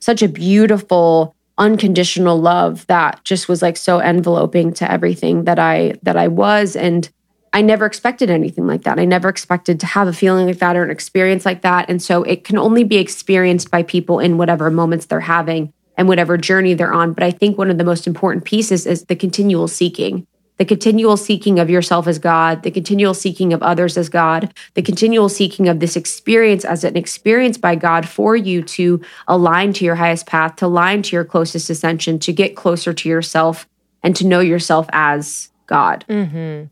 such 0.00 0.22
a 0.22 0.28
beautiful 0.28 1.34
unconditional 1.56 2.40
love 2.40 2.86
that 2.88 3.22
just 3.24 3.48
was 3.48 3.62
like 3.62 3.76
so 3.76 4.00
enveloping 4.00 4.72
to 4.74 4.90
everything 4.90 5.44
that 5.44 5.58
I 5.58 5.94
that 6.02 6.16
I 6.16 6.28
was 6.28 6.74
and 6.74 7.08
I 7.54 7.62
never 7.62 7.86
expected 7.86 8.30
anything 8.30 8.66
like 8.66 8.82
that. 8.82 8.98
I 8.98 9.04
never 9.04 9.28
expected 9.28 9.80
to 9.80 9.86
have 9.86 10.08
a 10.08 10.12
feeling 10.12 10.46
like 10.46 10.58
that 10.58 10.76
or 10.76 10.82
an 10.82 10.90
experience 10.90 11.46
like 11.46 11.62
that. 11.62 11.88
And 11.88 12.02
so 12.02 12.24
it 12.24 12.42
can 12.42 12.58
only 12.58 12.82
be 12.84 12.96
experienced 12.96 13.70
by 13.70 13.84
people 13.84 14.18
in 14.18 14.36
whatever 14.38 14.70
moments 14.70 15.06
they're 15.06 15.20
having 15.20 15.72
and 15.96 16.08
whatever 16.08 16.36
journey 16.36 16.74
they're 16.74 16.92
on. 16.92 17.12
But 17.12 17.22
I 17.22 17.30
think 17.30 17.56
one 17.56 17.70
of 17.70 17.78
the 17.78 17.84
most 17.84 18.08
important 18.08 18.44
pieces 18.44 18.86
is 18.86 19.04
the 19.04 19.14
continual 19.14 19.68
seeking. 19.68 20.26
the 20.56 20.64
continual 20.64 21.16
seeking 21.16 21.58
of 21.58 21.68
yourself 21.68 22.06
as 22.06 22.18
God, 22.18 22.62
the 22.62 22.70
continual 22.70 23.14
seeking 23.14 23.52
of 23.52 23.62
others 23.62 23.96
as 23.96 24.08
God, 24.08 24.54
the 24.74 24.82
continual 24.82 25.28
seeking 25.28 25.68
of 25.68 25.80
this 25.80 25.96
experience 25.96 26.64
as 26.64 26.84
an 26.84 26.96
experience 26.96 27.58
by 27.58 27.74
God 27.74 28.08
for 28.08 28.36
you 28.36 28.62
to 28.62 29.00
align 29.26 29.72
to 29.74 29.84
your 29.84 29.96
highest 29.96 30.26
path, 30.26 30.56
to 30.56 30.66
align 30.66 31.02
to 31.02 31.16
your 31.16 31.24
closest 31.24 31.70
ascension, 31.70 32.18
to 32.20 32.32
get 32.32 32.54
closer 32.54 32.92
to 32.92 33.08
yourself 33.08 33.66
and 34.02 34.14
to 34.16 34.26
know 34.26 34.40
yourself 34.40 34.86
as 34.92 35.50
God. 35.66 36.04
Mm-hmm. 36.08 36.66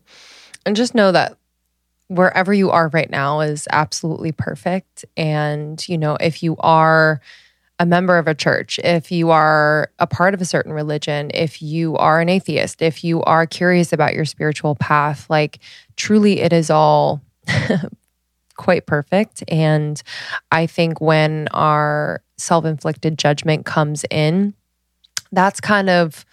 And 0.65 0.75
just 0.75 0.95
know 0.95 1.11
that 1.11 1.37
wherever 2.07 2.53
you 2.53 2.69
are 2.69 2.89
right 2.89 3.09
now 3.09 3.41
is 3.41 3.67
absolutely 3.71 4.31
perfect. 4.31 5.05
And, 5.17 5.87
you 5.87 5.97
know, 5.97 6.15
if 6.19 6.43
you 6.43 6.55
are 6.59 7.21
a 7.79 7.85
member 7.85 8.17
of 8.17 8.27
a 8.27 8.35
church, 8.35 8.79
if 8.83 9.11
you 9.11 9.31
are 9.31 9.91
a 9.99 10.07
part 10.07 10.33
of 10.33 10.41
a 10.41 10.45
certain 10.45 10.71
religion, 10.71 11.31
if 11.33 11.61
you 11.61 11.97
are 11.97 12.21
an 12.21 12.29
atheist, 12.29 12.81
if 12.81 13.03
you 13.03 13.21
are 13.23 13.47
curious 13.47 13.91
about 13.91 14.13
your 14.13 14.25
spiritual 14.25 14.75
path, 14.75 15.29
like 15.29 15.59
truly 15.95 16.39
it 16.39 16.53
is 16.53 16.69
all 16.69 17.21
quite 18.57 18.85
perfect. 18.85 19.43
And 19.47 20.01
I 20.51 20.67
think 20.67 21.01
when 21.01 21.47
our 21.49 22.21
self 22.37 22.63
inflicted 22.65 23.17
judgment 23.17 23.65
comes 23.65 24.05
in, 24.11 24.53
that's 25.31 25.59
kind 25.59 25.89
of 25.89 26.25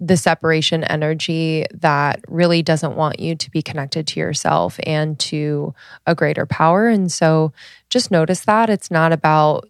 the 0.00 0.16
separation 0.16 0.84
energy 0.84 1.64
that 1.72 2.20
really 2.28 2.62
doesn't 2.62 2.96
want 2.96 3.20
you 3.20 3.34
to 3.36 3.50
be 3.50 3.62
connected 3.62 4.06
to 4.08 4.20
yourself 4.20 4.78
and 4.84 5.18
to 5.18 5.74
a 6.06 6.14
greater 6.14 6.46
power. 6.46 6.88
And 6.88 7.10
so 7.10 7.52
just 7.90 8.10
notice 8.10 8.40
that 8.40 8.70
it's 8.70 8.90
not 8.90 9.12
about, 9.12 9.68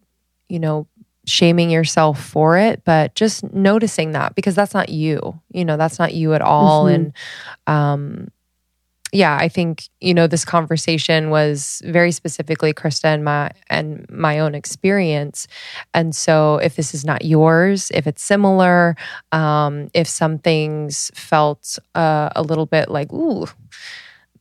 you 0.49 0.59
know, 0.59 0.87
shaming 1.27 1.71
yourself 1.71 2.23
for 2.23 2.59
it, 2.59 2.83
but 2.85 3.15
just 3.15 3.45
noticing 3.53 4.13
that 4.13 4.35
because 4.35 4.55
that's 4.55 4.75
not 4.75 4.89
you. 4.89 5.41
You 5.53 5.65
know, 5.65 5.77
that's 5.77 5.99
not 5.99 6.15
you 6.15 6.35
at 6.35 6.43
all. 6.43 6.85
Mm-hmm. 6.85 6.95
And 6.95 7.13
um 7.67 8.29
yeah, 9.15 9.39
I 9.41 9.49
think, 9.49 9.89
you 10.01 10.13
know, 10.13 10.27
this 10.27 10.45
conversation 10.45 11.31
was 11.31 11.81
very 11.85 12.11
specifically 12.11 12.75
Krista 12.75 13.05
and 13.05 13.25
my 13.25 13.53
and 13.71 14.05
my 14.11 14.41
own 14.41 14.57
experience. 14.57 15.47
And 15.95 16.17
so 16.17 16.57
if 16.57 16.75
this 16.75 16.95
is 16.95 17.05
not 17.05 17.25
yours, 17.25 17.93
if 17.95 18.09
it's 18.09 18.25
similar, 18.25 18.97
um, 19.31 19.89
if 19.95 20.09
some 20.09 20.39
things 20.39 21.13
felt 21.15 21.79
uh, 21.95 22.31
a 22.35 22.43
little 22.43 22.67
bit 22.67 22.91
like, 22.91 23.13
ooh, 23.13 23.47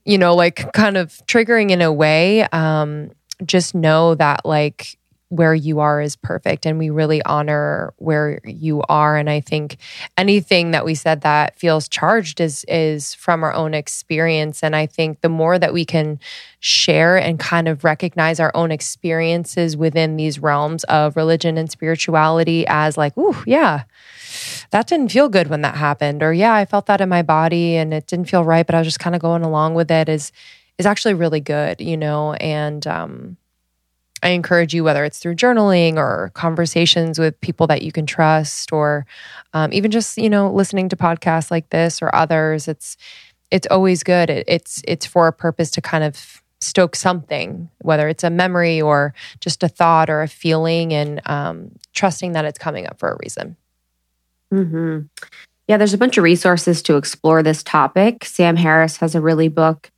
you 0.06 0.18
know, 0.18 0.34
like 0.34 0.74
kind 0.74 0.98
of 0.98 1.22
triggering 1.28 1.70
in 1.70 1.84
a 1.84 1.94
way, 1.94 2.42
um, 2.52 3.12
just 3.46 3.76
know 3.76 4.16
that 4.16 4.44
like 4.44 4.98
where 5.34 5.56
you 5.56 5.80
are 5.80 6.00
is 6.00 6.16
perfect 6.16 6.66
and 6.66 6.78
we 6.78 6.92
really 6.92 7.24
honor 7.24 7.92
where 7.98 8.40
you 8.46 8.84
are 8.84 9.18
and 9.18 9.30
i 9.30 9.40
think 9.40 9.78
anything 10.16 10.72
that 10.72 10.86
we 10.86 10.94
said 10.94 11.22
that 11.22 11.58
feels 11.58 11.90
charged 11.90 12.40
is 12.40 12.64
is 12.68 13.16
from 13.16 13.44
our 13.44 13.52
own 13.54 13.74
experience 13.74 14.62
and 14.62 14.76
i 14.76 14.86
think 14.86 15.22
the 15.22 15.30
more 15.30 15.58
that 15.58 15.74
we 15.74 15.84
can 15.84 16.20
share 16.60 17.18
and 17.18 17.40
kind 17.40 17.68
of 17.68 17.84
recognize 17.84 18.40
our 18.40 18.52
own 18.54 18.72
experiences 18.72 19.76
within 19.76 20.18
these 20.18 20.38
realms 20.38 20.84
of 20.84 21.16
religion 21.16 21.58
and 21.58 21.72
spirituality 21.72 22.64
as 22.68 22.96
like 22.96 23.18
ooh 23.18 23.44
yeah 23.48 23.84
that 24.70 24.86
didn't 24.88 25.12
feel 25.12 25.30
good 25.30 25.48
when 25.48 25.62
that 25.62 25.76
happened 25.76 26.22
or 26.22 26.32
yeah 26.32 26.54
i 26.54 26.64
felt 26.64 26.86
that 26.86 27.02
in 27.02 27.10
my 27.10 27.24
body 27.24 27.76
and 27.76 27.92
it 27.92 28.06
didn't 28.06 28.30
feel 28.30 28.44
right 28.44 28.68
but 28.68 28.76
i 28.76 28.78
was 28.78 28.88
just 28.88 29.00
kind 29.00 29.16
of 29.16 29.22
going 29.22 29.44
along 29.44 29.74
with 29.74 29.90
it 29.90 30.08
is 30.08 30.32
is 30.78 30.86
actually 30.86 31.16
really 31.16 31.40
good 31.40 31.82
you 31.82 31.98
know 31.98 32.34
and 32.34 32.86
um 32.86 33.36
I 34.24 34.30
encourage 34.30 34.74
you, 34.74 34.84
whether 34.84 35.04
it's 35.04 35.20
through 35.20 35.36
journaling 35.36 35.98
or 35.98 36.32
conversations 36.34 37.20
with 37.20 37.40
people 37.42 37.68
that 37.68 37.82
you 37.82 37.92
can 37.92 38.06
trust, 38.06 38.72
or 38.72 39.06
um, 39.54 39.72
even 39.74 39.92
just 39.92 40.18
you 40.18 40.30
know 40.30 40.52
listening 40.52 40.90
to 40.90 40.96
podcasts 40.96 41.52
like 41.52 41.70
this 41.70 42.02
or 42.02 42.14
others. 42.16 42.68
It's 42.68 42.98
it's 43.52 43.68
always 43.70 44.04
good. 44.04 44.30
It, 44.30 44.46
it's 44.48 44.82
it's 44.88 45.06
for 45.06 45.28
a 45.28 45.34
purpose 45.34 45.70
to 45.72 45.82
kind 45.82 46.04
of 46.04 46.42
stoke 46.62 46.96
something, 46.96 47.70
whether 47.82 48.08
it's 48.08 48.24
a 48.24 48.30
memory 48.30 48.82
or 48.82 49.14
just 49.42 49.62
a 49.64 49.68
thought 49.68 50.10
or 50.10 50.22
a 50.22 50.28
feeling, 50.28 50.94
and 50.94 51.22
um, 51.26 51.72
trusting 51.94 52.32
that 52.32 52.46
it's 52.46 52.58
coming 52.58 52.88
up 52.88 52.98
for 53.00 53.12
a 53.12 53.18
reason. 53.22 53.58
Mm-hmm. 54.54 55.02
Yeah, 55.68 55.78
there's 55.78 55.94
a 55.94 55.98
bunch 55.98 56.18
of 56.18 56.24
resources 56.24 56.82
to 56.84 56.98
explore 56.98 57.42
this 57.42 57.64
topic. 57.64 58.26
Sam 58.26 58.56
Harris 58.56 58.98
has 58.98 59.16
a 59.16 59.22
really 59.22 59.48
book 59.48 59.92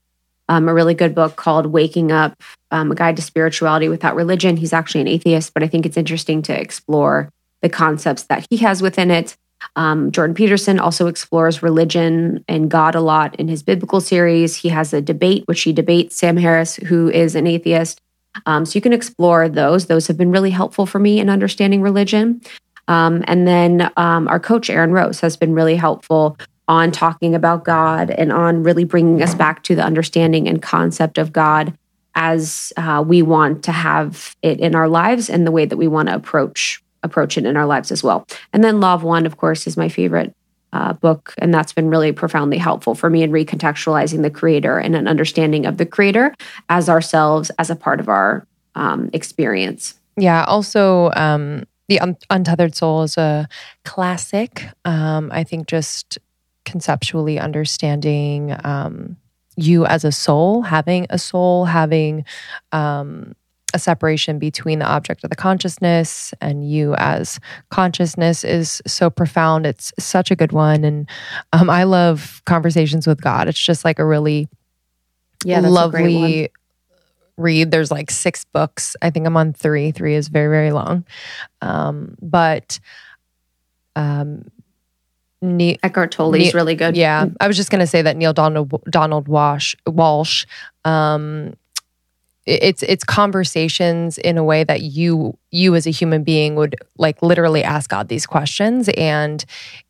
um, 0.50 0.68
a 0.68 0.74
really 0.74 0.94
good 0.94 1.16
book 1.16 1.36
called 1.36 1.68
Waking 1.68 2.12
Up 2.12 2.42
um, 2.72 2.92
A 2.92 2.96
Guide 2.96 3.16
to 3.16 3.22
Spirituality 3.22 3.90
Without 3.90 4.16
Religion. 4.16 4.58
He's 4.58 4.74
actually 4.74 5.02
an 5.02 5.08
atheist, 5.08 5.54
but 5.54 5.64
I 5.64 5.68
think 5.68 5.86
it's 5.86 5.98
interesting 5.98 6.42
to 6.44 6.60
explore 6.60 7.30
the 7.62 7.70
concepts 7.70 8.24
that 8.24 8.46
he 8.50 8.58
has 8.58 8.82
within 8.82 9.12
it. 9.12 9.36
Um, 9.76 10.12
Jordan 10.12 10.36
Peterson 10.36 10.80
also 10.80 11.08
explores 11.08 11.64
religion 11.64 12.44
and 12.48 12.70
God 12.70 12.94
a 12.94 13.02
lot 13.02 13.36
in 13.36 13.48
his 13.48 13.64
biblical 13.64 14.02
series. 14.02 14.56
He 14.56 14.70
has 14.70 14.94
a 14.94 15.02
debate, 15.02 15.44
which 15.48 15.62
he 15.62 15.74
debates 15.74 16.16
Sam 16.16 16.38
Harris, 16.38 16.76
who 16.76 17.10
is 17.10 17.36
an 17.36 17.48
atheist. 17.48 18.00
Um, 18.46 18.66
so 18.66 18.76
you 18.76 18.82
can 18.82 18.94
explore 18.94 19.48
those. 19.50 19.88
Those 19.88 20.08
have 20.08 20.18
been 20.18 20.32
really 20.32 20.52
helpful 20.52 20.86
for 20.86 21.00
me 21.00 21.20
in 21.20 21.30
understanding 21.30 21.82
religion. 21.82 22.42
Um, 22.88 23.24
and 23.28 23.48
then 23.48 23.92
um, 23.98 24.28
our 24.28 24.40
coach, 24.40 24.70
Aaron 24.70 24.92
Rose, 24.92 25.20
has 25.22 25.38
been 25.38 25.54
really 25.54 25.76
helpful 25.76 26.38
on 26.68 26.92
talking 26.92 27.36
about 27.36 27.64
God 27.64 28.10
and 28.10 28.32
on 28.32 28.64
really 28.64 28.84
bringing 28.84 29.22
us 29.22 29.36
back 29.36 29.64
to 29.64 29.76
the 29.76 29.84
understanding 29.84 30.48
and 30.48 30.62
concept 30.62 31.18
of 31.18 31.32
God 31.32 31.78
as 32.16 32.72
uh, 32.78 33.04
we 33.06 33.22
want 33.22 33.64
to 33.66 33.72
have 33.72 34.36
it 34.42 34.60
in 34.60 34.74
our 34.74 34.88
lives 34.88 35.30
and 35.30 35.46
the 35.46 35.52
way 35.52 35.66
that 35.66 35.78
we 35.78 35.88
want 35.88 36.10
to 36.10 36.16
approach 36.16 36.82
approach 37.04 37.38
it 37.38 37.46
in 37.46 37.56
our 37.56 37.68
lives 37.68 37.92
as 37.92 38.04
well. 38.04 38.26
And 38.52 38.64
then 38.64 38.80
Law 38.80 38.96
of 38.96 39.04
One, 39.04 39.28
of 39.28 39.38
course, 39.38 39.68
is 39.68 39.78
my 39.78 39.90
favorite 39.90 40.34
uh, 40.74 40.94
book, 40.94 41.36
and 41.38 41.54
that's 41.54 41.72
been 41.72 41.90
really 41.90 42.12
profoundly 42.12 42.58
helpful 42.58 42.96
for 42.96 43.10
me 43.10 43.22
in 43.22 43.32
recontextualizing 43.32 44.24
the 44.24 44.32
creator 44.32 44.80
and 44.80 44.96
an 44.96 45.08
understanding 45.08 45.66
of 45.66 45.78
the 45.78 45.86
creator 45.86 46.34
as 46.68 46.90
ourselves 46.90 47.52
as 47.60 47.70
a 47.70 47.76
part 47.76 48.00
of 48.00 48.10
our 48.10 48.48
um, 48.74 49.10
experience. 49.14 50.00
Yeah. 50.18 50.44
Also, 50.46 51.12
um, 51.16 51.66
the 51.88 52.00
Un- 52.00 52.18
Untethered 52.30 52.76
Soul 52.76 53.04
is 53.04 53.18
a 53.18 53.48
classic. 53.84 54.64
Um, 54.84 55.30
I 55.32 55.44
think 55.44 55.68
just 55.68 56.18
conceptually 56.66 57.40
understanding 57.40 58.56
um, 58.64 59.18
you 59.56 59.86
as 59.86 60.04
a 60.04 60.12
soul, 60.12 60.64
having 60.64 61.08
a 61.10 61.18
soul, 61.18 61.66
having 61.66 62.26
um, 62.72 63.34
a 63.74 63.80
separation 63.80 64.40
between 64.40 64.80
the 64.80 64.86
object 64.86 65.24
of 65.24 65.30
the 65.30 65.36
consciousness 65.36 66.34
and 66.42 66.70
you 66.70 66.96
as 66.96 67.40
consciousness 67.70 68.44
is 68.44 68.82
so 68.88 69.10
profound. 69.10 69.66
It's 69.66 69.92
such 70.00 70.32
a 70.32 70.36
good 70.36 70.52
one. 70.52 70.84
And 70.84 71.10
um, 71.54 71.70
I 71.70 71.84
love 71.84 72.42
conversations 72.46 73.06
with 73.06 73.22
God. 73.22 73.48
It's 73.48 73.60
just 73.60 73.84
like 73.84 74.00
a 74.00 74.06
really 74.06 74.48
yeah, 75.44 75.60
lovely 75.60 76.50
read. 77.38 77.72
There's 77.72 77.92
like 77.92 78.12
six 78.12 78.46
books. 78.46 78.96
I 79.02 79.10
think 79.10 79.28
I'm 79.28 79.38
on 79.38 79.54
three. 79.54 79.92
Three 79.92 80.16
is 80.16 80.30
very, 80.30 80.48
very 80.48 80.72
long. 80.72 81.06
Um, 81.62 82.16
but 82.22 82.80
um, 83.96 84.46
Ne- 85.46 85.78
Eckhart 85.84 86.12
Tolle 86.12 86.36
is 86.36 86.54
ne- 86.54 86.58
really 86.58 86.76
good. 86.76 86.98
Yeah, 86.98 87.28
I 87.40 87.48
was 87.48 87.58
just 87.58 87.70
going 87.70 87.80
to 87.80 87.88
say 87.88 88.02
that 88.02 88.18
Neale 88.18 88.34
Donald 88.34 88.82
Donald 88.90 89.28
Walsh 89.28 89.76
Walsch. 89.88 90.46
Um, 90.84 91.56
it's 92.46 92.84
it's 92.84 93.04
conversations 93.04 94.18
in 94.18 94.38
a 94.38 94.44
way 94.44 94.64
that 94.64 94.82
you 94.82 95.38
you 95.52 95.76
as 95.76 95.88
a 95.88 95.92
human 95.92 96.24
being 96.24 96.56
would 96.56 96.76
like 96.98 97.22
literally 97.22 97.64
ask 97.64 97.90
God 97.90 98.08
these 98.08 98.26
questions, 98.26 98.90
and 98.90 99.44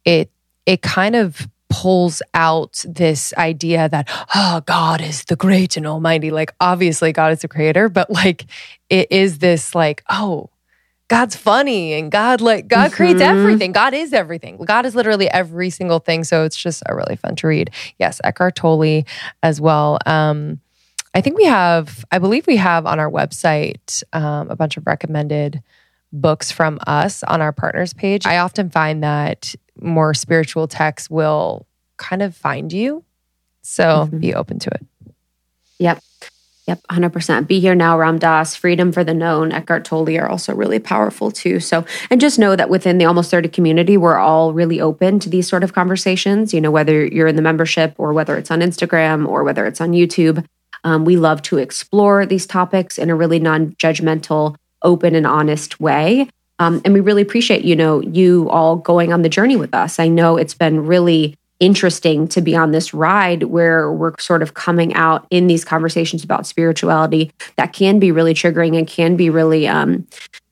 it 0.05 0.29
it 0.65 0.81
kind 0.81 1.15
of 1.15 1.47
pulls 1.69 2.21
out 2.33 2.85
this 2.87 3.33
idea 3.37 3.89
that 3.89 4.07
oh 4.35 4.61
god 4.67 5.01
is 5.01 5.25
the 5.25 5.35
great 5.35 5.75
and 5.75 5.87
almighty 5.87 6.29
like 6.29 6.53
obviously 6.61 7.11
god 7.11 7.33
is 7.33 7.41
the 7.41 7.47
creator 7.47 7.89
but 7.89 8.09
like 8.09 8.45
it 8.89 9.11
is 9.11 9.39
this 9.39 9.73
like 9.73 10.03
oh 10.09 10.47
God's 11.07 11.35
funny 11.35 11.93
and 11.93 12.11
God 12.11 12.41
like 12.41 12.67
God 12.67 12.87
mm-hmm. 12.87 12.95
creates 12.95 13.21
everything. 13.21 13.71
God 13.71 13.93
is 13.93 14.13
everything. 14.13 14.57
God 14.57 14.85
is 14.85 14.95
literally 14.95 15.29
every 15.29 15.69
single 15.69 15.99
thing. 15.99 16.23
So 16.23 16.43
it's 16.43 16.57
just 16.57 16.81
a 16.87 16.95
really 16.95 17.15
fun 17.15 17.35
to 17.37 17.47
read. 17.47 17.71
Yes, 17.99 18.19
Eckhart 18.23 18.55
Tolle 18.55 19.03
as 19.43 19.61
well. 19.61 19.99
Um, 20.05 20.59
I 21.13 21.21
think 21.21 21.37
we 21.37 21.45
have, 21.45 22.03
I 22.11 22.17
believe 22.19 22.47
we 22.47 22.57
have 22.57 22.85
on 22.85 22.99
our 22.99 23.09
website 23.09 24.03
um, 24.13 24.49
a 24.49 24.55
bunch 24.55 24.77
of 24.77 24.85
recommended 24.87 25.61
books 26.11 26.51
from 26.51 26.79
us 26.87 27.23
on 27.23 27.41
our 27.41 27.51
partners 27.51 27.93
page. 27.93 28.25
I 28.25 28.39
often 28.39 28.69
find 28.69 29.03
that 29.03 29.53
more 29.79 30.13
spiritual 30.13 30.67
texts 30.67 31.09
will 31.09 31.67
kind 31.97 32.21
of 32.21 32.35
find 32.35 32.73
you. 32.73 33.03
So 33.61 33.83
mm-hmm. 33.83 34.19
be 34.19 34.33
open 34.33 34.59
to 34.59 34.69
it. 34.71 34.85
Yep. 35.79 36.03
Yep, 36.67 36.81
100%. 36.87 37.47
Be 37.47 37.59
Here 37.59 37.75
Now, 37.75 37.95
Ram 37.95 38.17
Dass, 38.17 38.55
Freedom 38.55 38.91
from 38.91 39.05
the 39.05 39.13
Known, 39.13 39.51
Eckhart 39.51 39.85
Tolle 39.85 40.17
are 40.17 40.27
also 40.27 40.53
really 40.55 40.79
powerful 40.79 41.29
too. 41.29 41.59
So, 41.59 41.85
and 42.09 42.19
just 42.19 42.39
know 42.39 42.55
that 42.55 42.71
within 42.71 42.97
the 42.97 43.05
Almost 43.05 43.29
30 43.29 43.49
community, 43.49 43.97
we're 43.97 44.17
all 44.17 44.51
really 44.51 44.81
open 44.81 45.19
to 45.19 45.29
these 45.29 45.47
sort 45.47 45.63
of 45.63 45.73
conversations, 45.73 46.55
you 46.55 46.61
know, 46.61 46.71
whether 46.71 47.05
you're 47.05 47.27
in 47.27 47.35
the 47.35 47.43
membership 47.43 47.93
or 47.99 48.13
whether 48.13 48.35
it's 48.35 48.49
on 48.49 48.61
Instagram 48.61 49.27
or 49.27 49.43
whether 49.43 49.67
it's 49.67 49.79
on 49.79 49.91
YouTube. 49.91 50.43
Um, 50.83 51.05
we 51.05 51.17
love 51.17 51.43
to 51.43 51.59
explore 51.59 52.25
these 52.25 52.47
topics 52.47 52.97
in 52.97 53.11
a 53.11 53.15
really 53.15 53.39
non 53.39 53.73
judgmental, 53.73 54.55
open, 54.81 55.13
and 55.13 55.27
honest 55.27 55.79
way. 55.79 56.27
Um, 56.57 56.81
and 56.83 56.95
we 56.95 56.99
really 56.99 57.21
appreciate, 57.21 57.63
you 57.63 57.75
know, 57.75 58.01
you 58.01 58.49
all 58.49 58.75
going 58.75 59.13
on 59.13 59.21
the 59.21 59.29
journey 59.29 59.55
with 59.55 59.73
us. 59.75 59.99
I 59.99 60.07
know 60.07 60.37
it's 60.37 60.53
been 60.53 60.87
really 60.87 61.37
interesting 61.59 62.27
to 62.27 62.41
be 62.41 62.55
on 62.55 62.71
this 62.71 62.93
ride 62.93 63.43
where 63.43 63.91
we're 63.91 64.13
sort 64.19 64.41
of 64.41 64.53
coming 64.53 64.93
out 64.93 65.25
in 65.29 65.47
these 65.47 65.63
conversations 65.63 66.23
about 66.23 66.45
spirituality 66.45 67.31
that 67.55 67.73
can 67.73 67.99
be 67.99 68.11
really 68.11 68.33
triggering 68.33 68.77
and 68.77 68.87
can 68.87 69.15
be 69.15 69.29
really 69.29 69.67
um 69.67 70.05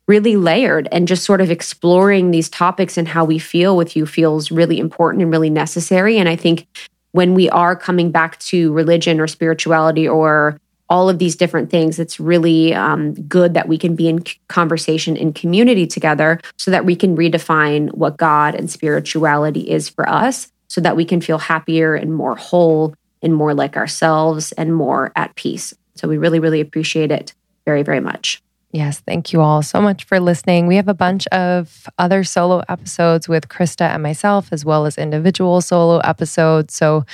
really 0.08 0.36
layered 0.36 0.88
and 0.91 1.08
just 1.08 1.24
sort 1.24 1.39
of 1.39 1.49
exploring 1.49 2.32
these 2.32 2.49
topics 2.49 2.97
and 2.97 3.08
how 3.08 3.24
we 3.24 3.39
feel 3.39 3.78
with 3.78 3.95
you 3.95 4.06
feels 4.06 4.51
really 4.51 4.78
important 4.78 5.22
and 5.22 5.32
really 5.32 5.49
necessary. 5.49 6.18
And 6.18 6.30
i 6.30 6.36
think 6.36 6.68
when 7.12 7.36
we 7.36 7.49
are 7.51 7.76
coming 7.76 8.12
back 8.12 8.39
to 8.39 8.74
religion 8.74 9.20
or 9.20 9.28
spirituality 9.28 10.08
or 10.08 10.60
all 10.89 11.10
of 11.10 11.18
these 11.20 11.36
different 11.36 11.70
things, 11.70 11.97
it's 11.97 12.20
really 12.20 12.74
um, 12.74 13.14
good 13.14 13.54
that 13.54 13.68
we 13.68 13.78
can 13.78 13.95
be 13.95 14.10
in 14.10 14.24
conversation 14.47 15.16
in 15.16 15.32
community 15.32 15.88
together 15.88 16.39
so 16.58 16.70
that 16.70 16.86
we 16.86 16.95
can 16.95 17.16
redefine 17.16 17.91
what 17.93 18.18
God 18.18 18.54
and 18.54 18.70
spirituality 18.70 19.70
is 19.70 19.89
for 19.89 20.08
us 20.10 20.51
so 20.74 20.82
that 20.82 20.95
we 20.95 21.05
can 21.05 21.21
feel 21.21 21.38
happier 21.38 21.93
and 21.93 22.15
more 22.15 22.36
whole 22.36 22.95
and 23.21 23.36
more 23.36 23.53
like 23.53 23.78
ourselves 23.78 24.53
and 24.53 24.74
more 24.74 25.11
at 25.15 25.36
peace. 25.36 25.71
So 25.93 26.07
we 26.07 26.17
really, 26.17 26.39
really 26.39 26.61
appreciate 26.61 27.11
it 27.11 27.36
very, 27.63 27.84
very 27.84 27.99
much. 27.99 28.41
Yes, 28.74 29.01
thank 29.01 29.32
you 29.32 29.39
all 29.39 29.61
so 29.61 29.80
much 29.80 30.03
for 30.03 30.19
listening. 30.19 30.65
We 30.65 30.78
have 30.78 30.88
a 30.88 30.95
bunch 30.95 31.28
of 31.28 31.88
other 31.99 32.24
solo 32.24 32.63
episodes 32.67 33.30
with 33.30 33.47
Krista 33.47 33.93
and 33.93 34.01
myself, 34.01 34.49
as 34.51 34.65
well 34.65 34.88
as 34.88 34.97
individual 34.97 35.61
solo 35.61 35.99
episodes. 35.99 36.74
So 36.74 37.05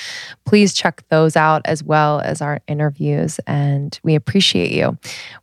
please 0.46 0.74
check 0.74 1.04
those 1.10 1.36
out 1.36 1.62
as 1.66 1.84
well 1.84 2.22
as 2.22 2.42
our 2.42 2.62
interviews. 2.70 3.42
And 3.46 4.00
we 4.04 4.16
appreciate 4.16 4.72
you. 4.72 4.98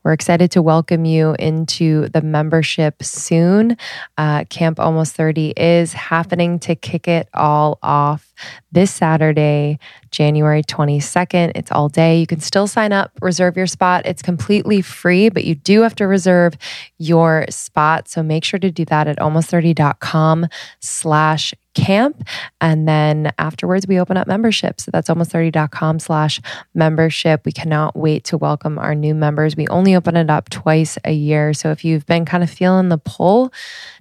We're 0.04 0.14
excited 0.14 0.50
to 0.52 0.62
welcome 0.62 1.04
you 1.04 1.36
into 1.38 2.08
the 2.08 2.22
membership 2.22 3.02
soon. 3.02 3.76
Uh, 4.16 4.44
Camp 4.44 4.80
Almost 4.80 5.14
30 5.16 5.52
is 5.54 5.92
happening 5.92 6.58
to 6.60 6.74
kick 6.74 7.08
it 7.08 7.28
all 7.34 7.78
off 7.82 8.32
this 8.72 8.90
Saturday, 8.90 9.78
January 10.10 10.62
22nd. 10.62 11.52
It's 11.54 11.72
all 11.72 11.88
day. 11.88 12.18
You 12.18 12.26
can 12.26 12.40
still 12.40 12.66
sign 12.66 12.92
up, 12.92 13.12
reserve 13.20 13.56
your 13.56 13.66
spot. 13.66 14.06
It's 14.06 14.22
completely 14.22 14.82
free, 14.82 15.28
but 15.28 15.44
you 15.44 15.54
do 15.54 15.82
have 15.82 15.94
to 15.96 16.06
reserve 16.06 16.54
your 16.98 17.46
spot. 17.50 18.08
So 18.08 18.22
make 18.22 18.44
sure 18.44 18.60
to 18.60 18.70
do 18.70 18.84
that 18.86 19.08
at 19.08 19.18
almost30.com 19.18 20.46
slash 20.80 21.54
camp. 21.76 22.26
And 22.60 22.88
then 22.88 23.32
afterwards, 23.38 23.86
we 23.86 24.00
open 24.00 24.16
up 24.16 24.26
membership. 24.26 24.80
So 24.80 24.90
that's 24.90 25.08
almost30.com 25.08 26.00
slash 26.00 26.40
membership. 26.74 27.42
We 27.44 27.52
cannot 27.52 27.94
wait 27.94 28.24
to 28.24 28.38
welcome 28.38 28.78
our 28.78 28.94
new 28.94 29.14
members. 29.14 29.56
We 29.56 29.68
only 29.68 29.94
open 29.94 30.16
it 30.16 30.30
up 30.30 30.48
twice 30.48 30.98
a 31.04 31.12
year. 31.12 31.52
So 31.52 31.70
if 31.70 31.84
you've 31.84 32.06
been 32.06 32.24
kind 32.24 32.42
of 32.42 32.50
feeling 32.50 32.88
the 32.88 32.98
pull, 32.98 33.52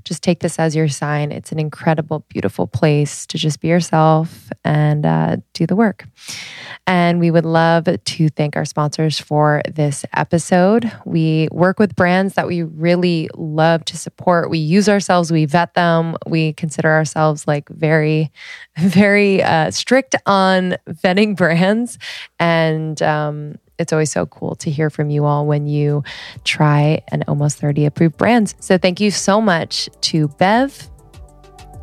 just 0.06 0.24
take 0.24 0.40
this 0.40 0.58
as 0.58 0.76
your 0.76 0.88
sign. 0.88 1.32
It's 1.32 1.52
an 1.52 1.60
incredible, 1.60 2.26
beautiful 2.30 2.66
place 2.66 3.26
to 3.28 3.38
just 3.38 3.60
be 3.60 3.68
yourself 3.68 4.50
and 4.64 5.06
uh, 5.06 5.38
do 5.54 5.68
the 5.68 5.76
work. 5.76 6.06
And 6.88 7.20
we 7.20 7.32
would 7.32 7.46
love 7.46 7.86
to 7.86 8.30
thank 8.30 8.56
our 8.56 8.66
sponsors 8.66 9.20
for 9.20 9.62
this 9.70 10.06
episode. 10.14 10.92
We 11.04 11.50
work 11.52 11.80
with 11.80 11.96
brands 11.96 12.36
that 12.36 12.48
we 12.48 12.64
really 12.64 13.30
love 13.34 13.84
to 13.86 13.98
support. 13.98 14.50
We 14.50 14.60
use 14.60 14.88
ourselves, 14.88 15.32
we 15.32 15.46
vet 15.46 15.74
them, 15.74 16.16
we 16.28 16.54
consider 16.54 16.90
ourselves 16.90 17.48
like 17.48 17.65
very, 17.70 18.32
very 18.78 19.42
uh, 19.44 19.72
strict 19.72 20.16
on 20.26 20.76
vetting 20.90 21.36
brands. 21.36 21.98
And 22.40 23.02
um, 23.02 23.56
it's 23.78 23.92
always 23.92 24.12
so 24.12 24.26
cool 24.26 24.56
to 24.56 24.72
hear 24.72 24.90
from 24.90 25.10
you 25.10 25.26
all 25.26 25.46
when 25.46 25.68
you 25.68 26.04
try 26.44 27.02
an 27.10 27.24
almost 27.28 27.58
30 27.60 27.86
approved 27.86 28.18
brands. 28.18 28.56
So 28.60 28.78
thank 28.78 29.00
you 29.00 29.12
so 29.12 29.42
much 29.42 29.90
to 30.02 30.28
Bev, 30.30 30.90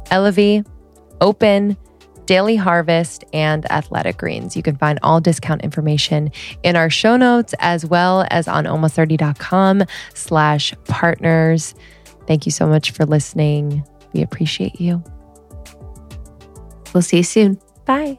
Elavi, 0.06 0.66
Open, 1.20 1.76
Daily 2.26 2.56
Harvest, 2.56 3.24
and 3.32 3.70
Athletic 3.70 4.16
Greens. 4.16 4.56
You 4.56 4.62
can 4.62 4.76
find 4.76 4.98
all 5.02 5.20
discount 5.20 5.62
information 5.62 6.30
in 6.62 6.76
our 6.76 6.88
show 6.88 7.16
notes 7.16 7.54
as 7.58 7.84
well 7.84 8.26
as 8.30 8.48
on 8.48 8.64
almost30.com 8.64 9.84
slash 10.14 10.72
partners. 10.86 11.74
Thank 12.26 12.46
you 12.46 12.52
so 12.52 12.66
much 12.66 12.92
for 12.92 13.04
listening. 13.04 13.84
We 14.12 14.22
appreciate 14.22 14.80
you. 14.80 15.02
We'll 16.94 17.02
see 17.02 17.18
you 17.18 17.22
soon. 17.22 17.58
Bye. 17.84 18.18